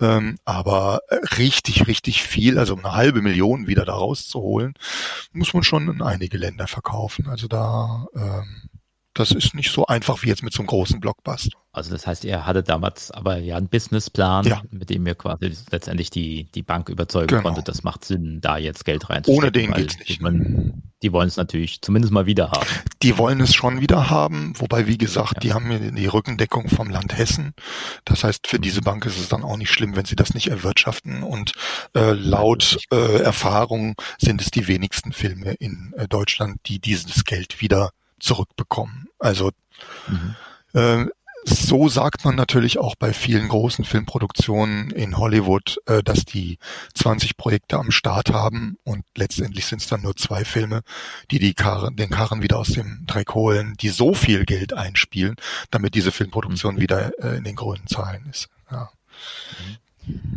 ähm, 0.00 0.38
aber 0.44 1.00
richtig, 1.38 1.86
richtig 1.86 2.22
viel, 2.22 2.58
also 2.58 2.76
eine 2.76 2.92
halbe 2.92 3.22
Million 3.22 3.66
wieder 3.66 3.84
da 3.84 3.94
rauszuholen, 3.94 4.74
muss 5.32 5.54
man 5.54 5.62
schon 5.62 5.88
in 5.88 6.02
einige 6.02 6.38
Länder 6.38 6.66
verkaufen. 6.66 7.28
Also 7.28 7.46
da 7.46 8.06
ähm, 8.14 8.70
das 9.18 9.30
ist 9.30 9.54
nicht 9.54 9.70
so 9.70 9.86
einfach 9.86 10.22
wie 10.22 10.28
jetzt 10.28 10.42
mit 10.42 10.52
so 10.52 10.60
einem 10.60 10.68
großen 10.68 11.00
Blockbuster. 11.00 11.58
Also 11.72 11.90
das 11.90 12.06
heißt, 12.06 12.24
ihr 12.24 12.46
hattet 12.46 12.68
damals 12.70 13.10
aber 13.10 13.38
ja 13.38 13.56
einen 13.56 13.68
Businessplan, 13.68 14.46
ja. 14.46 14.62
mit 14.70 14.88
dem 14.88 15.06
ihr 15.06 15.14
quasi 15.14 15.52
letztendlich 15.70 16.08
die, 16.08 16.44
die 16.54 16.62
Bank 16.62 16.88
überzeugen 16.88 17.26
genau. 17.26 17.42
konntet, 17.42 17.68
das 17.68 17.82
macht 17.82 18.04
Sinn, 18.04 18.40
da 18.40 18.56
jetzt 18.56 18.86
Geld 18.86 19.10
reinzustecken. 19.10 19.42
Ohne 19.42 19.52
den 19.52 19.72
geht's 19.72 19.98
nicht. 19.98 20.22
Die, 20.22 20.72
die 21.02 21.12
wollen 21.12 21.28
es 21.28 21.36
natürlich 21.36 21.82
zumindest 21.82 22.12
mal 22.12 22.24
wieder 22.24 22.50
haben. 22.50 22.66
Die 23.02 23.18
wollen 23.18 23.40
es 23.40 23.54
schon 23.54 23.80
wieder 23.80 24.08
haben, 24.08 24.54
wobei, 24.58 24.86
wie 24.86 24.96
gesagt, 24.96 25.34
ja. 25.34 25.40
die 25.40 25.52
haben 25.52 25.70
ja 25.70 25.78
die 25.78 26.06
Rückendeckung 26.06 26.68
vom 26.68 26.88
Land 26.88 27.16
Hessen. 27.16 27.52
Das 28.06 28.24
heißt, 28.24 28.46
für 28.46 28.58
diese 28.58 28.80
Bank 28.80 29.04
ist 29.04 29.18
es 29.18 29.28
dann 29.28 29.44
auch 29.44 29.58
nicht 29.58 29.70
schlimm, 29.70 29.96
wenn 29.96 30.06
sie 30.06 30.16
das 30.16 30.32
nicht 30.32 30.48
erwirtschaften. 30.48 31.22
Und 31.22 31.52
äh, 31.94 32.12
laut 32.12 32.78
äh, 32.90 33.18
Erfahrung 33.18 33.96
sind 34.18 34.40
es 34.40 34.50
die 34.50 34.66
wenigsten 34.66 35.12
Filme 35.12 35.52
in 35.52 35.92
äh, 35.96 36.08
Deutschland, 36.08 36.58
die 36.66 36.78
dieses 36.78 37.24
Geld 37.24 37.60
wieder 37.60 37.90
zurückbekommen. 38.18 39.05
Also 39.18 39.50
mhm. 40.08 40.36
äh, 40.72 41.06
so 41.48 41.88
sagt 41.88 42.24
man 42.24 42.34
natürlich 42.34 42.78
auch 42.78 42.96
bei 42.96 43.12
vielen 43.12 43.48
großen 43.48 43.84
Filmproduktionen 43.84 44.90
in 44.90 45.16
Hollywood, 45.16 45.78
äh, 45.86 46.02
dass 46.02 46.24
die 46.24 46.58
20 46.94 47.36
Projekte 47.36 47.78
am 47.78 47.92
Start 47.92 48.32
haben 48.32 48.78
und 48.82 49.04
letztendlich 49.16 49.66
sind 49.66 49.80
es 49.80 49.86
dann 49.86 50.02
nur 50.02 50.16
zwei 50.16 50.44
Filme, 50.44 50.82
die, 51.30 51.38
die 51.38 51.54
Karren, 51.54 51.94
den 51.94 52.10
Karren 52.10 52.42
wieder 52.42 52.58
aus 52.58 52.70
dem 52.70 53.04
Dreck 53.06 53.34
holen, 53.34 53.74
die 53.80 53.90
so 53.90 54.12
viel 54.12 54.44
Geld 54.44 54.72
einspielen, 54.72 55.36
damit 55.70 55.94
diese 55.94 56.10
Filmproduktion 56.10 56.76
mhm. 56.76 56.80
wieder 56.80 57.12
äh, 57.22 57.36
in 57.36 57.44
den 57.44 57.54
grünen 57.54 57.86
Zahlen 57.86 58.26
ist. 58.28 58.48
Ja. 58.70 58.90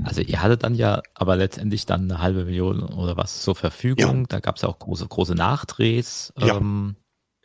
Also 0.03 0.21
ihr 0.21 0.41
hattet 0.41 0.63
dann 0.63 0.75
ja 0.75 1.01
aber 1.15 1.35
letztendlich 1.35 1.85
dann 1.85 2.03
eine 2.03 2.21
halbe 2.21 2.45
Million 2.45 2.83
oder 2.83 3.17
was 3.17 3.41
zur 3.41 3.55
Verfügung. 3.55 4.21
Ja. 4.21 4.25
Da 4.27 4.39
gab 4.39 4.55
es 4.55 4.61
ja 4.61 4.69
auch 4.69 4.79
große, 4.79 5.07
große 5.07 5.35
Nachdrehs. 5.35 6.33
Ja. 6.37 6.57
Ähm, 6.57 6.95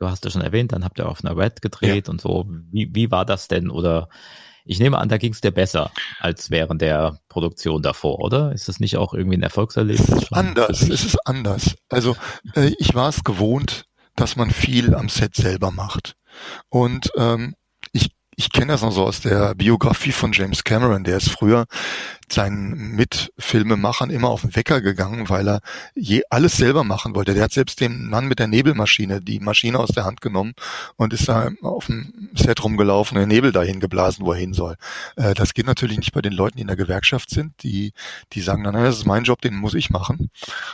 du 0.04 0.10
hast 0.10 0.24
ja 0.24 0.30
schon 0.30 0.42
erwähnt, 0.42 0.72
dann 0.72 0.84
habt 0.84 0.98
ihr 0.98 1.08
auf 1.08 1.24
einer 1.24 1.36
Red 1.36 1.62
gedreht 1.62 2.06
ja. 2.06 2.10
und 2.12 2.20
so. 2.20 2.46
Wie, 2.70 2.90
wie 2.92 3.10
war 3.10 3.24
das 3.24 3.48
denn? 3.48 3.70
Oder 3.70 4.08
ich 4.64 4.78
nehme 4.78 4.98
an, 4.98 5.08
da 5.08 5.18
ging 5.18 5.32
es 5.32 5.40
dir 5.40 5.50
besser 5.50 5.90
als 6.20 6.50
während 6.50 6.80
der 6.80 7.18
Produktion 7.28 7.82
davor, 7.82 8.20
oder? 8.20 8.52
Ist 8.52 8.68
das 8.68 8.80
nicht 8.80 8.96
auch 8.96 9.14
irgendwie 9.14 9.36
ein 9.36 9.42
Erfolgserlebnis? 9.42 10.32
Anders, 10.32 10.82
es 10.82 11.04
ist 11.04 11.26
anders. 11.26 11.74
Also 11.88 12.16
äh, 12.54 12.72
ich 12.78 12.94
war 12.94 13.08
es 13.08 13.24
gewohnt, 13.24 13.86
dass 14.16 14.36
man 14.36 14.50
viel 14.50 14.94
am 14.94 15.08
Set 15.08 15.34
selber 15.34 15.70
macht. 15.70 16.16
Und 16.68 17.10
ähm, 17.16 17.54
ich 18.36 18.50
kenne 18.50 18.72
das 18.72 18.82
noch 18.82 18.92
so 18.92 19.04
aus 19.04 19.20
der 19.20 19.54
Biografie 19.54 20.12
von 20.12 20.32
James 20.32 20.64
Cameron, 20.64 21.04
der 21.04 21.18
ist 21.18 21.30
früher 21.30 21.66
seinen 22.30 22.96
Mitfilmemachern 22.96 24.10
immer 24.10 24.28
auf 24.28 24.42
den 24.42 24.56
Wecker 24.56 24.80
gegangen, 24.80 25.28
weil 25.28 25.48
er 25.48 25.60
je 25.94 26.22
alles 26.30 26.56
selber 26.56 26.84
machen 26.84 27.14
wollte. 27.14 27.34
Der 27.34 27.44
hat 27.44 27.52
selbst 27.52 27.80
den 27.80 28.08
Mann 28.08 28.26
mit 28.26 28.38
der 28.38 28.46
Nebelmaschine 28.46 29.20
die 29.20 29.40
Maschine 29.40 29.78
aus 29.78 29.90
der 29.90 30.04
Hand 30.04 30.20
genommen 30.20 30.54
und 30.96 31.12
ist 31.12 31.28
da 31.28 31.50
auf 31.62 31.86
dem 31.86 32.30
Set 32.34 32.64
rumgelaufen, 32.64 33.16
der 33.16 33.26
Nebel 33.26 33.52
dahin 33.52 33.80
geblasen, 33.80 34.24
wo 34.24 34.32
er 34.32 34.38
hin 34.38 34.54
soll. 34.54 34.76
Äh, 35.16 35.34
das 35.34 35.54
geht 35.54 35.66
natürlich 35.66 35.98
nicht 35.98 36.12
bei 36.12 36.22
den 36.22 36.32
Leuten, 36.32 36.56
die 36.56 36.62
in 36.62 36.68
der 36.68 36.76
Gewerkschaft 36.76 37.30
sind, 37.30 37.62
die, 37.62 37.92
die 38.32 38.40
sagen 38.40 38.64
dann, 38.64 38.74
das 38.74 38.98
ist 38.98 39.06
mein 39.06 39.24
Job, 39.24 39.40
den 39.40 39.54
muss 39.54 39.74
ich 39.74 39.90
machen. 39.90 40.30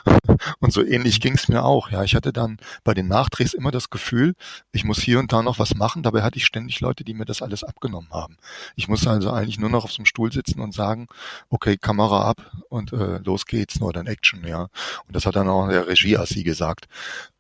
Und 0.61 0.72
so 0.72 0.84
ähnlich 0.84 1.20
ging 1.20 1.34
es 1.34 1.48
mir 1.48 1.64
auch. 1.64 1.90
Ja, 1.90 2.04
ich 2.04 2.14
hatte 2.14 2.32
dann 2.32 2.58
bei 2.84 2.94
den 2.94 3.08
Nachdrehs 3.08 3.54
immer 3.54 3.70
das 3.70 3.90
Gefühl, 3.90 4.34
ich 4.72 4.84
muss 4.84 5.00
hier 5.00 5.18
und 5.18 5.32
da 5.32 5.42
noch 5.42 5.58
was 5.58 5.74
machen. 5.74 6.02
Dabei 6.02 6.22
hatte 6.22 6.38
ich 6.38 6.46
ständig 6.46 6.80
Leute, 6.80 7.04
die 7.04 7.14
mir 7.14 7.24
das 7.24 7.42
alles 7.51 7.64
abgenommen 7.64 8.11
haben. 8.11 8.36
Ich 8.76 8.88
musste 8.88 9.11
also 9.11 9.30
eigentlich 9.30 9.59
nur 9.59 9.70
noch 9.70 9.84
auf 9.84 9.92
so 9.92 9.98
einem 9.98 10.07
Stuhl 10.07 10.32
sitzen 10.32 10.61
und 10.61 10.72
sagen, 10.72 11.09
okay, 11.48 11.76
Kamera 11.76 12.28
ab 12.28 12.51
und 12.68 12.92
äh, 12.92 13.18
los 13.18 13.44
geht's, 13.44 13.80
nur 13.80 13.92
dann 13.92 14.07
Action, 14.07 14.46
ja. 14.46 14.68
Und 15.07 15.16
das 15.16 15.26
hat 15.26 15.36
dann 15.36 15.48
auch 15.48 15.68
der 15.68 15.86
Regie-Assi 15.86 16.44
gesagt. 16.44 16.86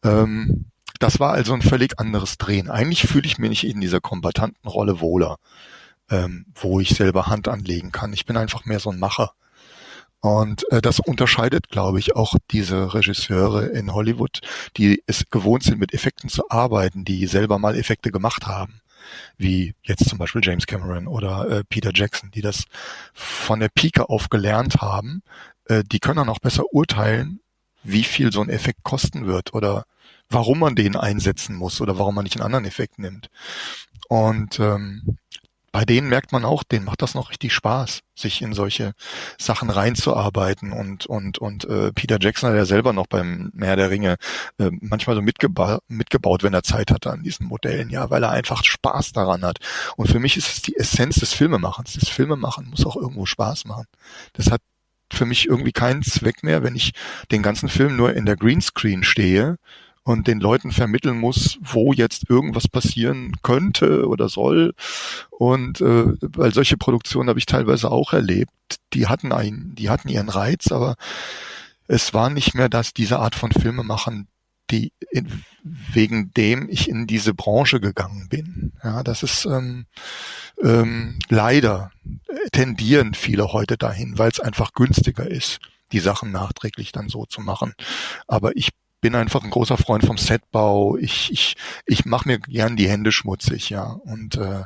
Ähm, 0.02 0.66
das 0.98 1.20
war 1.20 1.32
also 1.32 1.54
ein 1.54 1.62
völlig 1.62 1.98
anderes 1.98 2.36
Drehen. 2.38 2.68
Eigentlich 2.68 3.02
fühle 3.06 3.26
ich 3.26 3.38
mich 3.38 3.66
in 3.66 3.80
dieser 3.80 4.00
kombatanten 4.00 4.68
Rolle 4.68 5.00
wohler, 5.00 5.38
ähm, 6.10 6.46
wo 6.54 6.80
ich 6.80 6.90
selber 6.90 7.28
Hand 7.28 7.48
anlegen 7.48 7.92
kann. 7.92 8.12
Ich 8.12 8.26
bin 8.26 8.36
einfach 8.36 8.64
mehr 8.64 8.80
so 8.80 8.90
ein 8.90 8.98
Macher. 8.98 9.32
Und 10.20 10.70
äh, 10.70 10.82
das 10.82 11.00
unterscheidet, 11.00 11.68
glaube 11.68 11.98
ich, 11.98 12.14
auch 12.16 12.34
diese 12.50 12.92
Regisseure 12.92 13.68
in 13.68 13.94
Hollywood, 13.94 14.40
die 14.76 15.02
es 15.06 15.30
gewohnt 15.30 15.62
sind, 15.62 15.78
mit 15.78 15.94
Effekten 15.94 16.28
zu 16.28 16.50
arbeiten, 16.50 17.06
die 17.06 17.26
selber 17.26 17.58
mal 17.58 17.76
Effekte 17.76 18.10
gemacht 18.10 18.46
haben 18.46 18.82
wie 19.36 19.74
jetzt 19.82 20.08
zum 20.08 20.18
Beispiel 20.18 20.42
James 20.44 20.66
Cameron 20.66 21.06
oder 21.06 21.48
äh, 21.48 21.64
Peter 21.64 21.90
Jackson, 21.94 22.30
die 22.30 22.42
das 22.42 22.64
von 23.12 23.60
der 23.60 23.68
Pike 23.68 24.08
auf 24.08 24.28
gelernt 24.28 24.76
haben, 24.76 25.22
äh, 25.66 25.82
die 25.84 25.98
können 25.98 26.16
dann 26.16 26.28
auch 26.28 26.38
besser 26.38 26.64
urteilen, 26.72 27.40
wie 27.82 28.04
viel 28.04 28.32
so 28.32 28.42
ein 28.42 28.50
Effekt 28.50 28.82
kosten 28.82 29.26
wird 29.26 29.54
oder 29.54 29.84
warum 30.28 30.60
man 30.60 30.74
den 30.74 30.96
einsetzen 30.96 31.56
muss 31.56 31.80
oder 31.80 31.98
warum 31.98 32.14
man 32.14 32.24
nicht 32.24 32.36
einen 32.36 32.44
anderen 32.44 32.64
Effekt 32.64 32.98
nimmt. 32.98 33.30
Und 34.08 34.58
ähm, 34.60 35.18
bei 35.72 35.84
denen 35.84 36.08
merkt 36.08 36.32
man 36.32 36.44
auch, 36.44 36.64
denen 36.64 36.84
macht 36.84 37.02
das 37.02 37.14
noch 37.14 37.30
richtig 37.30 37.54
Spaß, 37.54 38.00
sich 38.14 38.42
in 38.42 38.52
solche 38.54 38.92
Sachen 39.38 39.70
reinzuarbeiten 39.70 40.72
und 40.72 41.06
und 41.06 41.38
und 41.38 41.64
äh, 41.64 41.92
Peter 41.92 42.18
Jackson 42.20 42.50
hat 42.50 42.56
ja 42.56 42.64
selber 42.64 42.92
noch 42.92 43.06
beim 43.06 43.50
Meer 43.54 43.76
der 43.76 43.90
Ringe 43.90 44.16
äh, 44.58 44.70
manchmal 44.80 45.16
so 45.16 45.22
mitgeba 45.22 45.78
mitgebaut, 45.88 46.42
wenn 46.42 46.54
er 46.54 46.62
Zeit 46.62 46.90
hatte 46.90 47.10
an 47.10 47.22
diesen 47.22 47.46
Modellen, 47.46 47.90
ja, 47.90 48.10
weil 48.10 48.22
er 48.22 48.30
einfach 48.30 48.64
Spaß 48.64 49.12
daran 49.12 49.42
hat. 49.42 49.58
Und 49.96 50.08
für 50.08 50.18
mich 50.18 50.36
ist 50.36 50.48
es 50.48 50.62
die 50.62 50.76
Essenz 50.76 51.16
des 51.16 51.32
Filmemachens. 51.32 51.94
Das 51.94 52.08
Filmemachen 52.08 52.68
muss 52.70 52.84
auch 52.84 52.96
irgendwo 52.96 53.26
Spaß 53.26 53.64
machen. 53.66 53.86
Das 54.32 54.50
hat 54.50 54.62
für 55.12 55.26
mich 55.26 55.46
irgendwie 55.46 55.72
keinen 55.72 56.02
Zweck 56.02 56.42
mehr, 56.42 56.62
wenn 56.62 56.76
ich 56.76 56.92
den 57.30 57.42
ganzen 57.42 57.68
Film 57.68 57.96
nur 57.96 58.14
in 58.14 58.26
der 58.26 58.36
Greenscreen 58.36 59.04
stehe 59.04 59.56
und 60.10 60.26
den 60.26 60.40
Leuten 60.40 60.72
vermitteln 60.72 61.18
muss, 61.18 61.58
wo 61.62 61.92
jetzt 61.92 62.28
irgendwas 62.28 62.66
passieren 62.66 63.36
könnte 63.42 64.08
oder 64.08 64.28
soll. 64.28 64.74
Und 65.30 65.80
äh, 65.80 66.04
weil 66.20 66.52
solche 66.52 66.76
Produktionen 66.76 67.28
habe 67.28 67.38
ich 67.38 67.46
teilweise 67.46 67.90
auch 67.90 68.12
erlebt, 68.12 68.50
die 68.92 69.06
hatten 69.06 69.32
einen, 69.32 69.74
die 69.76 69.88
hatten 69.88 70.08
ihren 70.08 70.28
Reiz, 70.28 70.72
aber 70.72 70.96
es 71.86 72.12
war 72.12 72.28
nicht 72.28 72.54
mehr 72.54 72.68
das, 72.68 72.92
diese 72.92 73.20
Art 73.20 73.36
von 73.36 73.52
Filme 73.52 73.84
machen, 73.84 74.26
die 74.70 74.92
in, 75.10 75.44
wegen 75.62 76.32
dem 76.34 76.68
ich 76.68 76.88
in 76.88 77.06
diese 77.06 77.32
Branche 77.32 77.80
gegangen 77.80 78.28
bin. 78.28 78.72
Ja, 78.82 79.04
das 79.04 79.22
ist 79.22 79.44
ähm, 79.44 79.86
ähm, 80.60 81.20
leider 81.28 81.92
tendieren 82.52 83.14
viele 83.14 83.52
heute 83.52 83.76
dahin, 83.76 84.18
weil 84.18 84.30
es 84.30 84.40
einfach 84.40 84.72
günstiger 84.72 85.28
ist 85.28 85.60
die 85.92 86.00
Sachen 86.00 86.30
nachträglich 86.30 86.92
dann 86.92 87.08
so 87.08 87.26
zu 87.26 87.40
machen. 87.40 87.74
Aber 88.28 88.56
ich 88.56 88.70
bin 89.00 89.14
einfach 89.14 89.42
ein 89.42 89.50
großer 89.50 89.76
Freund 89.76 90.04
vom 90.04 90.18
Setbau. 90.18 90.96
Ich, 90.96 91.30
ich, 91.32 91.56
ich 91.86 92.04
mache 92.04 92.28
mir 92.28 92.38
gern 92.38 92.76
die 92.76 92.88
Hände 92.88 93.12
schmutzig, 93.12 93.70
ja. 93.70 93.84
Und 94.04 94.36
äh, 94.36 94.64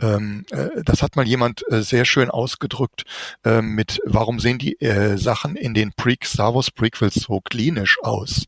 ähm, 0.00 0.44
äh, 0.50 0.82
das 0.84 1.02
hat 1.02 1.16
mal 1.16 1.26
jemand 1.26 1.64
äh, 1.70 1.82
sehr 1.82 2.04
schön 2.04 2.30
ausgedrückt 2.30 3.04
äh, 3.44 3.62
mit, 3.62 4.00
warum 4.04 4.40
sehen 4.40 4.58
die 4.58 4.80
äh, 4.80 5.18
Sachen 5.18 5.56
in 5.56 5.74
den 5.74 5.92
Pre 5.92 6.14
Star 6.22 6.54
Wars 6.54 6.70
Prequels 6.70 7.14
so 7.14 7.40
klinisch 7.40 7.98
aus? 8.02 8.44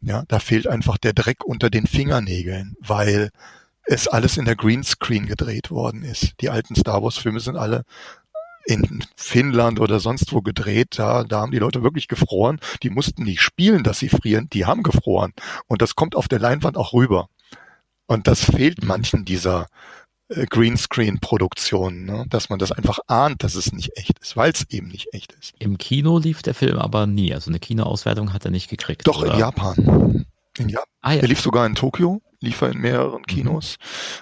Ja, 0.00 0.24
da 0.28 0.38
fehlt 0.38 0.66
einfach 0.66 0.98
der 0.98 1.12
Dreck 1.12 1.44
unter 1.44 1.70
den 1.70 1.86
Fingernägeln, 1.86 2.76
weil 2.80 3.30
es 3.84 4.06
alles 4.06 4.36
in 4.36 4.44
der 4.44 4.56
Greenscreen 4.56 5.26
gedreht 5.26 5.70
worden 5.70 6.02
ist. 6.04 6.34
Die 6.40 6.50
alten 6.50 6.76
Star 6.76 7.02
Wars 7.02 7.18
Filme 7.18 7.40
sind 7.40 7.56
alle 7.56 7.84
in 8.64 9.04
Finnland 9.16 9.80
oder 9.80 10.00
sonst 10.00 10.32
wo 10.32 10.40
gedreht, 10.40 10.98
da, 10.98 11.24
da 11.24 11.40
haben 11.40 11.52
die 11.52 11.58
Leute 11.58 11.82
wirklich 11.82 12.08
gefroren. 12.08 12.60
Die 12.82 12.90
mussten 12.90 13.24
nicht 13.24 13.42
spielen, 13.42 13.82
dass 13.82 13.98
sie 13.98 14.08
frieren, 14.08 14.48
die 14.52 14.66
haben 14.66 14.82
gefroren. 14.82 15.32
Und 15.66 15.82
das 15.82 15.94
kommt 15.94 16.14
auf 16.14 16.28
der 16.28 16.38
Leinwand 16.38 16.76
auch 16.76 16.92
rüber. 16.92 17.28
Und 18.06 18.26
das 18.26 18.44
fehlt 18.44 18.82
mhm. 18.82 18.88
manchen 18.88 19.24
dieser 19.24 19.66
äh, 20.28 20.46
Greenscreen-Produktionen, 20.46 22.04
ne? 22.04 22.24
dass 22.28 22.48
man 22.50 22.58
das 22.58 22.72
einfach 22.72 22.98
ahnt, 23.06 23.42
dass 23.42 23.54
es 23.54 23.72
nicht 23.72 23.96
echt 23.96 24.18
ist, 24.20 24.36
weil 24.36 24.52
es 24.52 24.68
eben 24.70 24.88
nicht 24.88 25.12
echt 25.12 25.32
ist. 25.32 25.54
Im 25.58 25.78
Kino 25.78 26.18
lief 26.18 26.42
der 26.42 26.54
Film 26.54 26.78
aber 26.78 27.06
nie, 27.06 27.32
also 27.34 27.50
eine 27.50 27.58
Kinoauswertung 27.58 28.32
hat 28.32 28.44
er 28.44 28.50
nicht 28.50 28.68
gekriegt. 28.68 29.06
Doch, 29.06 29.22
oder? 29.22 29.34
in 29.34 29.38
Japan. 29.38 30.26
In 30.58 30.68
Japan. 30.68 30.86
Ah, 31.00 31.12
ja. 31.12 31.20
Er 31.20 31.28
lief 31.28 31.40
sogar 31.40 31.66
in 31.66 31.74
Tokio 31.74 32.20
lief 32.42 32.60
er 32.60 32.70
in 32.70 32.78
mehreren 32.78 33.22
mhm. 33.22 33.26
Kinos. 33.26 33.76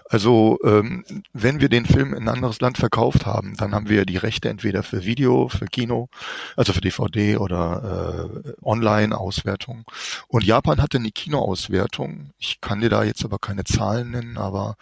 Also 0.08 0.58
ähm, 0.64 1.04
wenn 1.32 1.60
wir 1.60 1.68
den 1.68 1.86
Film 1.86 2.14
in 2.14 2.24
ein 2.24 2.34
anderes 2.34 2.60
Land 2.60 2.78
verkauft 2.78 3.26
haben, 3.26 3.56
dann 3.56 3.74
haben 3.74 3.88
wir 3.88 4.04
die 4.04 4.16
Rechte 4.16 4.48
entweder 4.48 4.82
für 4.82 5.04
Video, 5.04 5.48
für 5.48 5.66
Kino, 5.66 6.08
also 6.56 6.72
für 6.72 6.80
DVD 6.80 7.38
oder 7.38 8.30
äh, 8.44 8.52
Online-Auswertung. 8.62 9.84
Und 10.28 10.44
Japan 10.44 10.80
hatte 10.80 10.98
eine 10.98 11.10
Kinoauswertung. 11.10 12.30
Ich 12.38 12.60
kann 12.60 12.80
dir 12.80 12.90
da 12.90 13.02
jetzt 13.02 13.24
aber 13.24 13.38
keine 13.38 13.64
Zahlen 13.64 14.10
nennen, 14.10 14.36
aber 14.36 14.76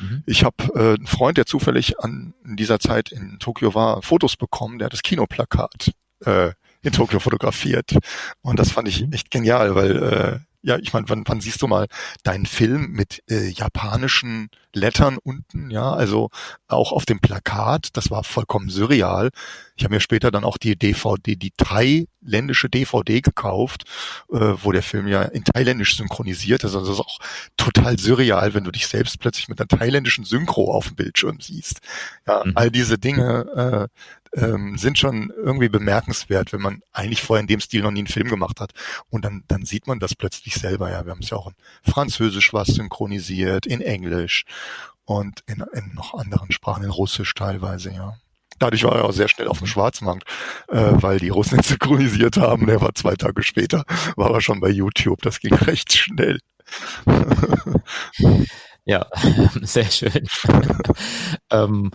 mhm. 0.00 0.22
ich 0.26 0.44
habe 0.44 0.56
äh, 0.74 0.94
einen 0.94 1.06
Freund, 1.06 1.38
der 1.38 1.46
zufällig 1.46 1.98
an 2.00 2.34
in 2.44 2.56
dieser 2.56 2.78
Zeit 2.78 3.10
in 3.10 3.38
Tokio 3.38 3.74
war, 3.74 4.02
Fotos 4.02 4.36
bekommen, 4.36 4.78
der 4.78 4.86
hat 4.86 4.92
das 4.92 5.02
Kinoplakat 5.02 5.92
äh, 6.24 6.52
in 6.82 6.92
Tokio 6.92 7.20
fotografiert. 7.20 7.96
Und 8.42 8.58
das 8.58 8.70
fand 8.70 8.88
ich 8.88 9.06
mhm. 9.06 9.12
echt 9.12 9.30
genial, 9.30 9.74
weil 9.74 10.02
äh, 10.02 10.51
ja, 10.62 10.78
ich 10.78 10.92
meine, 10.92 11.08
wann, 11.08 11.24
wann 11.26 11.40
siehst 11.40 11.60
du 11.60 11.66
mal 11.66 11.86
deinen 12.22 12.46
Film 12.46 12.92
mit 12.92 13.22
äh, 13.28 13.48
japanischen 13.48 14.48
Lettern 14.74 15.18
unten, 15.18 15.70
ja, 15.70 15.92
also 15.92 16.30
auch 16.68 16.92
auf 16.92 17.04
dem 17.04 17.20
Plakat, 17.20 17.88
das 17.94 18.10
war 18.10 18.24
vollkommen 18.24 18.70
surreal. 18.70 19.30
Ich 19.76 19.84
habe 19.84 19.94
mir 19.94 20.00
später 20.00 20.30
dann 20.30 20.44
auch 20.44 20.56
die 20.58 20.76
DVD, 20.76 21.36
die 21.36 21.52
thailändische 21.56 22.70
DVD 22.70 23.20
gekauft, 23.20 23.84
äh, 24.32 24.54
wo 24.62 24.72
der 24.72 24.82
Film 24.82 25.08
ja 25.08 25.22
in 25.22 25.44
thailändisch 25.44 25.96
synchronisiert 25.96 26.64
ist. 26.64 26.74
Also 26.74 26.86
das 26.86 26.98
ist 26.98 27.00
auch 27.00 27.18
total 27.56 27.98
surreal, 27.98 28.54
wenn 28.54 28.64
du 28.64 28.70
dich 28.70 28.86
selbst 28.86 29.18
plötzlich 29.18 29.48
mit 29.48 29.60
einer 29.60 29.68
thailändischen 29.68 30.24
Synchro 30.24 30.72
auf 30.72 30.86
dem 30.86 30.96
Bildschirm 30.96 31.40
siehst. 31.40 31.80
Ja, 32.26 32.44
mhm. 32.44 32.52
all 32.54 32.70
diese 32.70 32.98
Dinge, 32.98 33.88
äh, 33.90 34.21
ähm, 34.34 34.76
sind 34.78 34.98
schon 34.98 35.32
irgendwie 35.36 35.68
bemerkenswert, 35.68 36.52
wenn 36.52 36.62
man 36.62 36.82
eigentlich 36.92 37.22
vorher 37.22 37.40
in 37.40 37.46
dem 37.46 37.60
Stil 37.60 37.82
noch 37.82 37.90
nie 37.90 38.00
einen 38.00 38.06
Film 38.06 38.28
gemacht 38.28 38.60
hat. 38.60 38.72
Und 39.10 39.24
dann, 39.24 39.44
dann 39.48 39.64
sieht 39.64 39.86
man 39.86 39.98
das 39.98 40.14
plötzlich 40.14 40.54
selber. 40.54 40.90
Ja, 40.90 41.04
wir 41.04 41.12
haben 41.12 41.22
es 41.22 41.30
ja 41.30 41.36
auch 41.36 41.48
in 41.48 41.54
Französisch 41.90 42.52
was 42.52 42.68
synchronisiert, 42.68 43.66
in 43.66 43.80
Englisch 43.80 44.44
und 45.04 45.42
in, 45.46 45.64
in 45.72 45.94
noch 45.94 46.14
anderen 46.14 46.52
Sprachen, 46.52 46.84
in 46.84 46.90
Russisch 46.90 47.34
teilweise, 47.34 47.92
ja. 47.92 48.14
Dadurch 48.58 48.84
war 48.84 48.94
er 48.94 49.04
auch 49.06 49.12
sehr 49.12 49.28
schnell 49.28 49.48
auf 49.48 49.58
dem 49.58 49.66
Schwarzmarkt, 49.66 50.24
äh, 50.68 50.92
weil 50.92 51.18
die 51.18 51.30
Russen 51.30 51.58
ihn 51.58 51.62
synchronisiert 51.64 52.36
haben. 52.36 52.68
Er 52.68 52.80
war 52.80 52.94
zwei 52.94 53.16
Tage 53.16 53.42
später, 53.42 53.84
war 54.16 54.30
er 54.32 54.40
schon 54.40 54.60
bei 54.60 54.68
YouTube. 54.68 55.20
Das 55.22 55.40
ging 55.40 55.54
recht 55.54 55.92
schnell. 55.92 56.38
Ja, 58.84 59.06
sehr 59.62 59.90
schön. 59.90 60.26
ähm, 61.50 61.90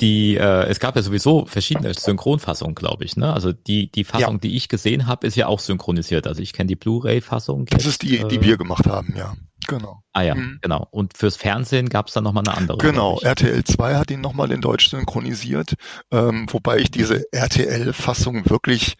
die, 0.00 0.36
äh, 0.36 0.66
es 0.68 0.80
gab 0.80 0.96
ja 0.96 1.02
sowieso 1.02 1.46
verschiedene 1.46 1.94
Synchronfassungen, 1.94 2.74
glaube 2.74 3.04
ich. 3.04 3.16
Ne? 3.16 3.32
Also 3.32 3.52
die, 3.52 3.90
die 3.90 4.04
Fassung, 4.04 4.34
ja. 4.34 4.40
die 4.40 4.56
ich 4.56 4.68
gesehen 4.68 5.06
habe, 5.06 5.26
ist 5.26 5.36
ja 5.36 5.46
auch 5.46 5.60
synchronisiert. 5.60 6.26
Also 6.26 6.42
ich 6.42 6.52
kenne 6.52 6.68
die 6.68 6.76
Blu-ray-Fassung. 6.76 7.66
Das 7.66 7.86
ist 7.86 8.02
die, 8.02 8.24
die 8.28 8.36
äh, 8.36 8.42
wir 8.42 8.56
gemacht 8.56 8.86
haben, 8.86 9.14
ja. 9.16 9.34
Genau. 9.68 10.02
Ah 10.12 10.22
ja, 10.22 10.34
mhm. 10.34 10.58
genau. 10.60 10.88
Und 10.90 11.16
fürs 11.16 11.36
Fernsehen 11.36 11.88
gab 11.88 12.08
es 12.08 12.14
dann 12.14 12.24
nochmal 12.24 12.44
eine 12.46 12.56
andere. 12.56 12.78
Genau, 12.78 13.20
RTL 13.20 13.62
2 13.62 13.94
hat 13.94 14.10
ihn 14.10 14.20
nochmal 14.20 14.50
in 14.50 14.60
Deutsch 14.60 14.90
synchronisiert, 14.90 15.74
ähm, 16.10 16.46
wobei 16.50 16.78
ich 16.78 16.90
diese 16.90 17.24
RTL-Fassung 17.30 18.50
wirklich 18.50 18.96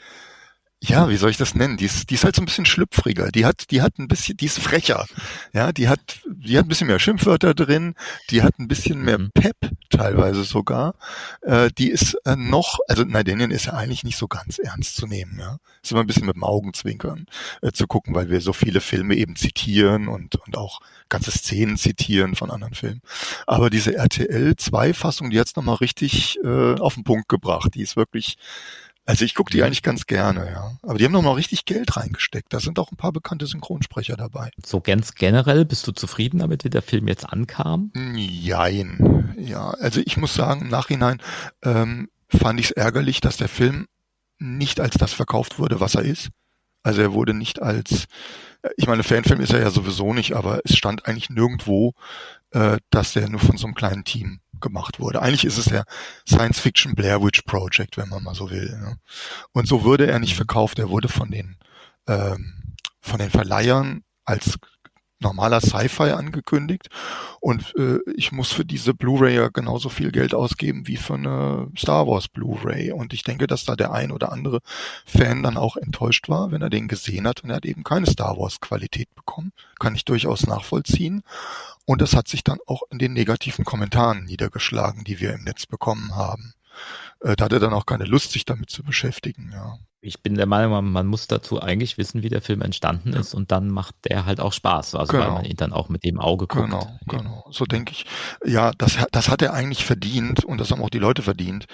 ja, 0.84 1.08
wie 1.08 1.16
soll 1.16 1.30
ich 1.30 1.36
das 1.36 1.54
nennen? 1.54 1.76
Die 1.76 1.84
ist, 1.84 2.10
die 2.10 2.14
ist 2.14 2.24
halt 2.24 2.34
so 2.34 2.42
ein 2.42 2.46
bisschen 2.46 2.66
schlüpfriger. 2.66 3.30
Die 3.30 3.46
hat, 3.46 3.70
die 3.70 3.82
hat 3.82 3.98
ein 3.98 4.08
bisschen, 4.08 4.36
die 4.36 4.46
ist 4.46 4.58
frecher. 4.58 5.06
Ja, 5.52 5.72
die 5.72 5.88
hat, 5.88 6.00
die 6.26 6.58
hat 6.58 6.64
ein 6.64 6.68
bisschen 6.68 6.88
mehr 6.88 6.98
Schimpfwörter 6.98 7.54
drin. 7.54 7.94
Die 8.30 8.42
hat 8.42 8.58
ein 8.58 8.66
bisschen 8.66 9.00
mehr 9.00 9.18
mhm. 9.18 9.30
Pep 9.32 9.56
teilweise 9.90 10.42
sogar. 10.42 10.96
Äh, 11.42 11.70
die 11.78 11.88
ist 11.88 12.14
äh, 12.24 12.34
noch, 12.34 12.80
also 12.88 13.04
Nadinian 13.04 13.52
ist 13.52 13.66
ja 13.66 13.74
eigentlich 13.74 14.02
nicht 14.02 14.16
so 14.16 14.26
ganz 14.26 14.58
ernst 14.58 14.96
zu 14.96 15.06
nehmen. 15.06 15.38
Ja, 15.38 15.58
ist 15.82 15.92
immer 15.92 16.00
ein 16.00 16.08
bisschen 16.08 16.26
mit 16.26 16.34
dem 16.34 16.42
Augenzwinkern 16.44 17.26
äh, 17.62 17.70
zu 17.70 17.86
gucken, 17.86 18.16
weil 18.16 18.28
wir 18.28 18.40
so 18.40 18.52
viele 18.52 18.80
Filme 18.80 19.14
eben 19.14 19.36
zitieren 19.36 20.08
und 20.08 20.34
und 20.34 20.56
auch 20.56 20.80
ganze 21.08 21.30
Szenen 21.30 21.76
zitieren 21.76 22.34
von 22.34 22.50
anderen 22.50 22.74
Filmen. 22.74 23.02
Aber 23.46 23.70
diese 23.70 23.94
RTL 23.94 24.56
2 24.56 24.94
Fassung, 24.94 25.30
die 25.30 25.38
hat's 25.38 25.54
noch 25.54 25.62
mal 25.62 25.74
richtig 25.74 26.40
äh, 26.42 26.74
auf 26.80 26.94
den 26.94 27.04
Punkt 27.04 27.28
gebracht. 27.28 27.74
Die 27.74 27.82
ist 27.82 27.94
wirklich 27.94 28.36
also 29.04 29.24
ich 29.24 29.34
gucke 29.34 29.50
die 29.50 29.62
eigentlich 29.62 29.82
ganz 29.82 30.06
gerne, 30.06 30.50
ja. 30.50 30.78
Aber 30.82 30.98
die 30.98 31.04
haben 31.04 31.12
noch 31.12 31.22
mal 31.22 31.32
richtig 31.32 31.64
Geld 31.64 31.96
reingesteckt. 31.96 32.52
Da 32.52 32.60
sind 32.60 32.78
auch 32.78 32.92
ein 32.92 32.96
paar 32.96 33.12
bekannte 33.12 33.46
Synchronsprecher 33.46 34.16
dabei. 34.16 34.50
So 34.64 34.80
ganz 34.80 35.14
generell, 35.14 35.64
bist 35.64 35.86
du 35.86 35.92
zufrieden 35.92 36.38
damit, 36.38 36.64
wie 36.64 36.70
der 36.70 36.82
Film 36.82 37.08
jetzt 37.08 37.28
ankam? 37.28 37.90
Jein. 38.14 39.34
Ja, 39.38 39.70
also 39.70 40.00
ich 40.04 40.16
muss 40.16 40.34
sagen, 40.34 40.62
im 40.62 40.68
Nachhinein 40.68 41.20
ähm, 41.64 42.10
fand 42.28 42.60
ich 42.60 42.66
es 42.66 42.70
ärgerlich, 42.72 43.20
dass 43.20 43.36
der 43.36 43.48
Film 43.48 43.86
nicht 44.38 44.80
als 44.80 44.94
das 44.94 45.12
verkauft 45.12 45.58
wurde, 45.58 45.80
was 45.80 45.96
er 45.96 46.02
ist. 46.02 46.28
Also 46.84 47.00
er 47.00 47.12
wurde 47.12 47.34
nicht 47.34 47.62
als, 47.62 48.06
ich 48.76 48.86
meine, 48.86 49.02
Fanfilm 49.02 49.40
ist 49.40 49.52
er 49.52 49.60
ja 49.60 49.70
sowieso 49.70 50.12
nicht, 50.14 50.34
aber 50.34 50.60
es 50.64 50.76
stand 50.76 51.06
eigentlich 51.06 51.30
nirgendwo, 51.30 51.92
äh, 52.50 52.78
dass 52.90 53.12
der 53.12 53.28
nur 53.28 53.40
von 53.40 53.56
so 53.56 53.66
einem 53.66 53.74
kleinen 53.74 54.04
Team 54.04 54.40
gemacht 54.62 55.00
wurde. 55.00 55.20
Eigentlich 55.20 55.44
ist 55.44 55.58
es 55.58 55.66
der 55.66 55.84
Science 56.26 56.60
Fiction 56.60 56.94
Blair 56.94 57.22
Witch 57.22 57.42
Project, 57.42 57.98
wenn 57.98 58.08
man 58.08 58.22
mal 58.22 58.34
so 58.34 58.50
will. 58.50 58.70
Ne? 58.80 58.96
Und 59.52 59.68
so 59.68 59.84
wurde 59.84 60.06
er 60.06 60.18
nicht 60.18 60.36
verkauft. 60.36 60.78
Er 60.78 60.88
wurde 60.88 61.08
von 61.08 61.30
den 61.30 61.56
ähm, 62.06 62.74
von 63.00 63.18
den 63.18 63.30
Verleihern 63.30 64.02
als 64.24 64.58
normaler 65.22 65.60
Sci-Fi 65.60 66.10
angekündigt 66.10 66.88
und 67.40 67.74
äh, 67.76 67.98
ich 68.16 68.32
muss 68.32 68.52
für 68.52 68.64
diese 68.64 68.92
Blu-ray 68.92 69.36
ja 69.36 69.48
genauso 69.48 69.88
viel 69.88 70.10
Geld 70.10 70.34
ausgeben 70.34 70.86
wie 70.86 70.96
für 70.96 71.14
eine 71.14 71.68
Star 71.78 72.06
Wars 72.06 72.28
Blu-ray 72.28 72.92
und 72.92 73.12
ich 73.12 73.22
denke, 73.22 73.46
dass 73.46 73.64
da 73.64 73.76
der 73.76 73.92
ein 73.92 74.10
oder 74.10 74.32
andere 74.32 74.60
Fan 75.06 75.42
dann 75.42 75.56
auch 75.56 75.76
enttäuscht 75.76 76.28
war, 76.28 76.50
wenn 76.50 76.62
er 76.62 76.70
den 76.70 76.88
gesehen 76.88 77.26
hat 77.26 77.44
und 77.44 77.50
er 77.50 77.56
hat 77.56 77.66
eben 77.66 77.84
keine 77.84 78.06
Star 78.06 78.36
Wars 78.36 78.60
Qualität 78.60 79.14
bekommen, 79.14 79.52
kann 79.78 79.94
ich 79.94 80.04
durchaus 80.04 80.46
nachvollziehen 80.46 81.22
und 81.84 82.00
das 82.00 82.14
hat 82.14 82.28
sich 82.28 82.44
dann 82.44 82.58
auch 82.66 82.82
in 82.90 82.98
den 82.98 83.12
negativen 83.12 83.64
Kommentaren 83.64 84.24
niedergeschlagen, 84.24 85.04
die 85.04 85.20
wir 85.20 85.32
im 85.32 85.44
Netz 85.44 85.66
bekommen 85.66 86.14
haben. 86.14 86.54
Äh, 87.20 87.36
da 87.36 87.46
hat 87.46 87.52
er 87.52 87.60
dann 87.60 87.72
auch 87.72 87.86
keine 87.86 88.04
Lust, 88.04 88.32
sich 88.32 88.44
damit 88.44 88.70
zu 88.70 88.82
beschäftigen, 88.82 89.50
ja. 89.52 89.78
Ich 90.04 90.20
bin 90.20 90.34
der 90.34 90.46
Meinung, 90.46 90.90
man, 90.90 91.06
muss 91.06 91.28
dazu 91.28 91.62
eigentlich 91.62 91.96
wissen, 91.96 92.24
wie 92.24 92.28
der 92.28 92.42
Film 92.42 92.60
entstanden 92.60 93.12
ist 93.12 93.34
und 93.34 93.52
dann 93.52 93.68
macht 93.68 93.94
der 94.08 94.26
halt 94.26 94.40
auch 94.40 94.52
Spaß, 94.52 94.96
also 94.96 95.12
genau. 95.12 95.26
weil 95.26 95.32
man 95.32 95.44
ihn 95.44 95.56
dann 95.56 95.72
auch 95.72 95.88
mit 95.88 96.02
dem 96.02 96.18
Auge 96.18 96.48
guckt. 96.48 96.64
Genau, 96.64 96.98
genau. 97.06 97.46
So 97.52 97.66
denke 97.66 97.92
ich. 97.92 98.04
Ja, 98.44 98.72
das, 98.76 98.98
das 99.12 99.28
hat 99.28 99.42
er 99.42 99.54
eigentlich 99.54 99.84
verdient 99.84 100.44
und 100.44 100.58
das 100.58 100.72
haben 100.72 100.82
auch 100.82 100.90
die 100.90 100.98
Leute 100.98 101.22
verdient, 101.22 101.66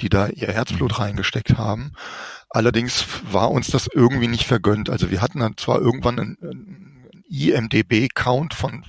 die 0.00 0.08
da 0.08 0.26
ihr 0.26 0.48
Herzblut 0.48 0.90
mhm. 0.90 0.96
reingesteckt 0.96 1.58
haben. 1.58 1.92
Allerdings 2.50 3.06
war 3.30 3.52
uns 3.52 3.68
das 3.68 3.86
irgendwie 3.86 4.26
nicht 4.28 4.46
vergönnt. 4.46 4.90
Also 4.90 5.12
wir 5.12 5.20
hatten 5.20 5.38
dann 5.38 5.56
zwar 5.56 5.80
irgendwann 5.80 6.18
einen, 6.18 6.38
einen 6.42 7.24
IMDB-Count 7.28 8.52
von 8.52 8.84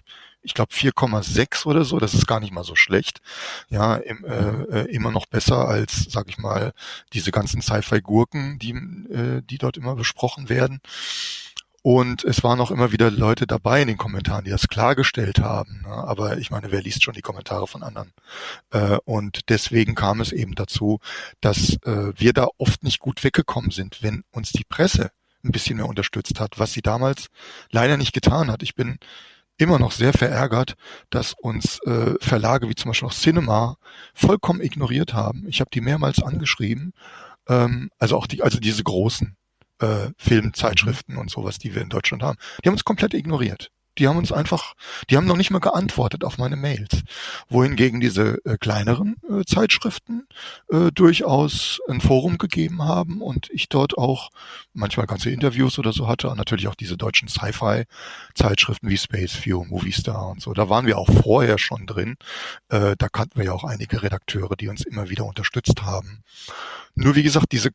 ich 0.48 0.54
glaube 0.54 0.74
4,6 0.74 1.66
oder 1.66 1.84
so, 1.84 2.00
das 2.00 2.14
ist 2.14 2.26
gar 2.26 2.40
nicht 2.40 2.54
mal 2.54 2.64
so 2.64 2.76
schlecht. 2.76 3.20
Ja, 3.70 3.98
im, 3.98 4.24
äh, 4.24 4.84
äh, 4.84 4.92
immer 4.92 5.12
noch 5.12 5.26
besser 5.26 5.68
als, 5.68 6.08
sag 6.10 6.30
ich 6.30 6.38
mal, 6.38 6.72
diese 7.12 7.32
ganzen 7.32 7.62
Sci-Fi-Gurken, 7.62 8.58
die, 8.58 8.72
äh, 8.72 9.42
die 9.44 9.58
dort 9.58 9.76
immer 9.76 9.96
besprochen 9.96 10.48
werden. 10.48 10.80
Und 11.82 12.24
es 12.24 12.44
waren 12.44 12.62
auch 12.62 12.72
immer 12.72 12.94
wieder 12.94 13.12
Leute 13.12 13.46
dabei 13.46 13.82
in 13.82 13.90
den 13.90 13.98
Kommentaren, 13.98 14.46
die 14.46 14.52
das 14.52 14.70
klargestellt 14.70 15.40
haben. 15.40 15.82
Ne? 15.86 15.94
Aber 15.94 16.38
ich 16.38 16.50
meine, 16.50 16.72
wer 16.72 16.82
liest 16.82 17.04
schon 17.04 17.14
die 17.14 17.22
Kommentare 17.22 17.68
von 17.68 17.84
anderen? 17.84 18.14
Äh, 18.72 18.98
und 19.04 19.50
deswegen 19.50 19.96
kam 19.96 20.22
es 20.22 20.32
eben 20.32 20.56
dazu, 20.56 21.00
dass 21.42 21.74
äh, 21.84 22.14
wir 22.16 22.32
da 22.32 22.48
oft 22.58 22.84
nicht 22.84 23.00
gut 23.00 23.22
weggekommen 23.26 23.72
sind, 23.72 24.02
wenn 24.02 24.24
uns 24.32 24.54
die 24.54 24.64
Presse 24.64 25.12
ein 25.44 25.52
bisschen 25.52 25.76
mehr 25.76 25.88
unterstützt 25.88 26.40
hat, 26.40 26.58
was 26.58 26.72
sie 26.72 26.82
damals 26.82 27.28
leider 27.70 27.98
nicht 27.98 28.14
getan 28.14 28.50
hat. 28.50 28.64
Ich 28.64 28.76
bin 28.76 28.98
immer 29.58 29.80
noch 29.80 29.92
sehr 29.92 30.14
verärgert, 30.14 30.76
dass 31.10 31.34
uns 31.34 31.80
äh, 31.86 32.14
Verlage 32.20 32.70
wie 32.70 32.76
zum 32.76 32.90
Beispiel 32.90 33.08
auch 33.08 33.14
Cinema 33.14 33.78
vollkommen 34.14 34.62
ignoriert 34.62 35.14
haben. 35.14 35.46
Ich 35.48 35.60
habe 35.60 35.70
die 35.74 35.82
mehrmals 35.82 36.22
angeschrieben, 36.22 36.94
ähm, 37.48 37.90
also 37.98 38.18
auch 38.18 38.28
die, 38.28 38.44
also 38.44 38.60
diese 38.60 38.84
großen 38.84 39.36
äh, 39.80 40.10
Filmzeitschriften 40.18 41.18
und 41.18 41.30
sowas, 41.30 41.58
die 41.60 41.76
wir 41.76 41.82
in 41.82 41.90
Deutschland 41.90 42.24
haben. 42.24 42.38
Die 42.64 42.68
haben 42.68 42.76
uns 42.76 42.84
komplett 42.84 43.14
ignoriert. 43.14 43.72
Die 43.98 44.08
haben 44.08 44.18
uns 44.18 44.32
einfach, 44.32 44.74
die 45.10 45.18
haben 45.18 45.26
noch 45.26 45.38
nicht 45.38 45.52
mal 45.52 45.60
geantwortet 45.60 46.24
auf 46.24 46.38
meine 46.38 46.56
Mails. 46.56 47.04
Wohingegen 47.50 48.00
diese 48.00 48.44
äh, 48.46 48.58
kleineren 48.58 49.16
äh, 49.30 49.44
Zeitschriften 49.46 50.28
äh, 50.70 50.92
durchaus 50.92 51.80
ein 51.88 52.02
Forum 52.02 52.38
gegeben 52.38 52.84
haben 52.84 53.22
und 53.22 53.50
ich 53.52 53.70
dort 53.70 53.98
auch 53.98 54.30
manchmal 54.74 55.08
ganze 55.08 55.30
Interviews 55.30 55.80
oder 55.80 55.94
so 55.94 56.08
hatte. 56.08 56.30
Und 56.30 56.38
natürlich 56.38 56.68
auch 56.68 56.76
diese 56.76 56.98
deutschen 56.98 57.28
Sci-Fi-Zeitschriften 57.28 58.90
wie 58.90 58.98
Space 58.98 59.46
View, 59.46 59.64
Movie 59.66 59.92
Star 59.92 60.30
und 60.30 60.42
so. 60.42 60.54
Da 60.54 60.70
waren 60.70 60.86
wir 60.86 60.98
auch 60.98 61.10
vorher 61.10 61.58
schon 61.58 61.86
drin. 61.86 62.16
Äh, 62.70 62.96
da 62.98 63.10
kannten 63.10 63.38
wir 63.38 63.46
ja 63.46 63.54
auch 63.54 63.64
einige 63.64 64.04
Redakteure, 64.04 64.56
die 64.56 64.68
uns 64.68 64.86
immer 64.86 65.10
wieder 65.10 65.26
unterstützt 65.26 65.84
haben. 65.84 66.24
Nur 66.96 67.16
wie 67.16 67.24
gesagt, 67.24 67.52
diese 67.52 67.72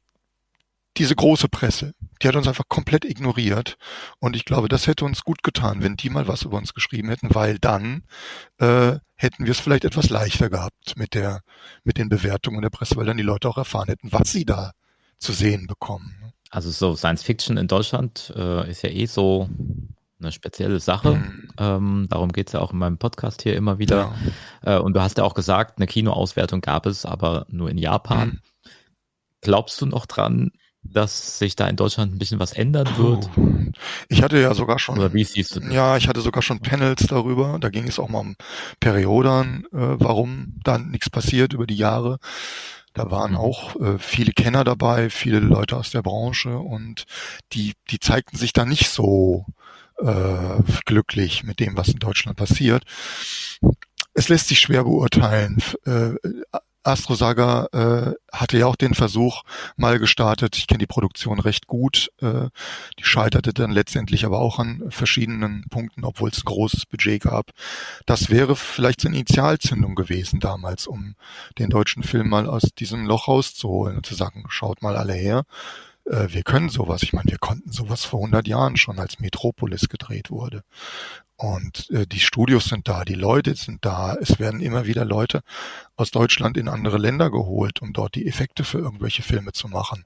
diese 0.99 1.16
große 1.16 1.49
Presse, 1.49 1.95
die 2.20 2.28
hat 2.28 2.36
uns 2.36 2.47
einfach 2.47 2.68
komplett 2.68 3.05
ignoriert. 3.05 3.76
Und 4.18 4.36
ich 4.36 4.45
glaube, 4.45 4.68
das 4.68 4.86
hätte 4.86 5.05
uns 5.05 5.22
gut 5.22 5.43
getan, 5.43 5.82
wenn 5.82 5.97
die 5.97 6.11
mal 6.11 6.28
was 6.28 6.43
über 6.43 6.59
uns 6.59 6.74
geschrieben 6.74 7.09
hätten, 7.09 7.34
weil 7.34 7.59
dann 7.59 8.05
äh, 8.59 8.99
hätten 9.14 9.45
wir 9.45 9.53
es 9.53 9.61
vielleicht 9.61 9.84
etwas 9.84 10.11
leichter 10.11 10.51
gehabt 10.51 10.97
mit 10.97 11.14
der, 11.14 11.43
mit 11.84 11.97
den 11.97 12.09
Bewertungen 12.09 12.61
der 12.61 12.70
Presse, 12.70 12.97
weil 12.97 13.07
dann 13.07 13.16
die 13.16 13.22
Leute 13.22 13.49
auch 13.49 13.57
erfahren 13.57 13.88
hätten, 13.88 14.12
was 14.12 14.32
sie 14.32 14.45
da 14.45 14.72
zu 15.18 15.32
sehen 15.32 15.66
bekommen. 15.66 16.32
Also 16.51 16.70
so 16.70 16.95
Science 16.95 17.22
Fiction 17.22 17.57
in 17.57 17.68
Deutschland 17.68 18.32
äh, 18.36 18.70
ist 18.70 18.82
ja 18.82 18.90
eh 18.90 19.07
so 19.07 19.49
eine 20.20 20.32
spezielle 20.32 20.80
Sache. 20.80 21.14
Mhm. 21.14 21.49
Ähm, 21.59 22.07
darum 22.11 22.30
geht's 22.32 22.53
ja 22.53 22.61
auch 22.61 22.72
in 22.72 22.78
meinem 22.78 22.99
Podcast 22.99 23.43
hier 23.43 23.57
immer 23.57 23.78
wieder. 23.78 24.14
Ja. 24.64 24.76
Äh, 24.76 24.80
und 24.80 24.95
du 24.95 25.01
hast 25.01 25.18
ja 25.18 25.24
auch 25.24 25.34
gesagt, 25.34 25.78
eine 25.78 25.86
Kinoauswertung 25.86 26.61
gab 26.61 26.86
es, 26.86 27.07
aber 27.07 27.47
nur 27.49 27.70
in 27.70 27.78
Japan. 27.78 28.28
Mhm. 28.28 28.40
Glaubst 29.40 29.80
du 29.80 29.86
noch 29.86 30.07
dran, 30.07 30.53
dass 30.83 31.39
sich 31.39 31.57
da 31.57 31.68
in 31.68 31.76
Deutschland 31.76 32.14
ein 32.14 32.18
bisschen 32.18 32.41
was 32.41 32.53
ändern 32.53 32.89
wird? 32.97 33.30
Ich 34.09 34.22
hatte 34.22 34.41
ja 34.41 34.55
sogar 34.55 34.78
schon. 34.78 34.99
Oder 34.99 35.12
wie 35.12 35.24
siehst 35.24 35.57
du 35.57 35.61
das? 35.61 35.72
Ja, 35.72 35.97
ich 35.97 36.09
hatte 36.09 36.20
sogar 36.20 36.43
schon 36.43 36.61
Panels 36.61 37.07
darüber. 37.07 37.59
Da 37.61 37.68
ging 37.68 37.89
es 37.89 37.99
auch 37.99 38.09
mal 38.09 38.20
um 38.20 38.37
Perioden, 38.80 39.64
äh, 39.72 39.97
warum 39.99 40.55
dann 40.64 40.91
nichts 40.91 41.09
passiert 41.11 41.53
über 41.53 41.66
die 41.66 41.76
Jahre. 41.76 42.18
Da 42.95 43.11
waren 43.11 43.33
mhm. 43.33 43.39
auch 43.39 43.76
äh, 43.80 43.99
viele 43.99 44.33
Kenner 44.33 44.64
dabei, 44.64 45.09
viele 45.09 45.39
Leute 45.39 45.76
aus 45.76 45.91
der 45.91 46.03
Branche 46.03 46.59
und 46.59 47.05
die, 47.53 47.72
die 47.91 48.01
zeigten 48.01 48.37
sich 48.37 48.53
da 48.53 48.64
nicht 48.64 48.91
so 48.91 49.47
äh, 49.99 50.62
glücklich 50.85 51.45
mit 51.45 51.61
dem, 51.61 51.76
was 51.76 51.89
in 51.89 51.99
Deutschland 51.99 52.37
passiert. 52.37 52.85
Es 54.14 54.28
lässt 54.28 54.48
sich 54.48 54.60
schwer 54.60 54.84
beurteilen. 54.84 55.62
Äh, 55.86 56.14
Astrosaga 56.84 57.68
äh, 57.72 58.14
hatte 58.32 58.58
ja 58.58 58.66
auch 58.66 58.76
den 58.76 58.94
Versuch 58.94 59.42
mal 59.76 59.98
gestartet. 59.98 60.56
Ich 60.56 60.66
kenne 60.66 60.78
die 60.78 60.86
Produktion 60.86 61.38
recht 61.38 61.66
gut. 61.66 62.10
Äh, 62.20 62.48
die 62.98 63.04
scheiterte 63.04 63.52
dann 63.52 63.70
letztendlich 63.70 64.24
aber 64.24 64.40
auch 64.40 64.58
an 64.58 64.82
verschiedenen 64.88 65.64
Punkten, 65.70 66.04
obwohl 66.04 66.30
es 66.30 66.38
ein 66.38 66.46
großes 66.46 66.86
Budget 66.86 67.22
gab. 67.22 67.50
Das 68.06 68.30
wäre 68.30 68.56
vielleicht 68.56 69.00
so 69.00 69.08
eine 69.08 69.16
Initialzündung 69.16 69.94
gewesen 69.94 70.40
damals, 70.40 70.86
um 70.86 71.14
den 71.58 71.70
deutschen 71.70 72.02
Film 72.02 72.28
mal 72.28 72.48
aus 72.48 72.62
diesem 72.76 73.06
Loch 73.06 73.28
rauszuholen 73.28 73.98
und 73.98 74.06
zu 74.06 74.14
sagen, 74.14 74.44
schaut 74.48 74.82
mal 74.82 74.96
alle 74.96 75.14
her. 75.14 75.44
Äh, 76.05 76.28
wir 76.28 76.42
können 76.42 76.68
sowas. 76.68 77.03
Ich 77.03 77.12
meine, 77.12 77.30
wir 77.30 77.38
konnten 77.38 77.72
sowas 77.72 78.05
vor 78.05 78.20
100 78.20 78.46
Jahren 78.46 78.76
schon, 78.76 78.98
als 78.98 79.20
Metropolis 79.20 79.88
gedreht 79.88 80.30
wurde. 80.30 80.62
Und 81.36 81.90
äh, 81.90 82.07
die 82.07 82.20
Studios 82.20 82.66
sind 82.66 82.86
da, 82.86 83.05
die 83.05 83.14
Leute 83.14 83.57
sind 83.57 83.84
da. 83.84 84.14
Es 84.14 84.38
werden 84.38 84.61
immer 84.61 84.86
wieder 84.86 85.05
Leute 85.05 85.42
aus 85.96 86.12
Deutschland 86.12 86.57
in 86.57 86.68
andere 86.68 86.98
Länder 86.98 87.30
geholt, 87.30 87.82
um 87.82 87.92
dort 87.92 88.14
die 88.14 88.28
Effekte 88.28 88.62
für 88.62 88.78
irgendwelche 88.78 89.22
Filme 89.22 89.53
zu 89.53 89.66
machen. 89.66 90.05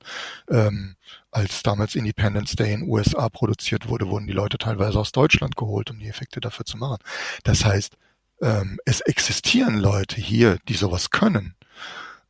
Ähm, 0.51 0.97
als 1.31 1.63
damals 1.63 1.95
Independence 1.95 2.57
Day 2.57 2.73
in 2.73 2.89
USA 2.89 3.29
produziert 3.29 3.89
wurde, 3.89 4.09
wurden 4.09 4.27
die 4.27 4.33
Leute 4.33 4.57
teilweise 4.57 4.99
aus 4.99 5.13
Deutschland 5.13 5.57
geholt, 5.57 5.91
um 5.91 5.99
die 5.99 6.09
Effekte 6.09 6.41
dafür 6.41 6.65
zu 6.65 6.79
machen. 6.79 6.99
Das 7.45 7.67
heißt, 7.67 7.99
ähm, 8.41 8.79
es 8.87 9.03
existieren 9.03 9.77
Leute 9.77 10.21
hier, 10.21 10.59
die 10.69 10.75
sowas 10.75 11.11
können 11.11 11.55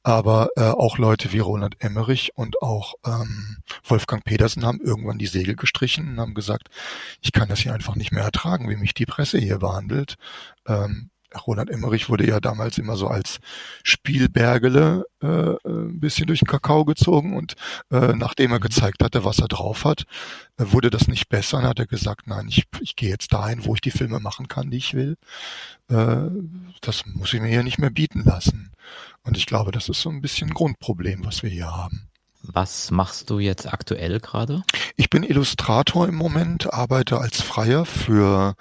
aber 0.07 0.50
äh, 0.54 0.62
auch 0.62 0.98
Leute 0.98 1.32
wie 1.32 1.40
Roland 1.40 1.74
Emmerich 1.80 2.30
und 2.36 2.62
auch 2.62 2.94
ähm, 3.04 3.57
Wolfgang 3.82 4.24
Petersen 4.24 4.64
haben 4.64 4.80
irgendwann 4.80 5.18
die 5.18 5.26
Segel 5.26 5.57
gestrichen 5.57 6.11
und 6.11 6.20
haben 6.20 6.34
gesagt, 6.34 6.68
ich 7.22 7.32
kann 7.32 7.48
das 7.48 7.59
hier 7.59 7.74
einfach 7.74 7.96
nicht 7.96 8.12
mehr 8.12 8.22
ertragen, 8.22 8.70
wie 8.70 8.76
mich 8.76 8.94
die 8.94 9.04
Presse 9.04 9.38
hier 9.38 9.59
behandelt. 9.59 10.14
Ähm, 10.64 11.11
Roland 11.44 11.70
Emmerich 11.70 12.09
wurde 12.09 12.24
ja 12.24 12.38
damals 12.38 12.78
immer 12.78 12.96
so 12.96 13.09
als 13.09 13.40
Spielbergele 13.82 15.07
äh, 15.20 15.26
äh, 15.26 15.59
ein 15.64 15.98
bisschen 15.98 16.28
durch 16.28 16.38
den 16.38 16.46
Kakao 16.46 16.84
gezogen 16.84 17.36
und 17.36 17.57
äh, 17.90 18.12
nachdem 18.14 18.52
er 18.52 18.61
gezeigt 18.61 19.02
hatte, 19.02 19.24
was 19.24 19.40
er 19.40 19.48
drauf 19.48 19.84
hat, 19.84 20.04
äh, 20.57 20.66
wurde 20.68 20.90
das 20.90 21.09
nicht 21.09 21.28
besser. 21.28 21.59
Dann 21.59 21.70
hat 21.70 21.80
er 21.80 21.86
gesagt, 21.86 22.28
nein, 22.28 22.46
ich, 22.48 22.62
ich 22.80 22.94
gehe 22.94 23.11
jetzt 23.11 23.32
dahin, 23.32 23.64
wo 23.64 23.74
ich 23.74 23.80
die 23.80 23.90
Filme 23.90 24.20
machen 24.20 24.46
kann, 24.46 24.70
die 24.70 24.76
ich 24.76 24.94
will. 24.94 25.16
Äh, 25.88 26.28
das 26.80 27.04
muss 27.07 27.34
ich 27.34 27.40
mir 27.40 27.48
hier 27.48 27.64
nicht 27.64 27.78
mehr 27.78 27.90
bieten 27.90 28.22
lassen. 28.24 28.70
Und 29.26 29.36
ich 29.36 29.46
glaube, 29.46 29.72
das 29.72 29.88
ist 29.88 30.00
so 30.00 30.08
ein 30.08 30.20
bisschen 30.20 30.50
ein 30.50 30.54
Grundproblem, 30.54 31.24
was 31.24 31.42
wir 31.42 31.50
hier 31.50 31.70
haben. 31.70 32.08
Was 32.42 32.92
machst 32.92 33.28
du 33.30 33.40
jetzt 33.40 33.72
aktuell 33.72 34.20
gerade? 34.20 34.62
Ich 34.94 35.10
bin 35.10 35.24
Illustrator 35.24 36.06
im 36.06 36.14
Moment, 36.14 36.72
arbeite 36.72 37.18
als 37.18 37.42
Freier 37.42 37.84
für 37.84 38.54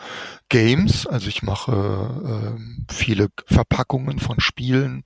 Games. 0.49 1.05
Also 1.05 1.27
ich 1.27 1.43
mache 1.43 2.57
äh, 2.57 2.93
viele 2.93 3.27
Verpackungen 3.45 4.19
von 4.19 4.39
Spielen. 4.39 5.03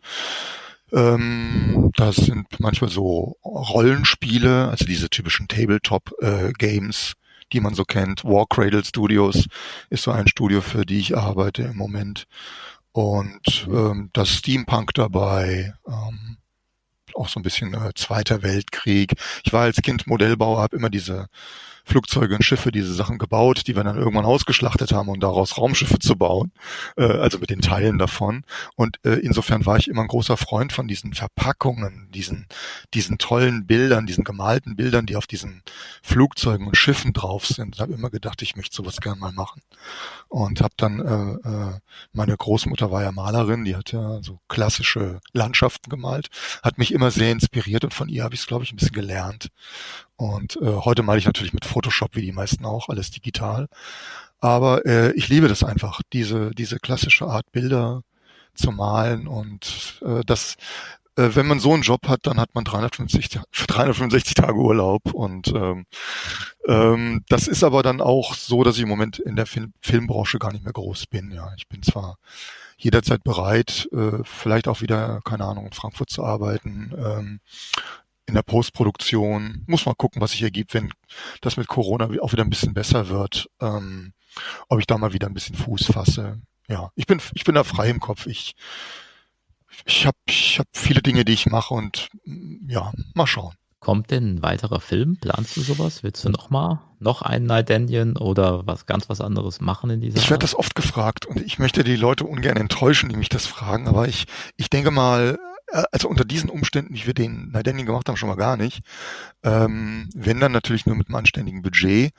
Ähm, 0.93 1.91
das 1.97 2.15
sind 2.15 2.47
manchmal 2.59 2.89
so 2.89 3.37
Rollenspiele, 3.43 4.69
also 4.69 4.85
diese 4.85 5.09
typischen 5.09 5.49
Tabletop-Games, 5.49 7.11
äh, 7.11 7.43
die 7.51 7.59
man 7.59 7.73
so 7.73 7.83
kennt. 7.83 8.23
War 8.23 8.45
Cradle 8.47 8.85
Studios 8.85 9.47
ist 9.89 10.03
so 10.03 10.11
ein 10.11 10.27
Studio, 10.27 10.61
für 10.61 10.85
die 10.85 10.99
ich 10.99 11.17
arbeite 11.17 11.63
im 11.63 11.75
Moment. 11.75 12.27
Und 12.91 13.67
ähm, 13.69 14.09
das 14.13 14.29
Steampunk 14.29 14.93
dabei. 14.93 15.73
Ähm, 15.87 16.37
auch 17.15 17.29
so 17.29 17.39
ein 17.39 17.43
bisschen 17.43 17.73
äh, 17.73 17.91
Zweiter 17.95 18.43
Weltkrieg. 18.43 19.13
Ich 19.43 19.53
war 19.53 19.63
als 19.63 19.81
Kind 19.81 20.07
Modellbauer, 20.07 20.61
habe 20.61 20.77
immer 20.77 20.89
diese 20.89 21.27
Flugzeuge 21.89 22.35
und 22.35 22.43
Schiffe 22.43 22.71
diese 22.71 22.93
Sachen 22.93 23.17
gebaut, 23.17 23.63
die 23.65 23.75
wir 23.75 23.83
dann 23.83 23.97
irgendwann 23.97 24.25
ausgeschlachtet 24.25 24.93
haben, 24.93 25.09
um 25.09 25.19
daraus 25.19 25.57
Raumschiffe 25.57 25.97
zu 25.97 26.15
bauen, 26.15 26.51
äh, 26.97 27.03
also 27.03 27.39
mit 27.39 27.49
den 27.49 27.61
Teilen 27.61 27.97
davon. 27.97 28.43
Und 28.75 28.99
äh, 29.03 29.15
insofern 29.15 29.65
war 29.65 29.77
ich 29.77 29.87
immer 29.87 30.03
ein 30.03 30.07
großer 30.07 30.37
Freund 30.37 30.71
von 30.71 30.87
diesen 30.87 31.13
Verpackungen, 31.13 32.09
diesen, 32.11 32.47
diesen 32.93 33.17
tollen 33.17 33.65
Bildern, 33.65 34.05
diesen 34.05 34.23
gemalten 34.23 34.75
Bildern, 34.75 35.07
die 35.07 35.15
auf 35.15 35.25
diesen 35.25 35.63
Flugzeugen 36.03 36.67
und 36.67 36.77
Schiffen 36.77 37.11
drauf 37.13 37.47
sind. 37.47 37.75
Ich 37.75 37.81
habe 37.81 37.93
immer 37.93 38.11
gedacht, 38.11 38.41
ich 38.43 38.55
möchte 38.55 38.75
sowas 38.75 39.01
gerne 39.01 39.19
mal 39.19 39.31
machen. 39.31 39.63
Und 40.27 40.61
habe 40.61 40.73
dann, 40.77 40.99
äh, 40.99 41.49
äh, 41.49 41.79
meine 42.13 42.37
Großmutter 42.37 42.91
war 42.91 43.01
ja 43.01 43.11
Malerin, 43.11 43.65
die 43.65 43.75
hat 43.75 43.91
ja 43.91 44.21
so 44.21 44.39
klassische 44.47 45.21
Landschaften 45.33 45.89
gemalt, 45.89 46.27
hat 46.61 46.77
mich 46.77 46.93
immer 46.93 47.09
sehr 47.09 47.31
inspiriert 47.31 47.83
und 47.83 47.93
von 47.95 48.09
ihr 48.09 48.23
habe 48.23 48.35
ich 48.35 48.41
es, 48.41 48.47
glaube 48.47 48.63
ich, 48.63 48.71
ein 48.71 48.75
bisschen 48.75 48.93
gelernt. 48.93 49.49
Und 50.19 50.57
äh, 50.61 50.65
heute 50.65 51.01
male 51.01 51.17
ich 51.17 51.25
natürlich 51.25 51.53
mit 51.53 51.63
Photoshop, 51.63 52.17
wie 52.17 52.21
die 52.21 52.33
meisten 52.33 52.65
auch, 52.65 52.89
alles 52.89 53.09
digital. 53.09 53.69
Aber 54.41 54.85
äh, 54.85 55.13
ich 55.13 55.29
liebe 55.29 55.47
das 55.47 55.63
einfach, 55.63 56.01
diese, 56.11 56.51
diese 56.51 56.77
klassische 56.77 57.25
Art 57.25 57.49
Bilder 57.53 58.03
zu 58.53 58.71
malen 58.71 59.27
und 59.27 60.01
äh, 60.05 60.21
das 60.25 60.57
äh, 61.15 61.35
wenn 61.35 61.47
man 61.47 61.61
so 61.61 61.73
einen 61.73 61.83
Job 61.83 62.09
hat, 62.09 62.27
dann 62.27 62.37
hat 62.37 62.53
man 62.53 62.65
350, 62.65 63.39
365 63.67 64.33
Tage 64.33 64.55
Urlaub 64.55 65.13
und 65.13 65.53
ähm, 65.55 65.85
ähm, 66.67 67.23
das 67.29 67.47
ist 67.47 67.63
aber 67.63 67.81
dann 67.81 68.01
auch 68.01 68.33
so, 68.33 68.65
dass 68.65 68.75
ich 68.75 68.83
im 68.83 68.89
Moment 68.89 69.19
in 69.19 69.37
der 69.37 69.45
Film 69.45 69.71
Filmbranche 69.79 70.37
gar 70.37 70.51
nicht 70.51 70.65
mehr 70.65 70.73
groß 70.73 71.07
bin. 71.07 71.31
Ja, 71.31 71.53
ich 71.57 71.69
bin 71.69 71.81
zwar 71.81 72.17
jederzeit 72.77 73.23
bereit, 73.23 73.87
äh, 73.93 74.21
vielleicht 74.23 74.67
auch 74.67 74.81
wieder, 74.81 75.21
keine 75.23 75.45
Ahnung, 75.45 75.65
in 75.65 75.73
Frankfurt 75.73 76.09
zu 76.09 76.25
arbeiten. 76.25 76.93
Ähm, 76.97 77.39
in 78.29 78.35
der 78.35 78.43
Postproduktion. 78.43 79.63
Muss 79.67 79.85
mal 79.85 79.95
gucken, 79.95 80.21
was 80.21 80.31
sich 80.31 80.41
ergibt, 80.41 80.73
wenn 80.73 80.91
das 81.41 81.57
mit 81.57 81.67
Corona 81.67 82.09
auch 82.21 82.31
wieder 82.31 82.43
ein 82.43 82.49
bisschen 82.49 82.73
besser 82.73 83.09
wird. 83.09 83.49
Ähm, 83.59 84.13
ob 84.69 84.79
ich 84.79 84.87
da 84.87 84.97
mal 84.97 85.13
wieder 85.13 85.27
ein 85.27 85.33
bisschen 85.33 85.55
Fuß 85.55 85.87
fasse. 85.87 86.39
Ja, 86.67 86.91
ich 86.95 87.07
bin, 87.07 87.21
ich 87.33 87.43
bin 87.43 87.55
da 87.55 87.63
frei 87.63 87.89
im 87.89 87.99
Kopf. 87.99 88.27
Ich, 88.27 88.53
ich 89.85 90.05
habe 90.05 90.17
ich 90.27 90.59
hab 90.59 90.67
viele 90.73 91.01
Dinge, 91.01 91.25
die 91.25 91.33
ich 91.33 91.47
mache 91.47 91.73
und 91.73 92.09
ja, 92.67 92.93
mal 93.15 93.27
schauen. 93.27 93.55
Kommt 93.79 94.11
denn 94.11 94.35
ein 94.35 94.41
weiterer 94.41 94.81
Film? 94.81 95.17
Planst 95.19 95.55
du 95.55 95.61
sowas? 95.61 96.03
Willst 96.03 96.23
du 96.25 96.29
noch 96.29 96.49
mal 96.49 96.81
noch 96.99 97.21
einen 97.21 97.45
Night 97.45 97.69
Indian 97.69 98.17
oder 98.17 98.67
was 98.67 98.85
ganz 98.85 99.09
was 99.09 99.21
anderes 99.21 99.61
machen 99.61 99.89
in 99.89 100.01
dieser 100.01 100.17
Ich 100.17 100.29
werde 100.29 100.41
das 100.41 100.53
oft 100.53 100.75
gefragt 100.75 101.25
und 101.25 101.39
ich 101.39 101.59
möchte 101.59 101.83
die 101.83 101.95
Leute 101.95 102.25
ungern 102.25 102.57
enttäuschen, 102.57 103.09
die 103.09 103.15
mich 103.15 103.29
das 103.29 103.45
fragen, 103.45 103.87
aber 103.87 104.07
ich, 104.07 104.25
ich 104.57 104.69
denke 104.69 104.91
mal, 104.91 105.39
also 105.91 106.07
unter 106.09 106.25
diesen 106.25 106.49
Umständen, 106.49 106.93
wie 106.93 107.05
wir 107.05 107.13
den 107.13 107.51
Nidenning 107.51 107.85
gemacht 107.85 108.07
haben, 108.07 108.17
schon 108.17 108.29
mal 108.29 108.35
gar 108.35 108.57
nicht. 108.57 108.81
Ähm, 109.43 110.09
wenn 110.15 110.39
dann 110.39 110.51
natürlich 110.51 110.85
nur 110.85 110.95
mit 110.95 111.07
einem 111.07 111.15
anständigen 111.15 111.61
Budget. 111.61 112.11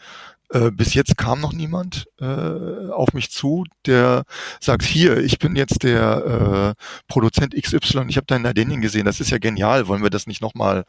Äh, 0.52 0.72
bis 0.72 0.94
jetzt 0.94 1.16
kam 1.16 1.40
noch 1.40 1.52
niemand 1.52 2.06
äh, 2.20 2.24
auf 2.24 3.12
mich 3.12 3.30
zu, 3.30 3.64
der 3.86 4.24
sagt, 4.60 4.82
hier, 4.82 5.18
ich 5.18 5.38
bin 5.38 5.54
jetzt 5.54 5.84
der 5.84 6.74
äh, 6.76 6.82
Produzent 7.06 7.54
XY, 7.54 8.06
ich 8.08 8.16
habe 8.16 8.26
deinen 8.26 8.42
Nidenning 8.42 8.80
gesehen, 8.80 9.04
das 9.04 9.20
ist 9.20 9.30
ja 9.30 9.38
genial, 9.38 9.86
wollen 9.86 10.02
wir 10.02 10.10
das 10.10 10.26
nicht 10.26 10.42
nochmal 10.42 10.84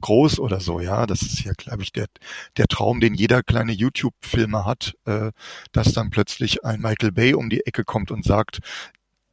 groß 0.00 0.38
oder 0.40 0.60
so, 0.60 0.80
ja. 0.80 1.06
Das 1.06 1.22
ist 1.22 1.44
ja, 1.44 1.52
glaube 1.56 1.82
ich, 1.82 1.92
der, 1.92 2.06
der 2.56 2.66
Traum, 2.66 3.00
den 3.00 3.14
jeder 3.14 3.42
kleine 3.42 3.72
YouTube-Filmer 3.72 4.64
hat, 4.64 4.94
äh, 5.06 5.30
dass 5.72 5.92
dann 5.92 6.10
plötzlich 6.10 6.64
ein 6.64 6.80
Michael 6.80 7.12
Bay 7.12 7.34
um 7.34 7.50
die 7.50 7.64
Ecke 7.66 7.84
kommt 7.84 8.10
und 8.10 8.24
sagt, 8.24 8.58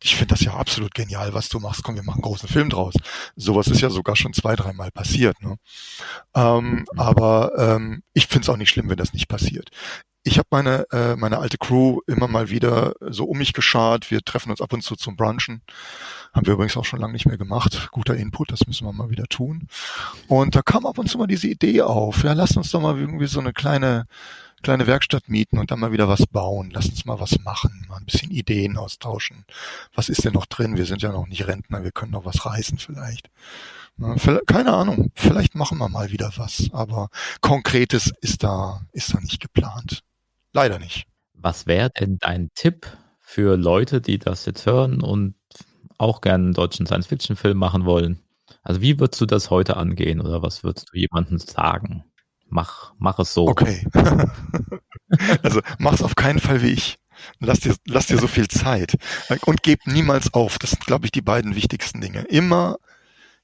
ich 0.03 0.15
finde 0.15 0.33
das 0.33 0.43
ja 0.43 0.53
absolut 0.53 0.93
genial, 0.93 1.33
was 1.33 1.49
du 1.49 1.59
machst. 1.59 1.83
Komm, 1.83 1.95
wir 1.95 2.03
machen 2.03 2.17
einen 2.17 2.23
großen 2.23 2.49
Film 2.49 2.69
draus. 2.69 2.95
Sowas 3.35 3.67
ist 3.67 3.81
ja 3.81 3.89
sogar 3.89 4.15
schon 4.15 4.33
zwei, 4.33 4.55
dreimal 4.55 4.91
passiert. 4.91 5.41
Ne? 5.41 5.57
Ähm, 6.35 6.71
mhm. 6.71 6.85
aber 6.97 7.51
ähm, 7.57 8.03
ich 8.13 8.27
finde 8.27 8.43
es 8.43 8.49
auch 8.49 8.57
nicht 8.57 8.69
schlimm, 8.69 8.89
wenn 8.89 8.97
das 8.97 9.13
nicht 9.13 9.27
passiert. 9.27 9.69
Ich 10.23 10.37
habe 10.37 10.47
meine, 10.51 10.85
äh, 10.91 11.15
meine 11.15 11.39
alte 11.39 11.57
Crew 11.57 11.99
immer 12.05 12.27
mal 12.27 12.49
wieder 12.49 12.93
so 12.99 13.25
um 13.25 13.39
mich 13.39 13.53
geschart. 13.53 14.11
Wir 14.11 14.21
treffen 14.21 14.51
uns 14.51 14.61
ab 14.61 14.71
und 14.73 14.81
zu 14.81 14.95
zum 14.95 15.15
Brunchen. 15.15 15.63
Haben 16.33 16.45
wir 16.45 16.53
übrigens 16.53 16.77
auch 16.77 16.85
schon 16.85 16.99
lange 16.99 17.13
nicht 17.13 17.25
mehr 17.25 17.37
gemacht. 17.37 17.89
Guter 17.91 18.15
Input, 18.15 18.51
das 18.51 18.67
müssen 18.67 18.85
wir 18.85 18.93
mal 18.93 19.09
wieder 19.09 19.25
tun. 19.25 19.67
Und 20.27 20.55
da 20.55 20.61
kam 20.61 20.85
ab 20.85 20.99
und 20.99 21.09
zu 21.09 21.17
mal 21.17 21.27
diese 21.27 21.47
Idee 21.47 21.81
auf. 21.81 22.23
Ja, 22.23 22.33
lass 22.33 22.55
uns 22.55 22.69
doch 22.71 22.81
mal 22.81 22.99
irgendwie 22.99 23.27
so 23.27 23.39
eine 23.39 23.53
kleine 23.53 24.05
kleine 24.61 24.87
Werkstatt 24.87 25.29
mieten 25.29 25.57
und 25.57 25.71
dann 25.71 25.79
mal 25.79 25.91
wieder 25.91 26.07
was 26.07 26.25
bauen. 26.27 26.71
Lass 26.73 26.89
uns 26.89 27.05
mal 27.05 27.19
was 27.19 27.39
machen, 27.39 27.85
mal 27.89 27.97
ein 27.97 28.05
bisschen 28.05 28.31
Ideen 28.31 28.77
austauschen. 28.77 29.45
Was 29.95 30.09
ist 30.09 30.23
denn 30.23 30.33
noch 30.33 30.45
drin? 30.45 30.77
Wir 30.77 30.85
sind 30.85 31.01
ja 31.01 31.11
noch 31.11 31.27
nicht 31.27 31.47
Rentner, 31.47 31.83
wir 31.83 31.91
können 31.91 32.11
noch 32.11 32.25
was 32.25 32.45
reißen 32.45 32.77
vielleicht. 32.77 33.29
Keine 34.47 34.73
Ahnung, 34.73 35.11
vielleicht 35.13 35.53
machen 35.53 35.77
wir 35.77 35.89
mal 35.89 36.11
wieder 36.11 36.31
was, 36.37 36.69
aber 36.71 37.09
Konkretes 37.41 38.11
ist 38.21 38.43
da, 38.43 38.81
ist 38.93 39.13
da 39.13 39.19
nicht 39.19 39.39
geplant. 39.41 40.03
Leider 40.53 40.79
nicht. 40.79 41.05
Was 41.33 41.67
wäre 41.67 41.89
denn 41.89 42.17
dein 42.19 42.49
Tipp 42.55 42.87
für 43.19 43.57
Leute, 43.57 44.01
die 44.01 44.17
das 44.17 44.45
jetzt 44.45 44.65
hören 44.65 45.01
und 45.01 45.35
auch 45.97 46.21
gerne 46.21 46.45
einen 46.45 46.53
deutschen 46.53 46.85
Science-Fiction-Film 46.85 47.57
machen 47.57 47.85
wollen? 47.85 48.19
Also 48.63 48.81
wie 48.81 48.99
würdest 48.99 49.21
du 49.21 49.25
das 49.25 49.49
heute 49.49 49.77
angehen 49.77 50.19
oder 50.19 50.41
was 50.41 50.63
würdest 50.63 50.89
du 50.91 50.97
jemandem 50.97 51.37
sagen? 51.37 52.03
Mach, 52.51 52.93
mach 52.99 53.17
es 53.17 53.33
so. 53.33 53.47
Okay. 53.47 53.87
also 55.41 55.61
mach's 55.79 56.03
auf 56.03 56.15
keinen 56.15 56.39
Fall 56.39 56.61
wie 56.61 56.71
ich. 56.71 56.99
Lass 57.39 57.61
dir, 57.61 57.75
lass 57.85 58.07
dir 58.07 58.17
so 58.17 58.27
viel 58.27 58.49
Zeit. 58.49 58.97
Und 59.45 59.63
geb 59.63 59.87
niemals 59.87 60.33
auf. 60.33 60.59
Das 60.59 60.71
sind, 60.71 60.85
glaube 60.85 61.05
ich, 61.05 61.11
die 61.11 61.21
beiden 61.21 61.55
wichtigsten 61.55 62.01
Dinge. 62.01 62.23
Immer, 62.23 62.77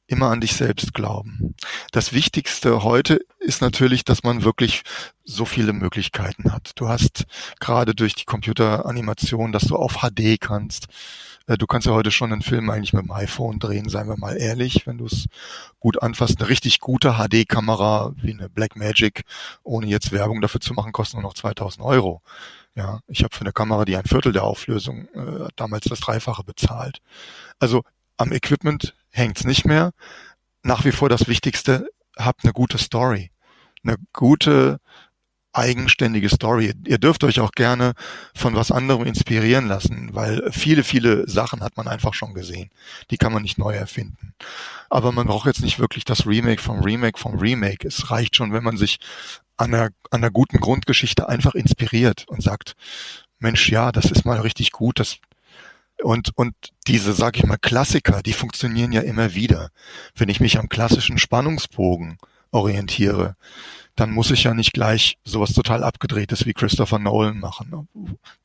immer 0.07 0.29
an 0.29 0.41
dich 0.41 0.53
selbst 0.53 0.93
glauben. 0.93 1.55
Das 1.91 2.11
Wichtigste 2.11 2.83
heute 2.83 3.21
ist 3.39 3.61
natürlich, 3.61 4.03
dass 4.03 4.23
man 4.23 4.43
wirklich 4.43 4.81
so 5.23 5.45
viele 5.45 5.71
Möglichkeiten 5.71 6.51
hat. 6.51 6.71
Du 6.75 6.89
hast 6.89 7.25
gerade 7.61 7.95
durch 7.95 8.13
die 8.13 8.25
Computeranimation, 8.25 9.53
dass 9.53 9.63
du 9.63 9.77
auf 9.77 10.01
HD 10.01 10.37
kannst, 10.39 10.87
du 11.55 11.65
kannst 11.65 11.87
ja 11.87 11.93
heute 11.93 12.11
schon 12.11 12.33
einen 12.33 12.41
Film 12.41 12.69
eigentlich 12.69 12.91
mit 12.91 13.03
dem 13.03 13.11
iPhone 13.11 13.59
drehen, 13.59 13.87
seien 13.87 14.09
wir 14.09 14.17
mal 14.17 14.35
ehrlich, 14.35 14.85
wenn 14.85 14.97
du 14.97 15.05
es 15.05 15.27
gut 15.79 16.01
anfasst. 16.01 16.39
Eine 16.39 16.49
richtig 16.49 16.81
gute 16.81 17.13
HD-Kamera 17.13 18.13
wie 18.17 18.33
eine 18.33 18.49
Blackmagic, 18.49 19.23
ohne 19.63 19.87
jetzt 19.87 20.11
Werbung 20.11 20.41
dafür 20.41 20.59
zu 20.59 20.73
machen, 20.73 20.91
kostet 20.91 21.15
nur 21.15 21.23
noch 21.23 21.35
2000 21.35 21.85
Euro. 21.85 22.21
Ja, 22.75 22.99
ich 23.07 23.23
habe 23.23 23.33
für 23.33 23.41
eine 23.41 23.53
Kamera, 23.53 23.85
die 23.85 23.95
ein 23.95 24.05
Viertel 24.05 24.33
der 24.33 24.43
Auflösung 24.43 25.07
äh, 25.13 25.47
damals 25.55 25.85
das 25.85 26.01
Dreifache 26.01 26.43
bezahlt. 26.43 26.99
Also 27.59 27.83
am 28.17 28.33
Equipment 28.33 28.93
hängt's 29.09 29.45
nicht 29.45 29.65
mehr. 29.65 29.93
Nach 30.63 30.83
wie 30.83 30.91
vor 30.91 31.07
das 31.07 31.27
Wichtigste, 31.27 31.89
habt 32.17 32.43
eine 32.43 32.53
gute 32.53 32.77
Story. 32.77 33.31
Eine 33.83 33.95
gute 34.11 34.79
eigenständige 35.57 36.29
Story. 36.29 36.73
Ihr 36.85 36.97
dürft 36.97 37.23
euch 37.23 37.39
auch 37.39 37.51
gerne 37.51 37.93
von 38.35 38.55
was 38.55 38.71
anderem 38.71 39.05
inspirieren 39.05 39.67
lassen, 39.67 40.09
weil 40.13 40.51
viele, 40.51 40.83
viele 40.83 41.27
Sachen 41.27 41.61
hat 41.61 41.77
man 41.77 41.87
einfach 41.87 42.13
schon 42.13 42.33
gesehen. 42.33 42.69
Die 43.09 43.17
kann 43.17 43.33
man 43.33 43.41
nicht 43.41 43.57
neu 43.57 43.73
erfinden. 43.73 44.33
Aber 44.89 45.11
man 45.11 45.27
braucht 45.27 45.47
jetzt 45.47 45.61
nicht 45.61 45.79
wirklich 45.79 46.05
das 46.05 46.25
Remake 46.25 46.61
vom 46.61 46.81
Remake 46.81 47.19
vom 47.19 47.37
Remake. 47.39 47.87
Es 47.87 48.11
reicht 48.11 48.35
schon, 48.35 48.53
wenn 48.53 48.63
man 48.63 48.77
sich 48.77 48.99
an 49.57 49.73
einer, 49.73 49.89
an 50.11 50.21
einer 50.21 50.31
guten 50.31 50.59
Grundgeschichte 50.59 51.27
einfach 51.27 51.55
inspiriert 51.55 52.25
und 52.27 52.43
sagt, 52.43 52.75
Mensch, 53.39 53.69
ja, 53.69 53.91
das 53.91 54.11
ist 54.11 54.25
mal 54.25 54.39
richtig 54.39 54.71
gut, 54.71 54.99
das 54.99 55.17
und, 56.03 56.31
und 56.37 56.53
diese, 56.87 57.13
sag 57.13 57.37
ich 57.37 57.45
mal, 57.45 57.57
Klassiker, 57.57 58.21
die 58.21 58.33
funktionieren 58.33 58.91
ja 58.91 59.01
immer 59.01 59.33
wieder. 59.33 59.71
Wenn 60.15 60.29
ich 60.29 60.39
mich 60.39 60.59
am 60.59 60.69
klassischen 60.69 61.17
Spannungsbogen 61.17 62.19
orientiere, 62.51 63.35
dann 63.97 64.11
muss 64.11 64.31
ich 64.31 64.43
ja 64.43 64.53
nicht 64.53 64.73
gleich 64.73 65.17
sowas 65.25 65.53
total 65.53 65.83
abgedrehtes 65.83 66.45
wie 66.45 66.53
Christopher 66.53 66.99
Nolan 66.99 67.39
machen. 67.39 67.89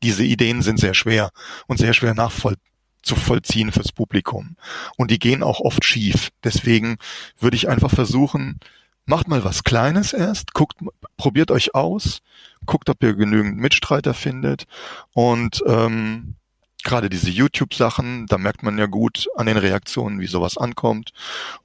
Diese 0.03 0.25
Ideen 0.25 0.63
sind 0.63 0.81
sehr 0.81 0.95
schwer 0.95 1.31
und 1.67 1.79
sehr 1.79 1.93
schwer 1.95 2.15
nachvoll 2.15 2.57
zu 3.03 3.17
vollziehen 3.17 3.71
fürs 3.71 3.93
Publikum. 3.93 4.57
Und 4.97 5.11
die 5.11 5.19
gehen 5.19 5.43
auch 5.43 5.61
oft 5.61 5.85
schief. 5.85 6.31
Deswegen 6.43 6.97
würde 7.39 7.57
ich 7.57 7.69
einfach 7.69 7.91
versuchen, 7.91 8.61
macht 9.05 9.29
mal 9.29 9.45
was 9.45 9.65
Kleines 9.65 10.13
erst, 10.13 10.55
guckt, 10.55 10.79
probiert 11.17 11.51
euch 11.51 11.75
aus, 11.75 12.23
guckt, 12.65 12.89
ob 12.89 13.03
ihr 13.03 13.15
genügend 13.15 13.59
Mitstreiter 13.59 14.15
findet 14.15 14.65
und 15.13 15.63
ähm, 15.67 16.37
gerade 16.83 17.11
diese 17.11 17.31
YouTube-Sachen, 17.31 18.27
da 18.27 18.39
merkt 18.39 18.63
man 18.63 18.79
ja 18.79 18.87
gut 18.87 19.29
an 19.37 19.47
den 19.47 19.57
Reaktionen, 19.57 20.21
wie 20.21 20.27
sowas 20.27 20.57
ankommt. 20.57 21.11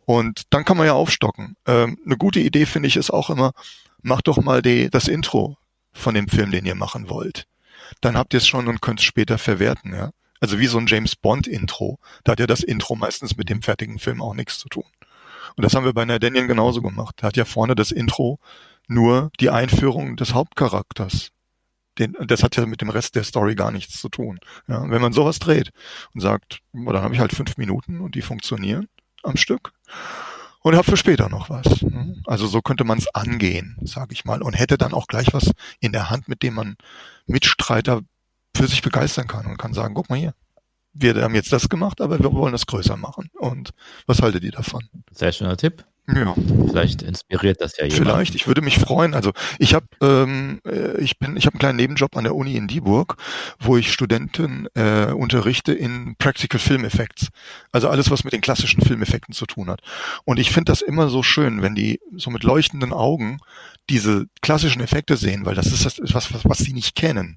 Und 0.05 0.43
dann 0.49 0.65
kann 0.65 0.77
man 0.77 0.85
ja 0.85 0.93
aufstocken. 0.93 1.55
Ähm, 1.65 1.97
eine 2.05 2.17
gute 2.17 2.39
Idee 2.39 2.65
finde 2.65 2.87
ich 2.87 2.97
ist 2.97 3.11
auch 3.11 3.29
immer, 3.29 3.53
macht 4.01 4.27
doch 4.27 4.37
mal 4.37 4.61
die, 4.61 4.89
das 4.89 5.07
Intro 5.07 5.57
von 5.93 6.13
dem 6.13 6.27
Film, 6.27 6.51
den 6.51 6.65
ihr 6.65 6.75
machen 6.75 7.09
wollt. 7.09 7.45
Dann 8.01 8.17
habt 8.17 8.33
ihr 8.33 8.39
es 8.39 8.47
schon 8.47 8.67
und 8.67 8.81
könnt 8.81 8.99
es 8.99 9.05
später 9.05 9.37
verwerten, 9.37 9.93
ja. 9.93 10.11
Also 10.39 10.59
wie 10.59 10.67
so 10.67 10.77
ein 10.77 10.87
James 10.87 11.15
Bond 11.15 11.47
Intro. 11.47 11.99
Da 12.23 12.33
hat 12.33 12.39
ja 12.39 12.47
das 12.47 12.61
Intro 12.61 12.95
meistens 12.95 13.37
mit 13.37 13.49
dem 13.49 13.63
fertigen 13.63 13.97
Film 13.97 14.21
auch 14.21 14.35
nichts 14.35 14.59
zu 14.59 14.69
tun. 14.69 14.85
Und 15.55 15.63
das 15.63 15.73
haben 15.73 15.85
wir 15.85 15.93
bei 15.93 16.05
Nardanian 16.05 16.47
genauso 16.47 16.81
gemacht. 16.81 17.15
Da 17.17 17.27
hat 17.27 17.37
ja 17.37 17.45
vorne 17.45 17.73
das 17.73 17.91
Intro 17.91 18.39
nur 18.87 19.31
die 19.39 19.49
Einführung 19.49 20.15
des 20.15 20.33
Hauptcharakters. 20.33 21.29
Den, 21.99 22.15
das 22.25 22.43
hat 22.43 22.55
ja 22.55 22.65
mit 22.65 22.81
dem 22.81 22.89
Rest 22.89 23.15
der 23.15 23.23
Story 23.23 23.55
gar 23.55 23.71
nichts 23.71 23.99
zu 23.99 24.09
tun. 24.09 24.39
Ja, 24.67 24.89
wenn 24.89 25.01
man 25.01 25.13
sowas 25.13 25.39
dreht 25.39 25.71
und 26.13 26.21
sagt, 26.21 26.61
dann 26.73 27.01
habe 27.01 27.13
ich 27.13 27.19
halt 27.19 27.33
fünf 27.33 27.57
Minuten 27.57 28.01
und 28.01 28.15
die 28.15 28.21
funktionieren 28.21 28.87
am 29.23 29.37
Stück 29.37 29.73
und 30.61 30.75
habe 30.75 30.83
für 30.83 30.97
später 30.97 31.29
noch 31.29 31.49
was. 31.49 31.85
Also 32.25 32.47
so 32.47 32.61
könnte 32.61 32.83
man 32.83 32.97
es 32.97 33.07
angehen, 33.13 33.77
sage 33.83 34.13
ich 34.13 34.25
mal, 34.25 34.41
und 34.41 34.53
hätte 34.53 34.77
dann 34.77 34.93
auch 34.93 35.07
gleich 35.07 35.33
was 35.33 35.51
in 35.79 35.91
der 35.91 36.09
Hand, 36.09 36.27
mit 36.27 36.43
dem 36.43 36.55
man 36.55 36.75
Mitstreiter 37.25 38.01
für 38.55 38.67
sich 38.67 38.81
begeistern 38.81 39.27
kann 39.27 39.45
und 39.45 39.57
kann 39.57 39.73
sagen, 39.73 39.93
guck 39.93 40.09
mal 40.09 40.17
hier, 40.17 40.33
wir 40.93 41.15
haben 41.21 41.35
jetzt 41.35 41.53
das 41.53 41.69
gemacht, 41.69 42.01
aber 42.01 42.19
wir 42.19 42.33
wollen 42.33 42.51
das 42.51 42.65
größer 42.65 42.97
machen. 42.97 43.29
Und 43.35 43.71
was 44.07 44.21
haltet 44.21 44.43
ihr 44.43 44.51
davon? 44.51 44.89
Sehr 45.11 45.31
schöner 45.31 45.57
Tipp. 45.57 45.85
Ja. 46.13 46.33
Vielleicht 46.67 47.01
inspiriert 47.01 47.59
das 47.59 47.77
ja 47.77 47.85
jemand. 47.85 48.01
Vielleicht, 48.01 48.35
ich 48.35 48.47
würde 48.47 48.61
mich 48.61 48.79
freuen. 48.79 49.13
Also 49.13 49.33
ich 49.59 49.73
habe 49.73 49.87
ähm, 50.01 50.61
äh, 50.65 50.97
ich 51.01 51.19
bin 51.19 51.35
ich 51.35 51.45
habe 51.45 51.55
einen 51.55 51.59
kleinen 51.59 51.75
Nebenjob 51.75 52.15
an 52.15 52.23
der 52.23 52.33
Uni 52.33 52.55
in 52.55 52.67
Dieburg, 52.67 53.17
wo 53.59 53.75
ich 53.75 53.91
Studenten 53.91 54.67
äh, 54.73 55.11
unterrichte 55.11 55.73
in 55.73 56.15
Practical 56.17 56.59
Film 56.59 56.85
Effects. 56.85 57.27
Also 57.73 57.89
alles 57.89 58.09
was 58.09 58.23
mit 58.23 58.31
den 58.31 58.39
klassischen 58.39 58.81
Filmeffekten 58.81 59.33
zu 59.33 59.45
tun 59.45 59.69
hat. 59.69 59.81
Und 60.23 60.39
ich 60.39 60.51
finde 60.51 60.71
das 60.71 60.81
immer 60.81 61.09
so 61.09 61.23
schön, 61.23 61.61
wenn 61.61 61.75
die 61.75 61.99
so 62.15 62.29
mit 62.29 62.43
leuchtenden 62.43 62.93
Augen 62.93 63.39
diese 63.89 64.27
klassischen 64.41 64.81
Effekte 64.81 65.17
sehen, 65.17 65.45
weil 65.45 65.55
das 65.55 65.67
ist 65.67 65.85
das 65.85 65.99
was 66.13 66.33
was, 66.33 66.45
was 66.45 66.57
sie 66.59 66.73
nicht 66.73 66.95
kennen. 66.95 67.35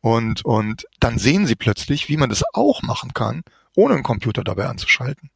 Und 0.00 0.44
und 0.44 0.86
dann 1.00 1.18
sehen 1.18 1.46
sie 1.46 1.56
plötzlich, 1.56 2.08
wie 2.08 2.16
man 2.16 2.30
das 2.30 2.44
auch 2.52 2.82
machen 2.82 3.12
kann, 3.12 3.42
ohne 3.76 3.94
einen 3.94 4.02
Computer 4.02 4.44
dabei 4.44 4.66
anzuschalten 4.66 5.30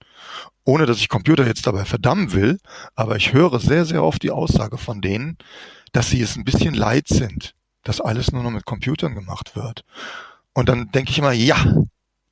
ohne 0.69 0.85
dass 0.85 0.99
ich 0.99 1.09
Computer 1.09 1.47
jetzt 1.47 1.67
dabei 1.67 1.87
verdammen 1.87 2.35
will, 2.35 2.59
aber 2.95 3.17
ich 3.17 3.33
höre 3.33 3.59
sehr, 3.59 3.87
sehr 3.87 4.05
oft 4.05 4.23
die 4.23 4.31
Aussage 4.31 4.77
von 4.77 5.01
denen, 5.01 5.39
dass 5.93 6.11
sie 6.11 6.21
es 6.21 6.37
ein 6.37 6.45
bisschen 6.45 6.75
leid 6.75 7.09
sind, 7.09 7.55
dass 7.85 8.03
alles 8.03 8.33
nur 8.33 8.43
noch 8.43 8.51
mit 8.51 8.67
Computern 8.67 9.15
gemacht 9.15 9.57
wird. 9.57 9.85
Und 10.53 10.69
dann 10.69 10.91
denke 10.91 11.11
ich 11.11 11.19
immer, 11.19 11.33
ja, 11.33 11.57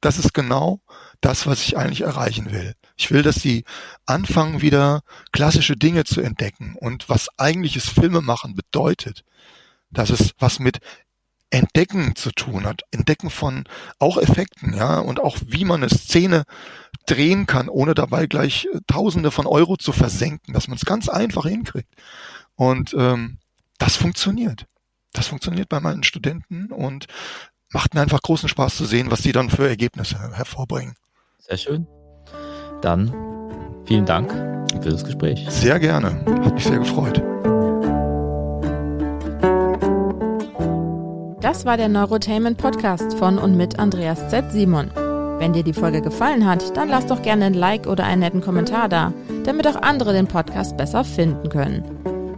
das 0.03 0.19
ist 0.19 0.35
genau 0.35 0.83
das, 1.23 1.47
was 1.47 1.63
ich 1.63 1.79
eigentlich 1.79 2.03
erreichen 2.03 2.53
will. 2.53 2.75
Ich 2.99 3.11
will, 3.11 3.23
dass 3.23 3.37
sie 3.37 3.65
anfangen, 4.05 4.61
wieder 4.61 5.01
klassische 5.33 5.77
Dinge 5.77 6.05
zu 6.05 6.21
entdecken 6.21 6.77
und 6.79 7.09
was 7.09 7.29
eigentliches 7.39 7.89
Filmemachen 7.89 8.55
bedeutet. 8.55 9.25
Dass 9.91 10.11
es 10.11 10.33
was 10.39 10.59
mit 10.59 10.81
Entdecken 11.51 12.17
zu 12.17 12.33
tun 12.33 12.65
hat. 12.65 12.83
Entdecken 12.91 13.31
von 13.31 13.65
auch 13.99 14.19
Effekten, 14.19 14.75
ja, 14.75 14.99
und 14.99 15.21
auch 15.21 15.37
wie 15.47 15.65
man 15.65 15.83
eine 15.83 15.91
Szene 15.91 16.45
drehen 17.07 17.47
kann, 17.47 17.69
ohne 17.69 17.95
dabei 17.95 18.27
gleich 18.27 18.69
äh, 18.73 18.81
Tausende 18.87 19.31
von 19.31 19.47
Euro 19.47 19.77
zu 19.77 19.93
versenken, 19.93 20.55
dass 20.55 20.69
man 20.69 20.77
es 20.77 20.85
ganz 20.85 21.09
einfach 21.09 21.47
hinkriegt. 21.47 21.93
Und 22.57 22.95
ähm, 22.99 23.39
das 23.79 23.97
funktioniert. 23.97 24.67
Das 25.13 25.29
funktioniert 25.29 25.69
bei 25.69 25.81
meinen 25.81 26.03
Studenten 26.03 26.73
und 26.73 27.07
macht 27.73 27.95
mir 27.95 28.01
einfach 28.01 28.23
großen 28.23 28.49
Spaß 28.49 28.77
zu 28.77 28.85
sehen, 28.85 29.11
was 29.11 29.23
die 29.23 29.33
dann 29.33 29.51
für 29.51 29.69
Ergebnisse 29.69 30.19
hervorbringen. 30.19 30.95
Sehr 31.39 31.57
schön. 31.57 31.87
Dann 32.83 33.13
vielen 33.87 34.05
Dank 34.05 34.31
für 34.83 34.91
das 34.91 35.05
Gespräch. 35.05 35.47
Sehr 35.49 35.79
gerne. 35.79 36.25
Hat 36.45 36.55
mich 36.55 36.65
sehr 36.65 36.79
gefreut. 36.79 37.23
Das 41.47 41.65
war 41.65 41.77
der 41.77 41.89
Neurotainment 41.89 42.59
Podcast 42.59 43.15
von 43.15 43.39
und 43.39 43.57
mit 43.57 43.79
Andreas 43.79 44.31
Z. 44.31 44.51
Simon. 44.51 44.91
Wenn 45.39 45.53
dir 45.53 45.63
die 45.63 45.73
Folge 45.73 46.03
gefallen 46.03 46.45
hat, 46.45 46.77
dann 46.77 46.89
lass 46.89 47.07
doch 47.07 47.23
gerne 47.23 47.45
ein 47.45 47.55
Like 47.55 47.87
oder 47.87 48.03
einen 48.03 48.23
netten 48.23 48.41
Kommentar 48.41 48.89
da, 48.89 49.13
damit 49.45 49.65
auch 49.69 49.81
andere 49.81 50.13
den 50.13 50.27
Podcast 50.27 50.77
besser 50.77 51.05
finden 51.05 51.49
können. 51.49 51.85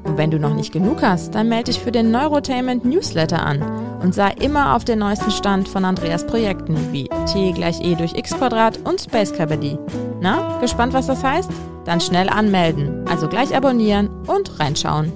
Und 0.04 0.18
wenn 0.18 0.30
du 0.30 0.38
noch 0.38 0.52
nicht 0.52 0.74
genug 0.74 1.00
hast, 1.00 1.34
dann 1.34 1.48
melde 1.48 1.72
dich 1.72 1.80
für 1.80 1.90
den 1.90 2.10
Neurotainment 2.10 2.84
Newsletter 2.84 3.42
an 3.42 3.62
und 4.02 4.14
sei 4.14 4.32
immer 4.42 4.76
auf 4.76 4.84
den 4.84 4.98
neuesten 4.98 5.30
Stand 5.30 5.70
von 5.70 5.86
Andreas 5.86 6.26
Projekten 6.26 6.76
wie 6.92 7.08
T 7.32 7.52
gleich 7.52 7.80
E 7.80 7.94
durch 7.94 8.12
X 8.14 8.36
Quadrat 8.36 8.78
und 8.84 9.00
Space 9.00 9.32
Cabody. 9.32 9.78
Na, 10.20 10.58
gespannt, 10.60 10.92
was 10.92 11.06
das 11.06 11.24
heißt? 11.24 11.50
Dann 11.86 12.02
schnell 12.02 12.28
anmelden, 12.28 13.06
also 13.08 13.26
gleich 13.26 13.56
abonnieren 13.56 14.10
und 14.26 14.60
reinschauen. 14.60 15.10